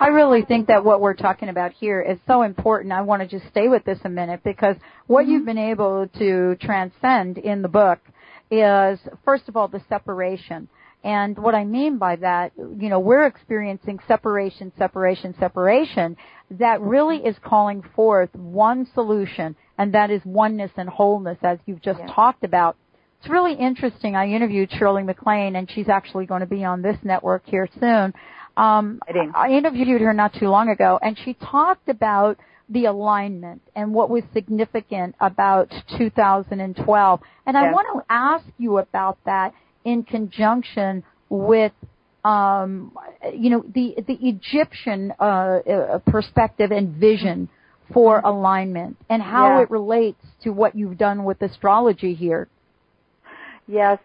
I 0.00 0.08
really 0.08 0.42
think 0.42 0.66
that 0.66 0.84
what 0.84 1.00
we're 1.00 1.14
talking 1.14 1.48
about 1.48 1.72
here 1.72 2.00
is 2.00 2.18
so 2.26 2.42
important. 2.42 2.92
I 2.92 3.02
want 3.02 3.22
to 3.22 3.28
just 3.28 3.48
stay 3.50 3.68
with 3.68 3.84
this 3.84 3.98
a 4.04 4.08
minute 4.08 4.40
because 4.42 4.76
what 5.06 5.22
mm-hmm. 5.22 5.32
you've 5.32 5.46
been 5.46 5.58
able 5.58 6.08
to 6.18 6.56
transcend 6.60 7.38
in 7.38 7.62
the 7.62 7.68
book 7.68 8.00
is, 8.50 8.98
first 9.24 9.48
of 9.48 9.56
all, 9.56 9.68
the 9.68 9.80
separation. 9.88 10.68
And 11.04 11.36
what 11.36 11.54
I 11.54 11.64
mean 11.64 11.98
by 11.98 12.16
that, 12.16 12.52
you 12.56 12.88
know, 12.88 13.00
we're 13.00 13.26
experiencing 13.26 13.98
separation, 14.06 14.72
separation, 14.78 15.34
separation 15.38 16.16
that 16.50 16.80
really 16.80 17.18
is 17.18 17.36
calling 17.44 17.82
forth 17.94 18.34
one 18.34 18.86
solution, 18.94 19.56
and 19.82 19.94
that 19.94 20.12
is 20.12 20.22
oneness 20.24 20.70
and 20.76 20.88
wholeness, 20.88 21.38
as 21.42 21.58
you've 21.66 21.82
just 21.82 21.98
yeah. 21.98 22.14
talked 22.14 22.44
about. 22.44 22.76
It's 23.18 23.28
really 23.28 23.54
interesting. 23.54 24.14
I 24.14 24.28
interviewed 24.28 24.70
Shirley 24.70 25.02
MacLaine, 25.02 25.56
and 25.56 25.68
she's 25.68 25.88
actually 25.88 26.26
going 26.26 26.38
to 26.38 26.46
be 26.46 26.64
on 26.64 26.82
this 26.82 26.96
network 27.02 27.42
here 27.46 27.68
soon. 27.80 28.14
Um, 28.56 29.00
I 29.34 29.48
interviewed 29.50 30.00
her 30.00 30.14
not 30.14 30.34
too 30.34 30.48
long 30.48 30.68
ago, 30.68 31.00
and 31.02 31.18
she 31.24 31.34
talked 31.34 31.88
about 31.88 32.38
the 32.68 32.84
alignment 32.84 33.60
and 33.74 33.92
what 33.92 34.08
was 34.08 34.22
significant 34.32 35.16
about 35.20 35.72
2012. 35.98 37.20
And 37.44 37.56
I 37.58 37.72
want 37.72 37.88
to 37.92 38.04
ask 38.08 38.44
you 38.58 38.78
about 38.78 39.18
that 39.26 39.52
in 39.84 40.04
conjunction 40.04 41.02
with 41.28 41.72
um, 42.24 42.96
you 43.34 43.50
know 43.50 43.64
the 43.74 43.96
the 44.06 44.14
Egyptian 44.14 45.12
uh, 45.18 45.24
uh, 45.24 45.98
perspective 46.06 46.70
and 46.70 46.94
vision 46.94 47.48
for 47.92 48.20
alignment 48.24 48.96
and 49.08 49.22
how 49.22 49.56
Yeah. 49.56 49.62
it 49.62 49.70
relates 49.70 50.24
to 50.42 50.50
what 50.50 50.74
you've 50.74 50.98
done 50.98 51.24
with 51.24 51.40
astrology 51.42 52.14
here. 52.14 52.48
Yes. 53.66 53.98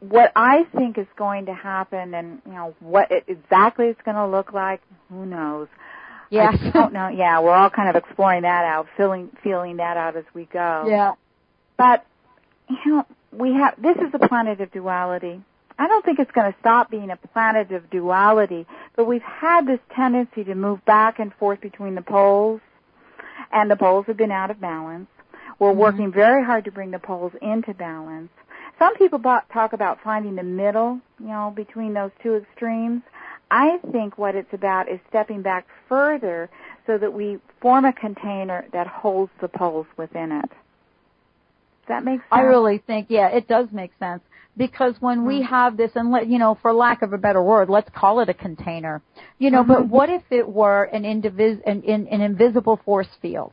What 0.00 0.30
I 0.36 0.64
think 0.76 0.96
is 0.98 1.06
going 1.16 1.46
to 1.46 1.54
happen 1.54 2.14
and, 2.14 2.40
you 2.46 2.52
know, 2.52 2.74
what 2.80 3.10
it 3.10 3.24
exactly 3.26 3.86
it's 3.86 4.00
going 4.02 4.16
to 4.16 4.26
look 4.26 4.52
like, 4.52 4.80
who 5.08 5.26
knows? 5.26 5.68
Yes. 6.30 6.56
I 6.62 6.70
don't 6.70 6.92
know. 6.92 7.08
Yeah, 7.14 7.40
we're 7.40 7.52
all 7.52 7.70
kind 7.70 7.88
of 7.88 7.96
exploring 7.96 8.42
that 8.42 8.64
out, 8.64 8.86
feeling 8.96 9.30
feeling 9.42 9.76
that 9.78 9.96
out 9.96 10.16
as 10.16 10.24
we 10.34 10.44
go. 10.46 10.86
Yeah. 10.88 11.12
But 11.76 12.04
you 12.68 12.78
know, 12.92 13.06
we 13.32 13.54
have 13.54 13.74
this 13.80 13.96
is 13.96 14.14
a 14.14 14.28
planet 14.28 14.60
of 14.60 14.70
duality. 14.72 15.42
I 15.78 15.88
don't 15.88 16.04
think 16.04 16.18
it's 16.20 16.30
going 16.30 16.52
to 16.52 16.58
stop 16.60 16.90
being 16.90 17.10
a 17.10 17.16
planet 17.16 17.72
of 17.72 17.90
duality, 17.90 18.66
but 18.94 19.06
we've 19.06 19.22
had 19.22 19.66
this 19.66 19.80
tendency 19.96 20.44
to 20.44 20.54
move 20.54 20.84
back 20.84 21.18
and 21.18 21.32
forth 21.34 21.60
between 21.60 21.94
the 21.96 22.02
poles, 22.02 22.60
and 23.50 23.70
the 23.70 23.76
poles 23.76 24.06
have 24.06 24.16
been 24.16 24.30
out 24.32 24.50
of 24.50 24.60
balance. 24.60 25.08
We're 25.58 25.70
Mm-hmm. 25.70 25.78
working 25.78 26.12
very 26.12 26.44
hard 26.44 26.64
to 26.64 26.72
bring 26.72 26.90
the 26.90 26.98
poles 26.98 27.32
into 27.40 27.74
balance. 27.74 28.30
Some 28.78 28.96
people 28.96 29.20
talk 29.52 29.72
about 29.72 29.98
finding 30.02 30.34
the 30.36 30.42
middle, 30.42 31.00
you 31.20 31.26
know, 31.28 31.52
between 31.54 31.94
those 31.94 32.10
two 32.22 32.34
extremes. 32.36 33.02
I 33.50 33.78
think 33.92 34.18
what 34.18 34.34
it's 34.34 34.52
about 34.52 34.88
is 34.88 34.98
stepping 35.08 35.42
back 35.42 35.66
further 35.88 36.48
so 36.86 36.98
that 36.98 37.12
we 37.12 37.38
form 37.60 37.84
a 37.84 37.92
container 37.92 38.64
that 38.72 38.86
holds 38.86 39.30
the 39.40 39.48
poles 39.48 39.86
within 39.96 40.32
it. 40.32 40.48
Does 40.48 41.88
that 41.88 42.04
make 42.04 42.20
sense? 42.20 42.28
I 42.32 42.40
really 42.40 42.78
think, 42.78 43.06
yeah, 43.10 43.28
it 43.28 43.46
does 43.46 43.68
make 43.72 43.92
sense. 43.98 44.22
Because 44.56 44.94
when 45.00 45.24
we 45.24 45.40
mm. 45.40 45.48
have 45.48 45.76
this, 45.76 45.92
and 45.94 46.10
let, 46.10 46.26
you 46.28 46.38
know, 46.38 46.58
for 46.60 46.72
lack 46.74 47.00
of 47.00 47.12
a 47.14 47.18
better 47.18 47.42
word, 47.42 47.70
let's 47.70 47.88
call 47.96 48.20
it 48.20 48.28
a 48.28 48.34
container. 48.34 49.00
You 49.38 49.50
know, 49.50 49.64
but 49.64 49.78
mm-hmm. 49.80 49.90
what 49.90 50.10
if 50.10 50.22
it 50.30 50.46
were 50.46 50.84
an, 50.84 51.04
indivis- 51.04 51.62
an, 51.66 51.82
an, 51.88 52.06
an 52.08 52.20
invisible 52.20 52.78
force 52.84 53.08
field? 53.22 53.52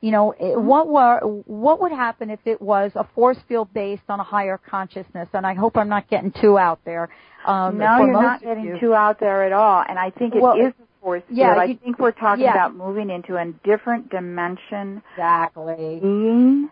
You 0.00 0.10
know, 0.10 0.34
mm-hmm. 0.40 0.66
what 0.66 0.88
were, 0.88 1.20
what 1.46 1.80
would 1.80 1.92
happen 1.92 2.28
if 2.28 2.40
it 2.44 2.60
was 2.60 2.90
a 2.96 3.06
force 3.14 3.38
field 3.46 3.72
based 3.72 4.02
on 4.08 4.18
a 4.18 4.24
higher 4.24 4.58
consciousness? 4.58 5.28
And 5.32 5.46
I 5.46 5.54
hope 5.54 5.76
I'm 5.76 5.88
not 5.88 6.10
getting 6.10 6.32
too 6.32 6.58
out 6.58 6.80
there. 6.84 7.08
Um, 7.46 7.78
no, 7.78 7.98
you're 7.98 8.12
not 8.12 8.42
getting 8.42 8.64
you. 8.64 8.80
too 8.80 8.94
out 8.94 9.20
there 9.20 9.44
at 9.44 9.52
all. 9.52 9.84
And 9.88 9.96
I 9.96 10.10
think 10.10 10.34
it 10.34 10.38
is 10.38 10.42
Well, 10.42 10.54
a 10.54 10.74
force 11.00 11.22
field. 11.28 11.38
yeah, 11.38 11.54
I 11.54 11.76
think 11.76 12.00
we're 12.00 12.10
talking 12.10 12.44
yeah. 12.44 12.52
about 12.52 12.74
moving 12.74 13.10
into 13.10 13.36
a 13.36 13.52
different 13.64 14.10
dimension 14.10 15.02
Exactly. 15.12 16.00
being. 16.02 16.68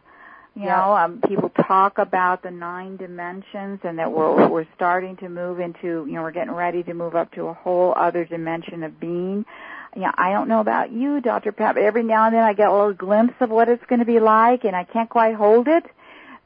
You 0.55 0.65
Yeah. 0.65 0.77
know, 0.77 0.97
um, 0.97 1.21
people 1.29 1.49
talk 1.51 1.99
about 1.99 2.43
the 2.43 2.51
nine 2.51 2.97
dimensions 2.97 3.81
and 3.85 3.99
that 3.99 4.11
we're 4.11 4.49
we're 4.49 4.67
starting 4.75 5.17
to 5.19 5.29
move 5.29 5.61
into. 5.61 6.05
You 6.07 6.15
know, 6.15 6.23
we're 6.23 6.33
getting 6.33 6.55
ready 6.55 6.83
to 6.83 6.95
move 6.95 7.15
up 7.15 7.31
to 7.33 7.47
a 7.47 7.53
whole 7.53 7.95
other 7.97 8.25
dimension 8.25 8.83
of 8.83 8.99
being. 8.99 9.45
Yeah, 9.97 10.13
I 10.17 10.33
don't 10.33 10.49
know 10.49 10.61
about 10.61 10.93
you, 10.93 11.21
Dr. 11.21 11.51
Pat, 11.53 11.75
but 11.75 11.83
every 11.83 12.03
now 12.05 12.27
and 12.27 12.35
then 12.35 12.43
I 12.45 12.53
get 12.53 12.69
a 12.69 12.73
little 12.73 12.93
glimpse 12.93 13.35
of 13.41 13.51
what 13.51 13.69
it's 13.69 13.85
going 13.87 13.99
to 13.99 14.05
be 14.05 14.21
like, 14.21 14.65
and 14.65 14.77
I 14.77 14.85
can't 14.85 15.09
quite 15.09 15.35
hold 15.35 15.67
it. 15.69 15.85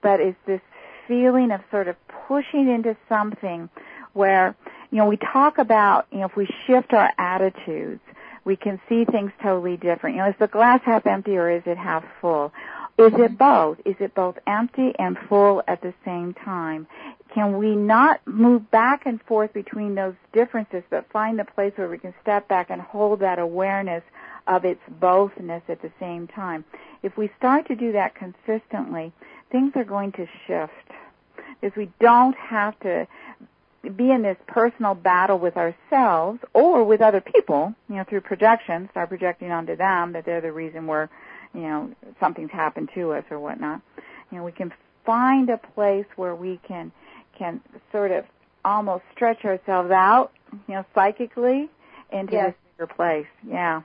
But 0.00 0.20
it's 0.20 0.38
this 0.46 0.62
feeling 1.09 1.50
of 1.50 1.61
sort 1.70 1.88
of 1.88 1.96
pushing 2.26 2.68
into 2.68 2.96
something 3.09 3.68
where, 4.14 4.55
you 4.90 4.98
know, 4.98 5.07
we 5.07 5.16
talk 5.18 5.59
about, 5.59 6.07
you 6.11 6.20
know, 6.20 6.26
if 6.26 6.36
we 6.36 6.46
shift 6.66 6.92
our 6.94 7.11
attitudes, 7.18 8.00
we 8.44 8.57
can 8.57 8.80
see 8.88 9.05
things 9.05 9.32
totally 9.42 9.76
different. 9.76 10.16
You 10.16 10.22
know, 10.22 10.28
is 10.28 10.34
the 10.38 10.46
glass 10.46 10.80
half 10.84 11.07
empty 11.07 11.36
or 11.36 11.50
is 11.50 11.62
it 11.66 11.76
half 11.78 12.05
full? 12.20 12.52
Is 12.97 13.12
it 13.14 13.36
both? 13.36 13.78
Is 13.84 13.97
it 13.99 14.14
both 14.14 14.38
empty 14.47 14.92
and 14.99 15.18
full 15.28 15.62
at 15.66 15.82
the 15.82 15.92
same 16.05 16.32
time? 16.32 16.86
Can 17.34 17.59
we 17.59 17.74
not 17.74 18.24
move 18.24 18.70
back 18.70 19.07
and 19.07 19.20
forth 19.22 19.53
between 19.53 19.97
those 19.97 20.14
differences, 20.32 20.84
but 20.90 21.11
find 21.11 21.36
the 21.36 21.45
place 21.45 21.72
where 21.74 21.88
we 21.88 21.99
can 21.99 22.14
step 22.22 22.47
back 22.47 22.70
and 22.70 22.80
hold 22.80 23.20
that 23.20 23.40
awareness 23.40 24.05
of 24.47 24.64
its 24.64 24.80
bothness 25.01 25.62
at 25.68 25.82
the 25.82 25.90
same 25.99 26.28
time? 26.28 26.64
If 27.03 27.16
we 27.16 27.30
start 27.36 27.66
to 27.66 27.74
do 27.74 27.92
that 27.92 28.14
consistently, 28.14 29.12
things 29.51 29.72
are 29.74 29.84
going 29.84 30.12
to 30.12 30.28
shift. 30.47 30.72
Because 31.61 31.76
we 31.76 31.90
don't 31.99 32.36
have 32.36 32.78
to 32.80 33.09
be 33.97 34.11
in 34.11 34.22
this 34.22 34.38
personal 34.47 34.95
battle 34.95 35.38
with 35.38 35.57
ourselves 35.57 36.38
or 36.53 36.84
with 36.84 37.01
other 37.01 37.20
people, 37.20 37.74
you 37.88 37.97
know, 37.97 38.05
through 38.05 38.20
projection, 38.20 38.88
start 38.92 39.09
projecting 39.09 39.51
onto 39.51 39.76
them 39.76 40.12
that 40.12 40.24
they're 40.24 40.40
the 40.40 40.53
reason 40.53 40.86
we're, 40.86 41.09
you 41.55 41.61
know, 41.62 41.90
something's 42.20 42.50
happened 42.50 42.90
to 42.94 43.12
us 43.12 43.24
or 43.30 43.38
whatnot. 43.38 43.80
You 44.30 44.38
know, 44.38 44.44
we 44.44 44.52
can 44.52 44.72
find 45.07 45.48
a 45.50 45.59
place 45.59 46.07
where 46.16 46.34
we 46.34 46.61
can 46.66 46.92
can 47.38 47.61
sort 47.92 48.11
of 48.11 48.24
almost 48.64 49.05
stretch 49.14 49.44
ourselves 49.44 49.90
out, 49.90 50.30
you 50.68 50.74
know, 50.74 50.84
psychically 50.94 51.68
into 52.12 52.32
Yes. 52.32 52.46
this 52.48 52.55
bigger 52.78 52.94
place. 52.94 53.26
Yeah. 53.48 53.82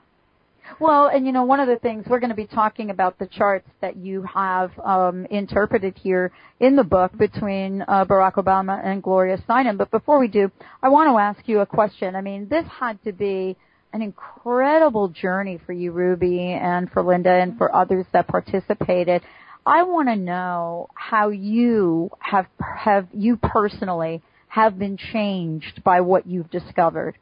Well, 0.79 1.07
and 1.07 1.25
you 1.25 1.31
know, 1.31 1.43
one 1.43 1.59
of 1.59 1.67
the 1.67 1.77
things 1.77 2.05
we're 2.07 2.19
going 2.19 2.29
to 2.29 2.35
be 2.35 2.45
talking 2.45 2.89
about 2.91 3.17
the 3.17 3.25
charts 3.27 3.67
that 3.81 3.97
you 3.97 4.21
have 4.23 4.71
um, 4.79 5.25
interpreted 5.31 5.97
here 5.97 6.31
in 6.59 6.75
the 6.75 6.83
book 6.83 7.17
between 7.17 7.81
uh, 7.87 8.05
Barack 8.05 8.33
Obama 8.35 8.79
and 8.83 9.01
Gloria 9.01 9.37
Steinem. 9.47 9.77
But 9.77 9.89
before 9.89 10.19
we 10.19 10.27
do, 10.27 10.51
I 10.83 10.89
want 10.89 11.09
to 11.09 11.17
ask 11.17 11.47
you 11.47 11.59
a 11.61 11.65
question. 11.65 12.15
I 12.15 12.21
mean, 12.21 12.47
this 12.49 12.65
had 12.67 13.01
to 13.03 13.11
be 13.13 13.57
an 13.93 14.01
incredible 14.01 15.09
journey 15.09 15.59
for 15.65 15.73
you, 15.73 15.91
Ruby, 15.91 16.51
and 16.51 16.89
for 16.91 17.01
Linda, 17.01 17.31
and 17.31 17.57
for 17.57 17.73
others 17.73 18.05
that 18.13 18.27
participated. 18.27 19.23
I 19.65 19.83
want 19.83 20.09
to 20.09 20.15
know 20.15 20.89
how 20.93 21.29
you 21.29 22.11
have 22.19 22.47
have 22.57 23.07
you 23.13 23.37
personally 23.37 24.21
have 24.49 24.77
been 24.77 24.97
changed 24.97 25.83
by 25.83 26.01
what 26.01 26.27
you've 26.27 26.49
discovered. 26.49 27.17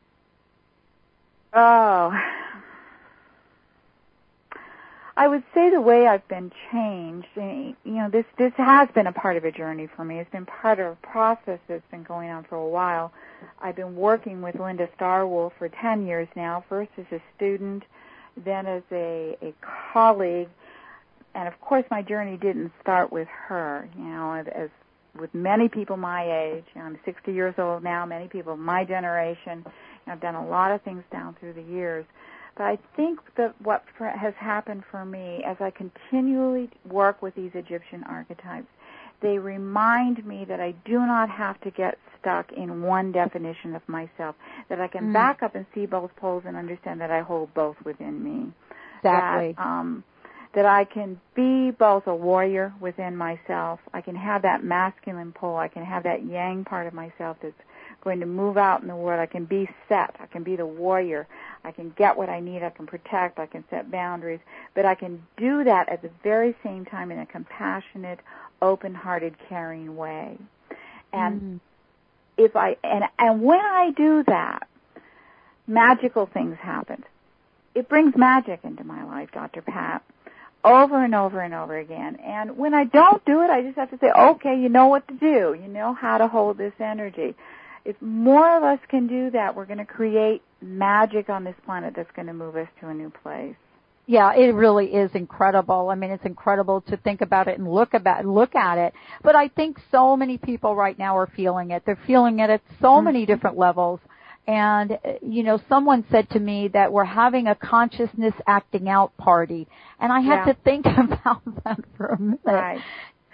Oh. 1.53 2.11
I 5.18 5.28
would 5.28 5.43
say 5.53 5.72
the 5.72 5.82
way 5.82 6.05
I've 6.05 6.28
been 6.28 6.51
changed, 6.72 7.28
eh, 7.38 7.74
you 7.84 7.93
know, 7.93 8.09
this 8.09 8.26
this 8.38 8.53
has 8.57 8.88
been 8.93 9.07
a 9.07 9.11
part 9.11 9.36
of 9.36 9.45
a 9.45 9.51
journey 9.51 9.88
for 9.95 10.05
me. 10.05 10.20
It's 10.20 10.30
been 10.30 10.45
part 10.45 10.80
of 10.80 10.93
a 10.93 10.95
process 11.07 11.59
that's 11.68 11.89
been 11.89 12.03
going 12.03 12.30
on 12.30 12.43
for 12.43 12.55
a 12.55 12.68
while. 12.68 13.11
I've 13.60 13.76
been 13.76 13.96
working 13.96 14.42
with 14.42 14.56
Linda 14.60 14.88
Star 14.96 15.28
Wolf 15.28 15.54
for 15.58 15.70
10 15.70 16.06
years 16.06 16.28
now, 16.36 16.64
first 16.70 16.92
as 16.98 17.06
a 17.12 17.22
student, 17.36 17.84
then 18.46 18.66
as 18.66 18.84
a, 18.92 19.38
a 19.42 19.54
colleague, 19.94 20.50
and 21.36 21.48
of 21.48 21.60
course 21.62 21.86
my 21.92 22.02
journey 22.02 22.38
didn't 22.38 22.72
start 22.82 23.12
with 23.12 23.28
her, 23.28 23.90
you 23.98 24.04
know, 24.04 24.34
as, 24.34 24.48
as 24.56 24.70
with 25.20 25.34
many 25.34 25.68
people 25.68 25.98
my 25.98 26.24
age. 26.24 26.66
I'm 26.76 27.00
60 27.06 27.32
years 27.32 27.56
old 27.58 27.84
now, 27.84 28.06
many 28.06 28.28
people 28.28 28.56
my 28.58 28.84
generation. 28.84 29.66
I've 30.06 30.22
done 30.22 30.36
a 30.36 30.48
lot 30.48 30.72
of 30.72 30.82
things 30.84 31.04
down 31.12 31.36
through 31.40 31.54
the 31.54 31.62
years. 31.62 32.06
But 32.56 32.64
I 32.64 32.80
think 32.96 33.20
that 33.36 33.54
what 33.62 33.84
has 34.00 34.34
happened 34.36 34.84
for 34.90 35.06
me 35.06 35.44
as 35.46 35.58
I 35.60 35.70
continually 35.72 36.70
work 36.86 37.22
with 37.22 37.36
these 37.36 37.52
Egyptian 37.54 38.04
archetypes, 38.04 38.68
they 39.22 39.39
remind 39.39 40.26
me 40.26 40.45
that 40.45 40.59
I 40.59 40.72
do 40.86 40.99
not 40.99 41.30
have 41.30 41.59
to 41.61 41.72
get 41.72 41.97
stuck 42.20 42.51
in 42.51 42.82
one 42.84 43.11
definition 43.11 43.76
of 43.76 43.88
myself, 43.88 44.36
that 44.70 44.80
I 44.80 44.88
can 44.88 45.09
Mm. 45.09 45.13
back 45.13 45.43
up 45.43 45.55
and 45.55 45.65
see 45.74 45.86
both 45.86 46.15
poles 46.15 46.43
and 46.45 46.55
understand 46.55 47.01
that 47.01 47.11
I 47.11 47.22
hold 47.22 47.53
both 47.53 47.78
within 47.84 48.24
me. 48.24 48.51
Exactly. 48.99 49.53
That, 49.53 49.65
um, 49.65 50.03
that 50.53 50.65
I 50.65 50.86
can 50.86 51.20
be 51.36 51.72
both 51.72 52.07
a 52.07 52.15
warrior 52.15 52.74
within 52.80 53.15
myself. 53.15 53.80
I 53.93 54.01
can 54.01 54.15
have 54.15 54.41
that 54.41 54.63
masculine 54.63 55.32
pole. 55.32 55.57
I 55.57 55.68
can 55.68 55.84
have 55.86 56.03
that 56.03 56.26
yang 56.26 56.63
part 56.63 56.88
of 56.88 56.93
myself 56.93 57.38
that's 57.41 57.53
going 58.01 58.20
to 58.20 58.26
move 58.26 58.57
out 58.57 58.82
in 58.82 58.88
the 58.88 58.95
world. 58.95 59.20
I 59.20 59.26
can 59.26 59.45
be 59.45 59.70
set. 59.89 60.15
I 60.20 60.26
can 60.26 60.43
be 60.43 60.55
the 60.55 60.65
warrior. 60.65 61.28
I 61.63 61.72
can 61.72 61.93
get 61.97 62.18
what 62.18 62.30
I 62.30 62.39
need. 62.39 62.63
I 62.63 62.70
can 62.70 62.88
protect. 62.88 63.39
I 63.39 63.45
can 63.45 63.63
set 63.70 63.91
boundaries. 63.91 64.39
But 64.74 64.86
I 64.86 64.95
can 64.95 65.22
do 65.38 65.63
that 65.63 65.89
at 65.89 66.01
the 66.01 66.09
very 66.24 66.55
same 66.63 66.86
time 66.86 67.11
in 67.11 67.20
a 67.20 67.26
compassionate, 67.26 68.20
open-hearted, 68.62 69.36
caring 69.49 69.95
way. 69.95 70.38
And 71.14 71.41
Mm. 71.41 71.60
if 72.38 72.55
I 72.55 72.78
and 72.84 73.05
and 73.18 73.41
when 73.41 73.60
I 73.60 73.91
do 73.91 74.24
that, 74.24 74.68
magical 75.68 76.26
things 76.26 76.58
happen. 76.60 77.03
It 77.76 77.89
brings 77.89 78.16
magic 78.16 78.62
into 78.64 78.84
my 78.84 79.03
life, 79.03 79.32
Dr. 79.32 79.62
Pat, 79.62 80.01
over 80.64 81.03
and 81.03 81.14
over 81.14 81.39
and 81.41 81.53
over 81.53 81.78
again. 81.78 82.16
And 82.18 82.58
when 82.58 82.74
I 82.74 82.86
don't 82.86 83.24
do 83.26 83.41
it, 83.41 83.49
I 83.49 83.62
just 83.62 83.78
have 83.78 83.91
to 83.91 83.97
say, 83.99 84.12
okay, 84.12 84.60
you 84.60 84.70
know 84.70 84.88
what 84.88 85.08
to 85.10 85.14
do. 85.14 85.53
You 85.53 85.68
know 85.68 85.93
how 85.93 86.18
to 86.18 86.28
hold 86.28 86.58
this 86.58 86.74
energy. 86.80 87.36
If 87.86 88.01
more 88.01 88.58
of 88.58 88.64
us 88.64 88.80
can 88.89 89.08
do 89.08 89.30
that, 89.32 89.55
we're 89.55 89.66
going 89.66 89.78
to 89.78 89.86
create 89.86 90.41
magic 90.62 91.30
on 91.30 91.43
this 91.43 91.55
planet 91.66 91.93
that's 91.95 92.12
going 92.12 92.28
to 92.28 92.34
move 92.34 92.55
us 92.55 92.68
to 92.82 92.89
a 92.89 92.93
new 92.93 93.12
place. 93.12 93.55
Yeah, 94.10 94.34
it 94.34 94.53
really 94.55 94.86
is 94.86 95.12
incredible. 95.14 95.89
I 95.89 95.95
mean, 95.95 96.12
it's 96.12 96.24
incredible 96.24 96.80
to 96.82 96.95
think 96.95 97.20
about 97.20 97.49
it 97.49 97.60
and 97.60 97.70
look 97.70 97.93
about 97.93 98.26
look 98.26 98.55
at 98.55 98.78
it. 98.78 98.93
But 99.22 99.36
I 99.36 99.49
think 99.49 99.78
so 99.91 100.16
many 100.16 100.38
people 100.38 100.78
right 100.78 100.97
now 100.97 101.18
are 101.18 101.28
feeling 101.36 101.72
it. 101.72 101.84
They're 101.86 101.99
feeling 102.08 102.39
it 102.39 102.49
at 102.49 102.62
so 102.80 102.88
mm-hmm. 102.88 103.05
many 103.05 103.26
different 103.26 103.58
levels. 103.58 103.99
And 104.47 104.97
you 105.22 105.43
know, 105.43 105.60
someone 105.68 106.05
said 106.10 106.30
to 106.32 106.39
me 106.39 106.70
that 106.70 106.93
we're 106.93 107.03
having 107.03 107.47
a 107.47 107.55
consciousness 107.55 108.34
acting 108.47 108.88
out 108.88 109.16
party, 109.18 109.68
and 109.99 110.12
I 110.12 110.22
had 110.22 110.45
Yeah. 110.47 110.53
to 110.53 110.60
think 110.64 110.86
about 110.97 111.41
that 111.66 111.80
for 111.97 112.05
a 112.08 112.20
minute. 112.20 112.39
Right. 112.45 112.80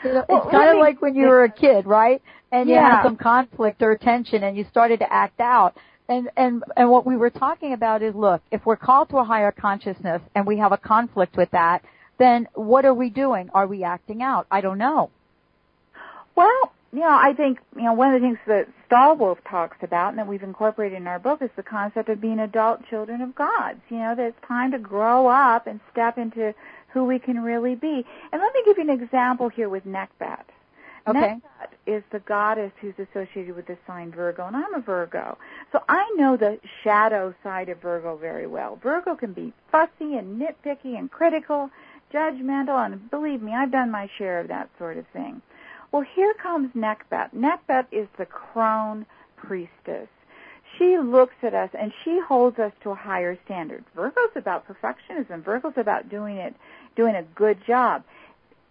You 0.04 0.14
know, 0.14 0.26
Well, 0.28 0.42
it's 0.42 0.52
kind 0.52 0.70
of 0.70 0.76
me- 0.78 0.82
like 0.82 1.04
when 1.04 1.14
you 1.14 1.28
were 1.28 1.44
a 1.44 1.52
kid, 1.52 1.86
right? 1.86 2.20
And 2.52 2.68
you 2.68 2.76
had 2.76 3.04
some 3.04 3.16
conflict 3.16 3.84
or 3.84 3.96
tension, 3.96 4.44
and 4.44 4.58
you 4.58 4.66
started 4.72 5.00
to 5.00 5.14
act 5.14 5.40
out. 5.40 5.78
And 6.10 6.30
and 6.36 6.64
and 6.76 6.90
what 6.90 7.06
we 7.06 7.16
were 7.16 7.30
talking 7.30 7.74
about 7.74 8.02
is 8.02 8.14
look, 8.14 8.42
if 8.52 8.66
we're 8.66 8.76
called 8.76 9.10
to 9.10 9.18
a 9.18 9.24
higher 9.24 9.52
consciousness 9.52 10.22
and 10.36 10.46
we 10.46 10.58
have 10.58 10.72
a 10.72 10.78
conflict 10.78 11.38
with 11.38 11.52
that, 11.52 11.84
then 12.20 12.48
what 12.54 12.86
are 12.86 12.94
we 12.94 13.10
doing? 13.10 13.50
Are 13.54 13.68
we 13.68 13.84
acting 13.84 14.22
out? 14.22 14.46
I 14.52 14.62
don't 14.62 14.78
know. 14.78 15.10
Well, 16.36 16.74
you 16.92 17.00
know, 17.00 17.10
I 17.10 17.34
think, 17.36 17.60
you 17.76 17.84
know, 17.84 17.94
one 17.94 18.14
of 18.14 18.22
the 18.22 18.28
things 18.28 18.38
that 18.48 18.68
Star 18.86 19.16
Wolf 19.16 19.40
talks 19.50 19.78
about 19.82 20.10
and 20.10 20.20
that 20.20 20.28
we've 20.28 20.44
incorporated 20.44 20.98
in 20.98 21.08
our 21.08 21.18
book 21.18 21.42
is 21.42 21.50
the 21.56 21.64
concept 21.64 22.08
of 22.08 22.22
being 22.22 22.40
adult 22.40 22.88
children 22.88 23.22
of 23.22 23.34
gods. 23.34 23.80
You 23.90 23.98
know, 23.98 24.16
that 24.16 24.28
it's 24.28 24.48
time 24.48 24.72
to 24.72 24.80
grow 24.80 25.28
up 25.28 25.66
and 25.66 25.80
step 25.92 26.20
into 26.20 26.54
who 26.90 27.06
we 27.06 27.18
can 27.18 27.42
really 27.42 27.74
be. 27.74 28.06
And 28.32 28.42
let 28.42 28.54
me 28.54 28.62
give 28.66 28.78
you 28.78 28.84
an 28.84 29.02
example 29.02 29.50
here 29.50 29.70
with 29.70 29.86
Nekhbet. 29.86 30.44
Okay. 31.08 31.20
Nekhbet 31.20 31.70
is 31.86 32.04
the 32.12 32.20
goddess 32.20 32.72
who's 32.80 32.94
associated 32.98 33.56
with 33.56 33.68
the 33.68 33.78
sign 33.86 34.12
Virgo, 34.12 34.48
and 34.48 34.56
I'm 34.56 34.74
a 34.74 34.80
Virgo. 34.80 35.38
So 35.72 35.84
I 35.90 36.10
know 36.16 36.38
the 36.38 36.60
shadow 36.84 37.34
side 37.44 37.70
of 37.70 37.82
Virgo 37.82 38.16
very 38.16 38.48
well. 38.48 38.80
Virgo 38.82 39.16
can 39.16 39.34
be 39.34 39.52
fussy 39.72 40.16
and 40.16 40.42
nitpicky 40.42 40.98
and 40.98 41.12
critical, 41.12 41.70
judgmental, 42.14 42.86
and 42.86 43.10
believe 43.12 43.42
me, 43.42 43.54
I've 43.54 43.72
done 43.72 43.92
my 43.92 44.10
share 44.18 44.40
of 44.40 44.48
that 44.48 44.70
sort 44.78 44.98
of 44.98 45.06
thing. 45.08 45.42
Well, 45.92 46.06
here 46.16 46.34
comes 46.36 46.74
Nekhbet. 46.74 47.36
Nekhbet 47.36 47.88
is 47.92 48.08
the 48.18 48.26
crone 48.26 49.06
priestess. 49.36 50.08
She 50.78 50.98
looks 50.98 51.36
at 51.44 51.54
us 51.54 51.70
and 51.78 51.92
she 52.04 52.20
holds 52.20 52.58
us 52.58 52.72
to 52.82 52.92
a 52.92 52.96
higher 52.96 53.38
standard. 53.46 53.84
Virgo's 53.96 54.32
about 54.36 54.66
perfectionism. 54.68 55.44
Virgo's 55.44 55.74
about 55.78 56.10
doing 56.10 56.38
it, 56.38 56.56
doing 56.96 57.16
a 57.16 57.24
good 57.36 57.64
job. 57.68 58.04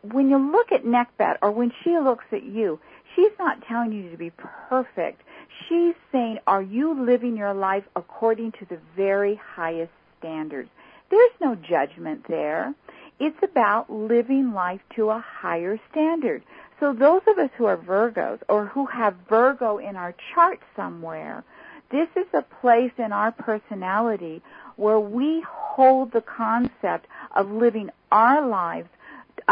When 0.03 0.29
you 0.29 0.39
look 0.39 0.73
at 0.73 0.85
Nekhbet 0.85 1.39
or 1.43 1.53
when 1.53 1.73
she 1.83 1.97
looks 1.99 2.25
at 2.33 2.43
you, 2.43 2.81
she's 3.15 3.31
not 3.39 3.63
telling 3.69 3.93
you 3.93 4.11
to 4.11 4.17
be 4.17 4.31
perfect. 4.31 5.23
She's 5.69 5.95
saying, 6.11 6.39
are 6.47 6.63
you 6.63 7.05
living 7.05 7.37
your 7.37 7.55
life 7.55 7.85
according 7.95 8.53
to 8.53 8.65
the 8.65 8.79
very 8.97 9.37
highest 9.37 9.93
standards? 10.19 10.71
There's 11.11 11.33
no 11.41 11.55
judgment 11.55 12.27
there. 12.27 12.75
It's 13.21 13.41
about 13.43 13.93
living 13.93 14.53
life 14.53 14.81
to 14.97 15.11
a 15.11 15.21
higher 15.21 15.79
standard. 15.91 16.43
So 16.81 16.93
those 16.93 17.23
of 17.29 17.39
us 17.39 17.51
who 17.57 17.67
are 17.67 17.77
Virgos 17.77 18.41
or 18.49 18.67
who 18.67 18.87
have 18.87 19.15
Virgo 19.29 19.79
in 19.79 19.95
our 19.95 20.17
chart 20.35 20.59
somewhere, 20.75 21.45
this 21.93 22.09
is 22.17 22.27
a 22.33 22.43
place 22.61 22.93
in 22.99 23.13
our 23.13 23.31
personality 23.31 24.43
where 24.75 24.99
we 24.99 25.45
hold 25.49 26.11
the 26.11 26.23
concept 26.23 27.07
of 27.37 27.51
living 27.53 27.91
our 28.11 28.45
lives 28.49 28.89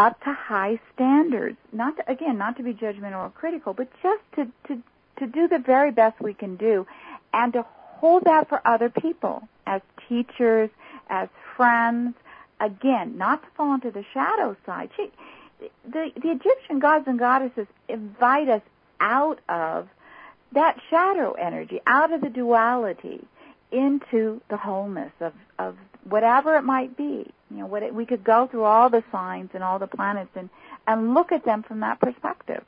up 0.00 0.18
to 0.24 0.32
high 0.32 0.80
standards. 0.94 1.58
Not 1.72 1.96
to, 1.98 2.10
again, 2.10 2.38
not 2.38 2.56
to 2.56 2.62
be 2.62 2.72
judgmental 2.72 3.22
or 3.22 3.30
critical, 3.30 3.74
but 3.74 3.88
just 4.02 4.22
to, 4.36 4.46
to, 4.68 4.82
to 5.18 5.26
do 5.26 5.46
the 5.46 5.58
very 5.58 5.90
best 5.90 6.20
we 6.20 6.32
can 6.32 6.56
do 6.56 6.86
and 7.34 7.52
to 7.52 7.66
hold 7.68 8.24
that 8.24 8.48
for 8.48 8.66
other 8.66 8.88
people 8.88 9.46
as 9.66 9.82
teachers, 10.08 10.70
as 11.10 11.28
friends. 11.54 12.14
Again, 12.60 13.18
not 13.18 13.42
to 13.42 13.48
fall 13.56 13.74
into 13.74 13.90
the 13.90 14.04
shadow 14.14 14.56
side. 14.64 14.90
She, 14.96 15.10
the, 15.84 16.10
the 16.16 16.30
Egyptian 16.30 16.78
gods 16.78 17.04
and 17.06 17.18
goddesses 17.18 17.66
invite 17.88 18.48
us 18.48 18.62
out 19.00 19.40
of 19.50 19.88
that 20.52 20.78
shadow 20.88 21.32
energy, 21.32 21.80
out 21.86 22.12
of 22.12 22.22
the 22.22 22.30
duality, 22.30 23.26
into 23.70 24.40
the 24.48 24.56
wholeness 24.56 25.12
of, 25.20 25.32
of 25.58 25.76
whatever 26.04 26.56
it 26.56 26.62
might 26.62 26.96
be. 26.96 27.30
You 27.50 27.58
know, 27.58 27.66
what 27.66 27.82
it, 27.82 27.94
we 27.94 28.06
could 28.06 28.24
go 28.24 28.46
through 28.46 28.64
all 28.64 28.90
the 28.90 29.02
signs 29.10 29.50
and 29.54 29.64
all 29.64 29.78
the 29.78 29.86
planets 29.86 30.30
and, 30.34 30.48
and 30.86 31.14
look 31.14 31.32
at 31.32 31.44
them 31.44 31.62
from 31.62 31.80
that 31.80 32.00
perspective. 32.00 32.64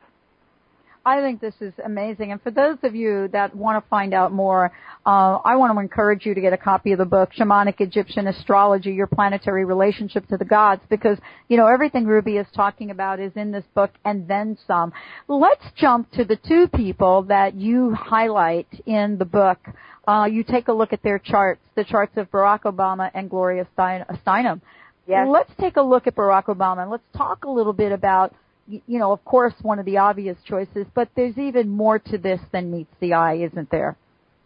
I 1.04 1.20
think 1.20 1.40
this 1.40 1.54
is 1.60 1.72
amazing. 1.84 2.30
And 2.30 2.40
for 2.40 2.52
those 2.52 2.78
of 2.84 2.94
you 2.94 3.28
that 3.32 3.56
want 3.56 3.82
to 3.82 3.88
find 3.88 4.14
out 4.14 4.32
more, 4.32 4.70
uh, 5.04 5.38
I 5.44 5.56
want 5.56 5.74
to 5.74 5.80
encourage 5.80 6.24
you 6.24 6.32
to 6.34 6.40
get 6.40 6.52
a 6.52 6.56
copy 6.56 6.92
of 6.92 6.98
the 6.98 7.04
book, 7.04 7.30
Shamanic 7.36 7.80
Egyptian 7.80 8.28
Astrology, 8.28 8.92
Your 8.92 9.08
Planetary 9.08 9.64
Relationship 9.64 10.28
to 10.28 10.36
the 10.36 10.44
Gods, 10.44 10.80
because, 10.88 11.18
you 11.48 11.56
know, 11.56 11.66
everything 11.66 12.04
Ruby 12.04 12.36
is 12.36 12.46
talking 12.54 12.90
about 12.90 13.18
is 13.18 13.32
in 13.34 13.50
this 13.50 13.64
book 13.74 13.90
and 14.04 14.28
then 14.28 14.56
some. 14.66 14.92
Let's 15.26 15.64
jump 15.76 16.10
to 16.12 16.24
the 16.24 16.36
two 16.36 16.68
people 16.68 17.24
that 17.24 17.56
you 17.56 17.94
highlight 17.94 18.68
in 18.86 19.18
the 19.18 19.24
book. 19.24 19.58
Uh, 20.06 20.28
you 20.30 20.44
take 20.44 20.68
a 20.68 20.72
look 20.72 20.92
at 20.92 21.02
their 21.02 21.18
charts, 21.18 21.62
the 21.74 21.84
charts 21.84 22.16
of 22.16 22.30
Barack 22.30 22.62
Obama 22.62 23.10
and 23.12 23.28
Gloria 23.28 23.66
Steinem. 23.76 24.60
Yes. 25.06 25.26
Let's 25.28 25.50
take 25.60 25.76
a 25.76 25.82
look 25.82 26.06
at 26.06 26.14
Barack 26.14 26.44
Obama 26.44 26.82
and 26.82 26.90
let's 26.90 27.02
talk 27.16 27.44
a 27.44 27.50
little 27.50 27.72
bit 27.72 27.90
about 27.90 28.34
you 28.68 28.98
know, 28.98 29.12
of 29.12 29.24
course, 29.24 29.54
one 29.62 29.78
of 29.78 29.84
the 29.84 29.98
obvious 29.98 30.36
choices, 30.44 30.86
but 30.94 31.08
there's 31.16 31.36
even 31.38 31.68
more 31.68 31.98
to 31.98 32.18
this 32.18 32.40
than 32.52 32.70
meets 32.70 32.94
the 33.00 33.14
eye, 33.14 33.34
isn't 33.34 33.70
there? 33.70 33.96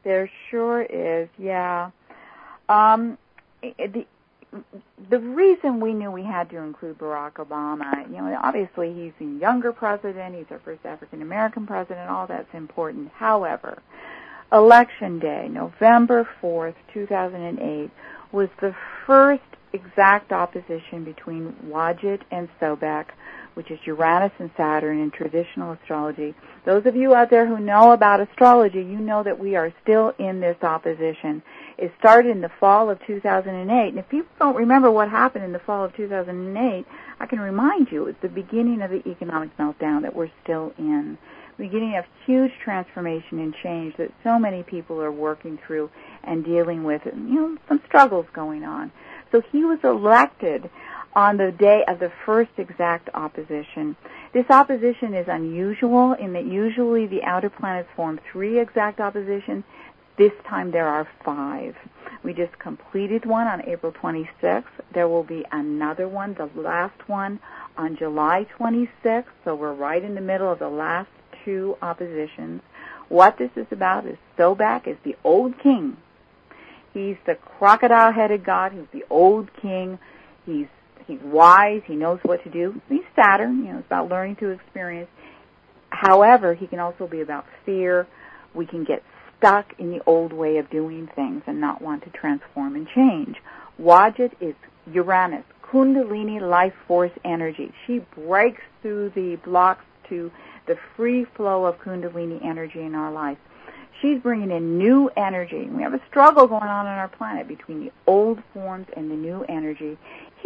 There 0.04 0.30
sure 0.50 0.82
is, 0.82 1.28
yeah. 1.38 1.90
Um, 2.68 3.18
the 3.62 4.06
the 5.10 5.18
reason 5.18 5.80
we 5.80 5.92
knew 5.92 6.10
we 6.10 6.22
had 6.22 6.48
to 6.50 6.58
include 6.58 6.98
Barack 6.98 7.34
Obama, 7.34 8.08
you 8.08 8.16
know, 8.16 8.38
obviously 8.42 8.92
he's 8.94 9.12
a 9.20 9.38
younger 9.38 9.72
president, 9.72 10.34
he's 10.34 10.46
our 10.50 10.60
first 10.60 10.84
African 10.86 11.20
American 11.22 11.66
president, 11.66 12.08
all 12.08 12.26
that's 12.26 12.52
important. 12.54 13.10
However, 13.12 13.82
election 14.52 15.18
day, 15.18 15.48
November 15.50 16.26
4th, 16.42 16.74
2008, 16.94 17.90
was 18.32 18.48
the 18.60 18.74
first 19.06 19.42
exact 19.72 20.32
opposition 20.32 21.04
between 21.04 21.54
Wadjet 21.66 22.22
and 22.30 22.48
Sobek 22.60 23.06
which 23.56 23.70
is 23.70 23.78
Uranus 23.86 24.32
and 24.38 24.50
Saturn 24.54 25.00
in 25.00 25.10
traditional 25.10 25.72
astrology. 25.72 26.34
Those 26.66 26.84
of 26.84 26.94
you 26.94 27.14
out 27.14 27.30
there 27.30 27.46
who 27.46 27.58
know 27.58 27.92
about 27.92 28.20
astrology, 28.20 28.80
you 28.80 28.98
know 28.98 29.22
that 29.22 29.38
we 29.38 29.56
are 29.56 29.72
still 29.82 30.12
in 30.18 30.40
this 30.40 30.62
opposition. 30.62 31.42
It 31.78 31.90
started 31.98 32.32
in 32.32 32.42
the 32.42 32.50
fall 32.60 32.90
of 32.90 32.98
2008, 33.06 33.88
and 33.88 33.98
if 33.98 34.06
people 34.10 34.28
don't 34.38 34.56
remember 34.56 34.90
what 34.90 35.08
happened 35.08 35.44
in 35.44 35.52
the 35.52 35.58
fall 35.58 35.86
of 35.86 35.96
2008, 35.96 36.84
I 37.18 37.26
can 37.26 37.40
remind 37.40 37.90
you 37.90 38.04
it's 38.06 38.20
the 38.20 38.28
beginning 38.28 38.82
of 38.82 38.90
the 38.90 39.08
economic 39.08 39.56
meltdown 39.56 40.02
that 40.02 40.14
we're 40.14 40.30
still 40.42 40.74
in. 40.76 41.16
Beginning 41.56 41.96
of 41.96 42.04
huge 42.26 42.52
transformation 42.62 43.38
and 43.38 43.54
change 43.62 43.96
that 43.96 44.12
so 44.22 44.38
many 44.38 44.62
people 44.64 45.00
are 45.00 45.10
working 45.10 45.58
through 45.66 45.88
and 46.24 46.44
dealing 46.44 46.84
with, 46.84 47.06
and, 47.06 47.30
you 47.30 47.34
know, 47.36 47.58
some 47.68 47.80
struggles 47.86 48.26
going 48.34 48.64
on. 48.64 48.92
So 49.32 49.40
he 49.50 49.64
was 49.64 49.78
elected 49.82 50.68
on 51.16 51.38
the 51.38 51.50
day 51.50 51.82
of 51.88 51.98
the 51.98 52.12
first 52.26 52.50
exact 52.58 53.08
opposition. 53.14 53.96
This 54.34 54.44
opposition 54.50 55.14
is 55.14 55.26
unusual 55.28 56.12
in 56.12 56.34
that 56.34 56.44
usually 56.44 57.06
the 57.06 57.22
outer 57.24 57.48
planets 57.48 57.88
form 57.96 58.20
three 58.30 58.60
exact 58.60 59.00
oppositions. 59.00 59.64
This 60.18 60.32
time 60.46 60.70
there 60.70 60.86
are 60.86 61.08
five. 61.24 61.74
We 62.22 62.34
just 62.34 62.58
completed 62.58 63.24
one 63.24 63.46
on 63.46 63.66
April 63.66 63.92
26th. 63.92 64.64
There 64.92 65.08
will 65.08 65.22
be 65.22 65.42
another 65.52 66.06
one, 66.06 66.34
the 66.34 66.50
last 66.54 67.08
one, 67.08 67.40
on 67.78 67.96
July 67.96 68.46
26th. 68.58 69.24
So 69.44 69.54
we're 69.54 69.72
right 69.72 70.04
in 70.04 70.14
the 70.14 70.20
middle 70.20 70.52
of 70.52 70.58
the 70.58 70.68
last 70.68 71.08
two 71.46 71.78
oppositions. 71.80 72.60
What 73.08 73.38
this 73.38 73.50
is 73.56 73.66
about 73.70 74.04
is 74.06 74.18
Sobek 74.38 74.86
is 74.86 74.96
the 75.02 75.16
old 75.24 75.58
king. 75.62 75.96
He's 76.92 77.16
the 77.24 77.36
crocodile-headed 77.36 78.44
god. 78.44 78.72
He's 78.72 78.88
the 78.92 79.04
old 79.08 79.50
king. 79.62 79.98
He's 80.44 80.66
He's 81.06 81.20
wise. 81.22 81.82
He 81.86 81.94
knows 81.94 82.18
what 82.22 82.42
to 82.44 82.50
do. 82.50 82.80
He's 82.88 83.04
Saturn. 83.14 83.64
You 83.64 83.72
know, 83.72 83.78
it's 83.78 83.86
about 83.86 84.08
learning 84.08 84.36
through 84.36 84.52
experience. 84.52 85.08
However, 85.90 86.54
he 86.54 86.66
can 86.66 86.78
also 86.78 87.06
be 87.06 87.20
about 87.20 87.46
fear. 87.64 88.06
We 88.54 88.66
can 88.66 88.84
get 88.84 89.02
stuck 89.38 89.74
in 89.78 89.90
the 89.90 90.02
old 90.06 90.32
way 90.32 90.58
of 90.58 90.68
doing 90.70 91.08
things 91.14 91.42
and 91.46 91.60
not 91.60 91.80
want 91.80 92.02
to 92.04 92.10
transform 92.10 92.74
and 92.74 92.88
change. 92.88 93.36
Wadjet 93.80 94.32
is 94.40 94.54
Uranus, 94.92 95.44
Kundalini 95.62 96.40
life 96.40 96.74
force 96.86 97.12
energy. 97.24 97.72
She 97.86 98.00
breaks 98.14 98.62
through 98.82 99.10
the 99.10 99.36
blocks 99.44 99.84
to 100.08 100.30
the 100.66 100.76
free 100.96 101.24
flow 101.36 101.64
of 101.64 101.78
Kundalini 101.78 102.44
energy 102.44 102.82
in 102.82 102.94
our 102.94 103.12
life. 103.12 103.38
She's 104.00 104.20
bringing 104.20 104.50
in 104.50 104.78
new 104.78 105.10
energy. 105.16 105.68
We 105.70 105.82
have 105.82 105.94
a 105.94 106.00
struggle 106.08 106.46
going 106.46 106.62
on 106.62 106.86
on 106.86 106.98
our 106.98 107.08
planet 107.08 107.48
between 107.48 107.84
the 107.84 107.92
old 108.06 108.42
forms 108.52 108.86
and 108.96 109.10
the 109.10 109.14
new 109.14 109.44
energy. 109.48 109.96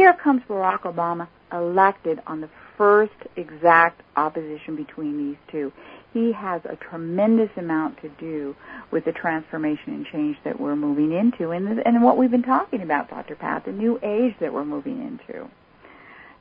Here 0.00 0.14
comes 0.14 0.40
Barack 0.48 0.84
Obama 0.84 1.28
elected 1.52 2.22
on 2.26 2.40
the 2.40 2.48
first 2.78 3.12
exact 3.36 4.00
opposition 4.16 4.74
between 4.74 5.18
these 5.18 5.36
two. 5.52 5.70
He 6.14 6.32
has 6.32 6.62
a 6.64 6.74
tremendous 6.76 7.50
amount 7.58 8.00
to 8.00 8.08
do 8.08 8.56
with 8.90 9.04
the 9.04 9.12
transformation 9.12 9.92
and 9.92 10.06
change 10.06 10.38
that 10.42 10.58
we're 10.58 10.74
moving 10.74 11.12
into 11.12 11.50
and, 11.50 11.80
and 11.80 12.02
what 12.02 12.16
we've 12.16 12.30
been 12.30 12.42
talking 12.42 12.80
about, 12.80 13.10
Dr. 13.10 13.36
Pat, 13.36 13.66
the 13.66 13.72
new 13.72 14.00
age 14.02 14.34
that 14.40 14.54
we're 14.54 14.64
moving 14.64 15.02
into. 15.02 15.46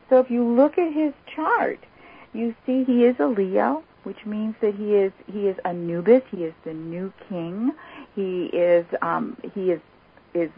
So 0.10 0.20
if 0.20 0.32
you 0.32 0.46
look 0.46 0.78
at 0.78 0.94
his 0.94 1.12
chart, 1.36 1.82
you 2.32 2.56
see 2.66 2.86
he 2.86 3.04
is 3.04 3.18
a 3.20 3.28
Leo, 3.28 3.84
which 4.04 4.26
means 4.26 4.56
that 4.62 4.76
he 4.76 4.96
is 4.96 5.12
he 5.30 5.50
is 5.50 5.58
Anubis, 5.66 6.24
he 6.32 6.46
is 6.46 6.54
the 6.64 6.74
new 6.74 7.12
king. 7.28 7.74
He 8.16 8.46
is 8.54 8.86
um, 9.02 9.36
he 9.54 9.72
is 9.72 9.82
is 10.34 10.50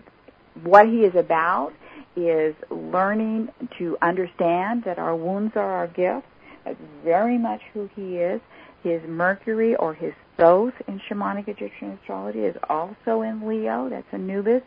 what 0.64 0.86
he 0.88 1.04
is 1.04 1.16
about 1.16 1.74
is 2.16 2.56
learning 2.70 3.50
to 3.78 3.98
understand 4.02 4.84
that 4.84 5.00
our 5.00 5.16
wounds 5.16 5.56
are 5.56 5.72
our 5.72 5.88
gifts. 5.88 6.28
That's 6.66 6.80
very 7.04 7.38
much 7.38 7.62
who 7.74 7.90
he 7.96 8.18
is. 8.18 8.42
His 8.84 9.02
Mercury 9.08 9.76
or 9.76 9.94
his 9.94 10.14
Thoth 10.38 10.74
in 10.88 11.00
shamanic 11.00 11.48
Egyptian 11.48 11.92
astrology 11.92 12.40
is 12.40 12.56
also 12.70 13.22
in 13.22 13.48
Leo. 13.48 13.90
That's 13.90 14.12
Anubis. 14.12 14.64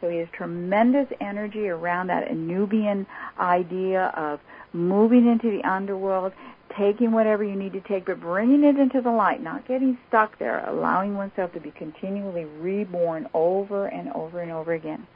So 0.00 0.08
he 0.08 0.18
has 0.18 0.28
tremendous 0.32 1.08
energy 1.20 1.68
around 1.68 2.08
that 2.08 2.28
Anubian 2.28 3.06
idea 3.38 4.06
of 4.16 4.40
moving 4.72 5.26
into 5.26 5.50
the 5.50 5.64
underworld, 5.64 6.32
taking 6.76 7.12
whatever 7.12 7.42
you 7.42 7.56
need 7.56 7.72
to 7.72 7.80
take, 7.80 8.04
but 8.04 8.20
bringing 8.20 8.62
it 8.62 8.78
into 8.78 9.00
the 9.00 9.10
light, 9.10 9.42
not 9.42 9.66
getting 9.66 9.96
stuck 10.08 10.38
there, 10.38 10.64
allowing 10.68 11.16
oneself 11.16 11.52
to 11.54 11.60
be 11.60 11.70
continually 11.70 12.44
reborn 12.44 13.26
over 13.32 13.86
and 13.86 14.12
over 14.12 14.40
and 14.40 14.52
over 14.52 14.74
again. 14.74 15.06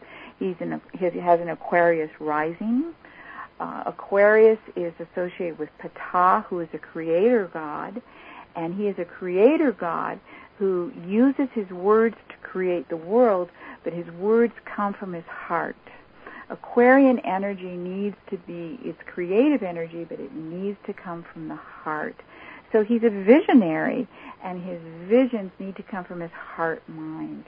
He's 0.41 0.57
he 0.99 1.19
has 1.21 1.41
an 1.41 1.51
Aquarius 1.51 2.11
rising. 2.19 2.95
Uh, 3.61 3.85
Aquarius 3.87 4.59
is 4.75 4.95
associated 4.99 5.59
with 5.59 5.69
Ptah, 5.79 6.45
who 6.47 6.61
is 6.61 6.69
a 6.73 6.79
creator 6.79 7.51
god, 7.53 8.01
and 8.57 8.75
he 8.75 8.89
is 8.89 8.99
a 8.99 9.05
creator 9.05 9.71
god 9.71 10.19
who 10.59 10.93
uses 11.07 11.49
his 11.55 11.69
words 11.71 12.17
to 12.31 12.37
create 12.43 12.89
the 12.89 12.97
world, 12.97 13.51
but 13.85 13.93
his 13.93 14.07
words 14.13 14.55
come 14.65 14.95
from 14.95 15.13
his 15.13 15.25
heart. 15.27 15.77
Aquarian 16.49 17.19
energy 17.21 17.77
needs 17.77 18.17
to 18.29 18.37
be, 18.39 18.79
it's 18.83 18.99
creative 19.07 19.63
energy, 19.63 20.05
but 20.05 20.19
it 20.19 20.35
needs 20.35 20.79
to 20.87 20.93
come 20.93 21.23
from 21.33 21.49
the 21.49 21.55
heart. 21.55 22.17
So 22.73 22.83
he's 22.83 23.03
a 23.05 23.11
visionary, 23.11 24.09
and 24.43 24.63
his 24.63 24.81
visions 25.07 25.51
need 25.59 25.77
to 25.77 25.83
come 25.83 26.05
from 26.05 26.21
his 26.21 26.31
heart 26.33 26.83
mind. 26.89 27.45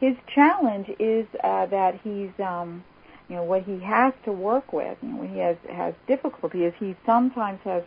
His 0.00 0.16
challenge 0.34 0.88
is 0.98 1.26
uh, 1.44 1.66
that 1.66 2.00
he's, 2.02 2.30
um, 2.42 2.82
you 3.28 3.36
know, 3.36 3.44
what 3.44 3.62
he 3.64 3.78
has 3.80 4.14
to 4.24 4.32
work 4.32 4.72
with, 4.72 4.96
you 5.02 5.10
know, 5.10 5.16
what 5.16 5.30
he 5.30 5.38
has 5.38 5.56
has 5.70 5.94
difficulty 6.08 6.64
is 6.64 6.72
he 6.80 6.96
sometimes 7.04 7.60
has 7.64 7.82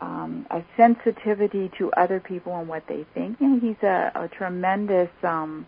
um, 0.00 0.46
a 0.50 0.62
sensitivity 0.76 1.70
to 1.78 1.92
other 1.92 2.20
people 2.20 2.58
and 2.58 2.68
what 2.68 2.84
they 2.88 3.06
think. 3.14 3.40
You 3.40 3.48
know, 3.48 3.60
he's 3.60 3.82
a, 3.82 4.10
a 4.14 4.28
tremendous 4.28 5.10
um, 5.22 5.66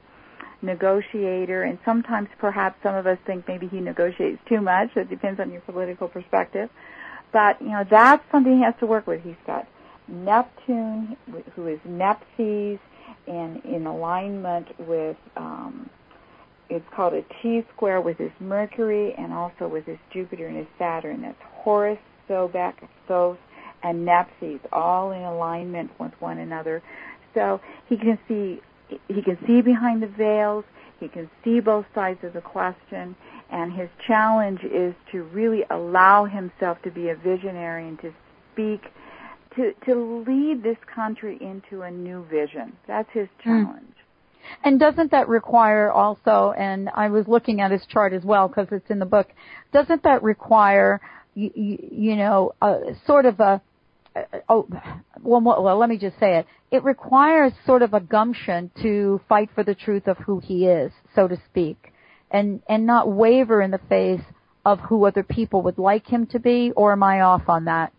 negotiator, 0.61 1.63
and 1.63 1.79
sometimes 1.85 2.29
perhaps 2.39 2.77
some 2.83 2.95
of 2.95 3.07
us 3.07 3.19
think 3.25 3.47
maybe 3.47 3.69
he 3.69 3.81
negotiates 3.81 4.41
too 4.49 4.61
much. 4.61 4.91
It 4.97 5.09
depends 5.09 5.39
on 5.41 5.53
your 5.53 5.61
political 5.63 6.09
perspective. 6.09 6.69
But, 7.33 7.61
you 7.61 7.69
know, 7.69 7.85
that's 7.89 8.25
something 8.33 8.57
he 8.57 8.63
has 8.63 8.75
to 8.81 8.87
work 8.87 9.07
with. 9.07 9.23
He's 9.23 9.35
got 9.47 9.67
Neptune, 10.09 11.17
who 11.55 11.67
is 11.69 11.79
Nephthys, 11.85 12.79
and 13.27 13.65
in 13.65 13.87
alignment 13.87 14.69
with, 14.87 15.17
um, 15.37 15.89
it's 16.69 16.87
called 16.95 17.15
a 17.15 17.25
T 17.43 17.65
square 17.75 18.01
with 18.01 18.19
his 18.19 18.33
Mercury 18.41 19.15
and 19.17 19.33
also 19.33 19.69
with 19.69 19.87
his 19.87 19.99
Jupiter 20.13 20.47
and 20.49 20.57
his 20.57 20.67
Saturn. 20.79 21.23
That's 21.23 21.37
Horus, 21.43 21.99
Sobek, 22.29 22.75
Thoth, 23.07 23.39
and 23.83 24.05
Nephthys, 24.05 24.61
all 24.73 25.13
in 25.13 25.23
alignment 25.23 25.91
with 26.01 26.13
one 26.21 26.39
another. 26.39 26.83
So 27.35 27.61
he 27.89 27.97
can 27.97 28.19
see 28.27 28.61
he 29.09 29.23
can 29.23 29.39
see 29.47 29.63
behind 29.63 30.03
the 30.03 30.07
veils. 30.07 30.65
He 31.01 31.09
can 31.09 31.29
see 31.45 31.61
both 31.61 31.85
sides 31.95 32.25
of 32.25 32.33
the 32.33 32.41
question, 32.41 33.15
and 33.51 33.73
his 33.73 33.91
challenge 34.07 34.63
is 34.65 34.95
to 35.13 35.25
really 35.25 35.65
allow 35.71 36.25
himself 36.25 36.81
to 36.83 36.91
be 36.91 37.11
a 37.11 37.15
visionary 37.15 37.87
and 37.87 38.01
to 38.01 38.13
speak, 38.53 38.87
to 39.57 39.73
to 39.87 40.25
lead 40.27 40.63
this 40.63 40.77
country 40.95 41.39
into 41.41 41.83
a 41.83 41.91
new 41.91 42.25
vision. 42.31 42.73
That's 42.87 43.09
his 43.13 43.29
hmm. 43.43 43.65
challenge. 43.65 43.87
Mm. 43.89 43.93
And 44.63 44.81
doesn't 44.81 45.11
that 45.11 45.29
require 45.29 45.91
also, 45.91 46.55
and 46.57 46.89
I 46.95 47.09
was 47.09 47.27
looking 47.27 47.61
at 47.61 47.71
his 47.71 47.85
chart 47.87 48.13
as 48.13 48.23
well 48.23 48.49
because 48.49 48.69
it's 48.71 48.91
in 48.91 48.99
the 48.99 49.07
book, 49.07 49.29
doesn't 49.73 50.05
that 50.05 50.23
require, 50.23 51.01
you, 51.35 51.51
you, 51.55 51.79
you 51.91 52.17
know, 52.17 52.53
a, 52.63 52.95
sort 53.07 53.27
of 53.27 53.41
a, 53.41 53.61
oh, 54.49 54.69
well, 55.23 55.41
well, 55.41 55.79
let 55.79 55.89
me 55.89 55.99
just 55.99 56.19
say 56.19 56.39
it. 56.39 56.47
It 56.71 56.85
requires 56.85 57.53
sort 57.65 57.83
of 57.83 57.95
a 57.95 58.01
gumption 58.01 58.71
to 58.83 59.21
fight 59.29 59.51
for 59.55 59.65
the 59.65 59.75
truth 59.75 60.07
of 60.07 60.17
who 60.19 60.41
he 60.41 60.67
is, 60.67 60.93
so 61.15 61.29
to 61.29 61.37
speak, 61.51 61.93
and 62.31 62.61
and 62.69 62.87
not 62.87 63.11
waver 63.11 63.63
in 63.63 63.71
the 63.71 63.81
face 63.89 64.25
of 64.65 64.81
who 64.81 65.07
other 65.07 65.23
people 65.23 65.63
would 65.63 65.79
like 65.79 66.07
him 66.07 66.27
to 66.27 66.41
be. 66.41 66.73
Or 66.75 66.93
am 66.93 67.03
I 67.03 67.21
off 67.21 67.49
on 67.49 67.67
that? 67.67 67.93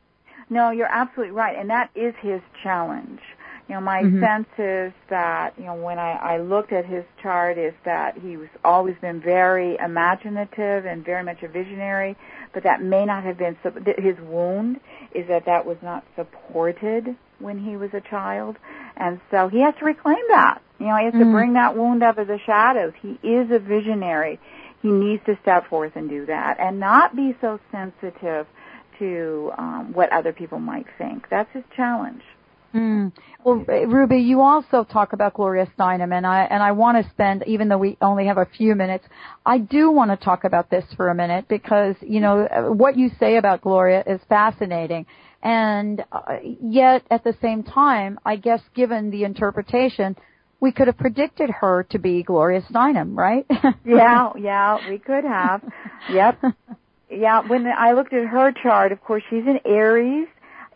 No, 0.49 0.71
you're 0.71 0.91
absolutely 0.91 1.33
right, 1.33 1.57
and 1.57 1.69
that 1.69 1.89
is 1.95 2.13
his 2.21 2.41
challenge. 2.63 3.19
You 3.67 3.75
know, 3.75 3.81
my 3.81 4.01
mm-hmm. 4.01 4.23
sense 4.23 4.47
is 4.57 4.93
that, 5.09 5.53
you 5.57 5.65
know, 5.65 5.75
when 5.75 5.99
I, 5.99 6.13
I 6.13 6.37
looked 6.37 6.71
at 6.71 6.85
his 6.85 7.03
chart 7.21 7.57
is 7.57 7.73
that 7.83 8.17
he 8.17 8.37
was 8.37 8.47
always 8.63 8.95
been 9.01 9.19
very 9.19 9.75
imaginative 9.77 10.85
and 10.85 11.03
very 11.03 11.21
much 11.21 11.43
a 11.43 11.49
visionary, 11.49 12.15
but 12.53 12.63
that 12.63 12.81
may 12.81 13.03
not 13.03 13.25
have 13.25 13.37
been, 13.37 13.57
his 13.97 14.17
wound 14.19 14.79
is 15.13 15.27
that 15.27 15.45
that 15.47 15.65
was 15.65 15.77
not 15.83 16.05
supported 16.15 17.17
when 17.39 17.59
he 17.59 17.75
was 17.75 17.89
a 17.93 17.99
child. 17.99 18.55
And 18.95 19.19
so 19.31 19.49
he 19.49 19.59
has 19.59 19.75
to 19.79 19.85
reclaim 19.85 20.23
that. 20.29 20.61
You 20.79 20.85
know, 20.85 20.95
he 20.95 21.05
has 21.05 21.13
mm-hmm. 21.13 21.25
to 21.25 21.31
bring 21.31 21.53
that 21.53 21.75
wound 21.75 22.03
up 22.03 22.17
of 22.17 22.27
the 22.27 22.39
shadows. 22.45 22.93
He 23.01 23.19
is 23.21 23.51
a 23.51 23.59
visionary. 23.59 24.39
He 24.81 24.89
needs 24.89 25.25
to 25.25 25.37
step 25.41 25.67
forth 25.67 25.97
and 25.97 26.09
do 26.09 26.25
that 26.27 26.57
and 26.59 26.79
not 26.79 27.17
be 27.17 27.35
so 27.41 27.59
sensitive 27.69 28.47
to 28.99 29.51
um, 29.57 29.91
what 29.93 30.11
other 30.11 30.33
people 30.33 30.59
might 30.59 30.85
think. 30.97 31.27
That's 31.29 31.51
his 31.53 31.63
challenge. 31.75 32.21
Mm. 32.73 33.11
Well, 33.43 33.55
Ruby, 33.87 34.17
you 34.17 34.41
also 34.41 34.83
talk 34.83 35.13
about 35.13 35.33
Gloria 35.33 35.67
Steinem, 35.77 36.15
and 36.15 36.27
I 36.27 36.43
and 36.43 36.61
I 36.61 36.73
want 36.73 37.03
to 37.03 37.09
spend, 37.11 37.43
even 37.47 37.69
though 37.69 37.77
we 37.77 37.97
only 38.01 38.27
have 38.27 38.37
a 38.37 38.45
few 38.45 38.75
minutes, 38.75 39.05
I 39.45 39.57
do 39.57 39.89
want 39.89 40.11
to 40.11 40.17
talk 40.17 40.43
about 40.43 40.69
this 40.69 40.83
for 40.95 41.09
a 41.09 41.15
minute 41.15 41.47
because 41.47 41.95
you 42.01 42.19
know 42.19 42.73
what 42.75 42.97
you 42.97 43.09
say 43.19 43.37
about 43.37 43.61
Gloria 43.61 44.03
is 44.05 44.19
fascinating, 44.27 45.05
and 45.41 46.03
uh, 46.11 46.37
yet 46.61 47.03
at 47.09 47.23
the 47.23 47.35
same 47.41 47.63
time, 47.63 48.19
I 48.25 48.35
guess 48.35 48.61
given 48.75 49.11
the 49.11 49.23
interpretation, 49.23 50.17
we 50.59 50.71
could 50.71 50.87
have 50.87 50.97
predicted 50.97 51.49
her 51.49 51.87
to 51.91 51.99
be 51.99 52.21
Gloria 52.21 52.61
Steinem, 52.63 53.15
right? 53.15 53.45
yeah, 53.85 54.33
yeah, 54.37 54.77
we 54.89 54.99
could 54.99 55.23
have. 55.23 55.61
Yep. 56.11 56.43
Yeah, 57.09 57.41
when 57.41 57.65
I 57.67 57.93
looked 57.93 58.13
at 58.13 58.25
her 58.27 58.51
chart, 58.51 58.91
of 58.91 59.01
course, 59.03 59.23
she's 59.29 59.45
an 59.45 59.59
Aries 59.65 60.27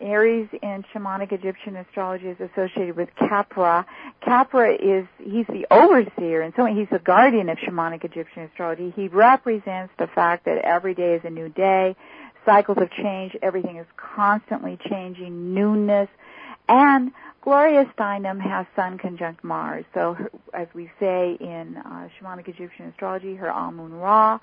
Aries 0.02 0.48
in 0.62 0.84
shamanic 0.92 1.32
Egyptian 1.32 1.76
astrology 1.76 2.26
is 2.26 2.36
associated 2.40 2.96
with 2.96 3.08
Khepera. 3.14 3.84
Khepera 4.22 4.74
is, 4.74 5.06
he's 5.18 5.46
the 5.46 5.66
overseer, 5.70 6.42
and 6.42 6.52
so 6.56 6.66
he's 6.66 6.88
the 6.90 6.98
guardian 6.98 7.48
of 7.48 7.58
shamanic 7.58 8.04
Egyptian 8.04 8.42
astrology. 8.42 8.92
He 8.94 9.08
represents 9.08 9.92
the 9.98 10.08
fact 10.08 10.44
that 10.46 10.58
every 10.58 10.94
day 10.94 11.14
is 11.14 11.22
a 11.24 11.30
new 11.30 11.48
day, 11.48 11.96
cycles 12.44 12.78
of 12.78 12.90
change, 12.90 13.36
everything 13.40 13.76
is 13.76 13.86
constantly 13.96 14.78
changing, 14.88 15.54
newness, 15.54 16.08
and 16.68 17.12
Gloria 17.42 17.92
Steinem 17.96 18.40
has 18.40 18.66
Sun 18.76 18.98
conjunct 18.98 19.42
Mars. 19.42 19.84
So, 19.94 20.14
her, 20.14 20.30
as 20.54 20.68
we 20.74 20.90
say 21.00 21.36
in 21.40 21.76
uh, 21.76 22.08
shamanic 22.20 22.48
Egyptian 22.48 22.86
astrology, 22.86 23.34
her 23.34 23.50
Amun 23.50 23.92
Ra 23.92 24.38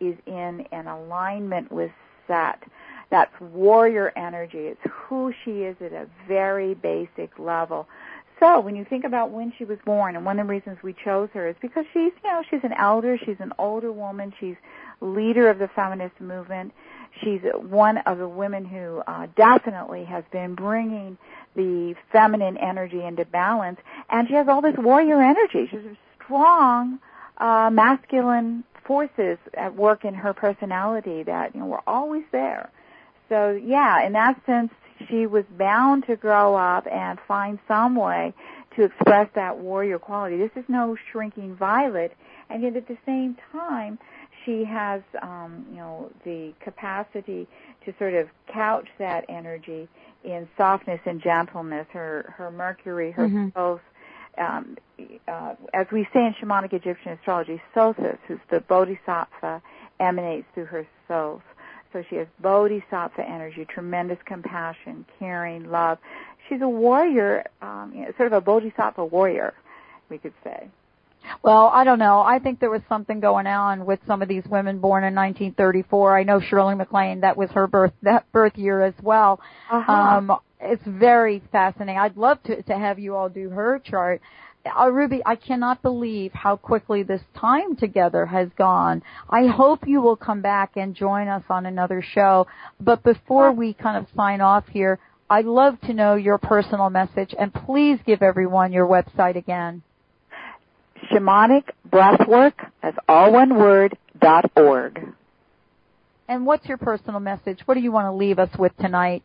is 0.00 0.16
in 0.26 0.66
an 0.72 0.86
alignment 0.86 1.70
with 1.70 1.90
Set. 2.26 2.62
That's 3.10 3.32
warrior 3.40 4.12
energy. 4.16 4.58
It's 4.58 4.80
who 4.90 5.32
she 5.44 5.62
is 5.62 5.76
at 5.80 5.92
a 5.92 6.06
very 6.26 6.74
basic 6.74 7.38
level. 7.38 7.88
So 8.38 8.60
when 8.60 8.76
you 8.76 8.84
think 8.84 9.04
about 9.04 9.30
when 9.30 9.52
she 9.58 9.64
was 9.64 9.78
born, 9.84 10.14
and 10.14 10.24
one 10.24 10.38
of 10.38 10.46
the 10.46 10.52
reasons 10.52 10.78
we 10.82 10.94
chose 11.04 11.28
her 11.34 11.48
is 11.48 11.56
because 11.60 11.84
she's, 11.92 12.12
you 12.22 12.30
know, 12.30 12.42
she's 12.48 12.62
an 12.62 12.74
elder, 12.74 13.18
she's 13.18 13.40
an 13.40 13.52
older 13.58 13.90
woman, 13.90 14.32
she's 14.38 14.54
leader 15.00 15.48
of 15.48 15.58
the 15.58 15.68
feminist 15.68 16.20
movement. 16.20 16.72
She's 17.22 17.40
one 17.54 17.98
of 17.98 18.18
the 18.18 18.28
women 18.28 18.64
who 18.64 19.02
uh, 19.06 19.26
definitely 19.36 20.04
has 20.04 20.22
been 20.30 20.54
bringing 20.54 21.18
the 21.56 21.94
feminine 22.12 22.56
energy 22.58 23.02
into 23.02 23.24
balance, 23.24 23.80
and 24.10 24.28
she 24.28 24.34
has 24.34 24.46
all 24.46 24.62
this 24.62 24.76
warrior 24.76 25.20
energy. 25.20 25.66
She's 25.70 25.80
a 25.80 25.96
strong 26.22 27.00
uh, 27.38 27.70
masculine 27.72 28.62
forces 28.88 29.38
at 29.54 29.76
work 29.76 30.04
in 30.04 30.14
her 30.14 30.32
personality 30.32 31.22
that 31.22 31.54
you 31.54 31.60
know 31.60 31.66
were 31.66 31.82
always 31.86 32.24
there. 32.32 32.70
So 33.28 33.50
yeah, 33.50 34.04
in 34.04 34.14
that 34.14 34.44
sense, 34.46 34.72
she 35.08 35.26
was 35.26 35.44
bound 35.56 36.06
to 36.06 36.16
grow 36.16 36.56
up 36.56 36.86
and 36.90 37.20
find 37.28 37.60
some 37.68 37.94
way 37.94 38.34
to 38.74 38.84
express 38.84 39.28
that 39.34 39.58
warrior 39.58 39.98
quality. 39.98 40.38
This 40.38 40.50
is 40.56 40.64
no 40.68 40.96
shrinking 41.12 41.54
violet, 41.54 42.16
and 42.48 42.62
yet 42.62 42.74
at 42.76 42.88
the 42.88 42.96
same 43.04 43.36
time, 43.52 43.98
she 44.44 44.64
has, 44.64 45.02
um, 45.20 45.66
you 45.70 45.76
know, 45.76 46.10
the 46.24 46.54
capacity 46.60 47.46
to 47.84 47.94
sort 47.98 48.14
of 48.14 48.28
couch 48.46 48.88
that 48.98 49.26
energy 49.28 49.86
in 50.24 50.48
softness 50.56 51.00
and 51.04 51.20
gentleness. 51.20 51.86
Her 51.92 52.34
her 52.36 52.50
Mercury, 52.50 53.10
her 53.12 53.28
mm-hmm. 53.28 53.48
Um, 54.38 54.76
uh, 55.26 55.54
as 55.74 55.86
we 55.92 56.06
say 56.12 56.20
in 56.20 56.34
shamanic 56.40 56.72
Egyptian 56.72 57.12
astrology, 57.12 57.60
Sothis, 57.74 58.18
who's 58.26 58.38
the 58.50 58.60
Bodhisattva, 58.60 59.62
emanates 60.00 60.46
through 60.54 60.66
her 60.66 60.86
Soth. 61.06 61.42
So 61.92 62.02
she 62.10 62.16
has 62.16 62.26
bodhisattva 62.40 63.22
energy, 63.26 63.64
tremendous 63.64 64.18
compassion, 64.26 65.06
caring, 65.18 65.70
love. 65.70 65.98
She's 66.48 66.60
a 66.60 66.68
warrior, 66.68 67.44
um, 67.62 67.92
you 67.94 68.02
know, 68.02 68.12
sort 68.16 68.26
of 68.26 68.34
a 68.34 68.40
bodhisattva 68.40 69.04
warrior, 69.06 69.54
we 70.10 70.18
could 70.18 70.34
say. 70.44 70.68
Well, 71.42 71.70
I 71.72 71.84
don't 71.84 71.98
know. 71.98 72.20
I 72.20 72.38
think 72.38 72.60
there 72.60 72.70
was 72.70 72.82
something 72.88 73.20
going 73.20 73.46
on 73.46 73.86
with 73.86 74.00
some 74.06 74.22
of 74.22 74.28
these 74.28 74.44
women 74.46 74.78
born 74.78 75.02
in 75.02 75.14
1934. 75.14 76.18
I 76.18 76.22
know 76.22 76.40
Shirley 76.40 76.74
MacLaine. 76.74 77.20
That 77.20 77.36
was 77.36 77.50
her 77.50 77.66
birth 77.66 77.92
that 78.02 78.30
birth 78.32 78.56
year 78.56 78.82
as 78.82 78.94
well. 79.02 79.40
Uh-huh. 79.70 79.92
Um, 79.92 80.38
It's 80.60 80.82
very 80.86 81.42
fascinating. 81.52 81.98
I'd 81.98 82.16
love 82.16 82.42
to 82.44 82.62
to 82.62 82.78
have 82.78 82.98
you 82.98 83.14
all 83.14 83.28
do 83.28 83.50
her 83.50 83.80
chart. 83.84 84.20
Uh, 84.66 84.90
Ruby, 84.90 85.22
I 85.24 85.36
cannot 85.36 85.82
believe 85.82 86.32
how 86.32 86.56
quickly 86.56 87.02
this 87.02 87.22
time 87.36 87.76
together 87.76 88.26
has 88.26 88.48
gone. 88.58 89.02
I 89.30 89.46
hope 89.46 89.86
you 89.86 90.00
will 90.00 90.16
come 90.16 90.42
back 90.42 90.72
and 90.76 90.94
join 90.94 91.28
us 91.28 91.44
on 91.48 91.64
another 91.64 92.02
show. 92.02 92.46
But 92.80 93.02
before 93.02 93.52
we 93.52 93.72
kind 93.72 93.96
of 93.96 94.06
sign 94.16 94.40
off 94.40 94.66
here, 94.68 94.98
I'd 95.30 95.44
love 95.44 95.80
to 95.82 95.94
know 95.94 96.16
your 96.16 96.38
personal 96.38 96.90
message 96.90 97.34
and 97.38 97.54
please 97.54 97.98
give 98.04 98.22
everyone 98.22 98.72
your 98.72 98.86
website 98.86 99.36
again. 99.36 99.82
Shamanic 101.12 101.64
Breathwork, 101.88 102.54
that's 102.82 102.98
all 103.08 103.32
one 103.32 103.56
word, 103.56 103.96
dot 104.20 104.50
org. 104.56 105.14
And 106.26 106.44
what's 106.44 106.66
your 106.66 106.78
personal 106.78 107.20
message? 107.20 107.60
What 107.64 107.74
do 107.74 107.80
you 107.80 107.92
want 107.92 108.06
to 108.06 108.12
leave 108.12 108.38
us 108.38 108.50
with 108.58 108.76
tonight? 108.78 109.22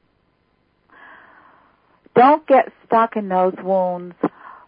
Don't 2.15 2.45
get 2.47 2.71
stuck 2.85 3.15
in 3.15 3.29
those 3.29 3.55
wounds. 3.63 4.15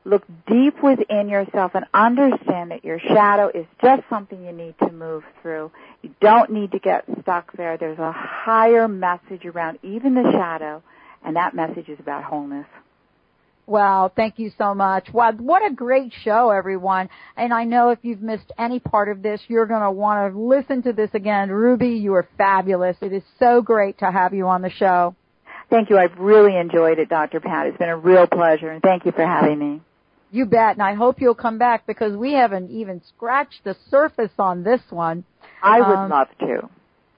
Look 0.03 0.23
deep 0.47 0.83
within 0.83 1.29
yourself 1.29 1.71
and 1.73 1.85
understand 1.93 2.71
that 2.71 2.85
your 2.85 2.99
shadow 2.99 3.49
is 3.53 3.65
just 3.81 4.03
something 4.09 4.43
you 4.43 4.51
need 4.51 4.75
to 4.79 4.91
move 4.91 5.23
through. 5.41 5.71
You 6.03 6.11
don't 6.21 6.51
need 6.51 6.71
to 6.73 6.79
get 6.79 7.05
stuck 7.21 7.51
there. 7.57 7.77
There's 7.77 7.97
a 7.97 8.11
higher 8.11 8.87
message 8.87 9.45
around 9.45 9.79
even 9.81 10.13
the 10.13 10.31
shadow, 10.31 10.83
and 11.23 11.35
that 11.35 11.55
message 11.55 11.89
is 11.89 11.99
about 11.99 12.23
wholeness. 12.23 12.67
Well, 13.67 14.11
thank 14.15 14.37
you 14.37 14.51
so 14.59 14.75
much. 14.75 15.07
What 15.11 15.39
a 15.65 15.73
great 15.73 16.13
show, 16.23 16.51
everyone. 16.51 17.09
And 17.35 17.51
I 17.51 17.63
know 17.63 17.89
if 17.89 17.97
you've 18.03 18.21
missed 18.21 18.51
any 18.59 18.79
part 18.79 19.09
of 19.09 19.23
this, 19.23 19.41
you're 19.47 19.65
going 19.65 19.81
to 19.81 19.89
want 19.89 20.31
to 20.31 20.39
listen 20.39 20.83
to 20.83 20.93
this 20.93 21.09
again. 21.15 21.49
Ruby, 21.49 21.89
you 21.89 22.13
are 22.13 22.27
fabulous. 22.37 22.95
It 23.01 23.11
is 23.11 23.23
so 23.39 23.63
great 23.63 23.97
to 23.99 24.11
have 24.11 24.35
you 24.35 24.47
on 24.47 24.61
the 24.61 24.69
show. 24.69 25.15
Thank 25.75 25.89
you. 25.89 25.97
I've 25.97 26.17
really 26.17 26.55
enjoyed 26.55 26.99
it, 26.99 27.09
Dr. 27.09 27.41
Pat. 27.41 27.67
It's 27.67 27.77
been 27.77 27.89
a 27.89 27.97
real 27.97 28.27
pleasure, 28.27 28.71
and 28.71 28.81
thank 28.81 29.05
you 29.05 29.11
for 29.11 29.25
having 29.25 29.59
me. 29.59 29.81
You 30.31 30.45
bet, 30.45 30.71
and 30.71 30.81
I 30.81 30.93
hope 30.93 31.19
you'll 31.19 31.35
come 31.35 31.57
back 31.57 31.85
because 31.85 32.15
we 32.15 32.31
haven't 32.31 32.71
even 32.71 33.01
scratched 33.09 33.61
the 33.65 33.75
surface 33.89 34.31
on 34.39 34.63
this 34.63 34.79
one. 34.89 35.25
I 35.61 35.79
would 35.79 35.97
um, 35.97 36.09
love 36.09 36.27
to. 36.39 36.69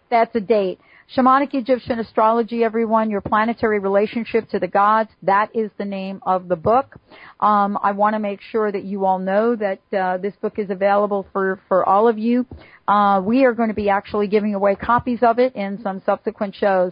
That's 0.09 0.35
a 0.35 0.39
date. 0.39 0.79
Shamanic 1.15 1.53
Egyptian 1.53 1.99
Astrology, 1.99 2.63
everyone, 2.63 3.11
your 3.11 3.21
planetary 3.21 3.77
relationship 3.77 4.49
to 4.49 4.57
the 4.57 4.67
gods. 4.67 5.11
That 5.21 5.55
is 5.55 5.69
the 5.77 5.85
name 5.85 6.19
of 6.25 6.47
the 6.47 6.55
book. 6.55 6.95
Um, 7.39 7.77
I 7.83 7.91
want 7.91 8.15
to 8.15 8.19
make 8.19 8.41
sure 8.41 8.71
that 8.71 8.85
you 8.85 9.05
all 9.05 9.19
know 9.19 9.55
that 9.55 9.79
uh, 9.95 10.17
this 10.17 10.33
book 10.41 10.57
is 10.57 10.71
available 10.71 11.27
for 11.31 11.61
for 11.67 11.87
all 11.87 12.07
of 12.07 12.17
you. 12.17 12.47
Uh, 12.87 13.21
we 13.23 13.45
are 13.45 13.53
going 13.53 13.69
to 13.69 13.75
be 13.75 13.89
actually 13.89 14.27
giving 14.27 14.55
away 14.55 14.73
copies 14.73 15.19
of 15.21 15.37
it 15.37 15.55
in 15.55 15.79
some 15.83 16.01
subsequent 16.07 16.55
shows. 16.55 16.91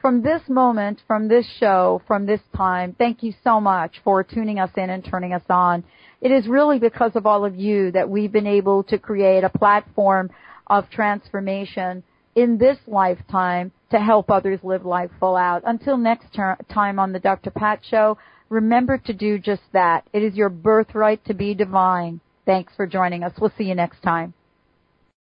From 0.00 0.22
this 0.22 0.42
moment, 0.48 1.00
from 1.06 1.26
this 1.26 1.46
show, 1.58 2.02
from 2.06 2.26
this 2.26 2.40
time, 2.54 2.94
thank 2.96 3.22
you 3.22 3.32
so 3.42 3.60
much 3.60 4.00
for 4.04 4.22
tuning 4.22 4.58
us 4.58 4.70
in 4.76 4.90
and 4.90 5.04
turning 5.04 5.32
us 5.32 5.42
on. 5.48 5.84
It 6.20 6.30
is 6.30 6.46
really 6.46 6.78
because 6.78 7.16
of 7.16 7.26
all 7.26 7.44
of 7.44 7.56
you 7.56 7.90
that 7.92 8.08
we've 8.08 8.30
been 8.30 8.46
able 8.46 8.84
to 8.84 8.98
create 8.98 9.42
a 9.42 9.48
platform 9.48 10.30
of 10.66 10.90
transformation 10.90 12.02
in 12.34 12.58
this 12.58 12.76
lifetime 12.86 13.72
to 13.90 13.98
help 13.98 14.30
others 14.30 14.60
live 14.62 14.84
life 14.84 15.10
full 15.18 15.36
out. 15.36 15.62
Until 15.64 15.96
next 15.96 16.34
ter- 16.34 16.58
time 16.72 16.98
on 16.98 17.12
the 17.12 17.18
Dr. 17.18 17.50
Pat 17.50 17.80
Show, 17.88 18.18
remember 18.50 18.98
to 18.98 19.12
do 19.12 19.38
just 19.38 19.62
that. 19.72 20.06
It 20.12 20.22
is 20.22 20.34
your 20.34 20.50
birthright 20.50 21.24
to 21.24 21.34
be 21.34 21.54
divine. 21.54 22.20
Thanks 22.44 22.74
for 22.76 22.86
joining 22.86 23.24
us. 23.24 23.32
We'll 23.40 23.52
see 23.56 23.64
you 23.64 23.74
next 23.74 24.02
time. 24.02 24.34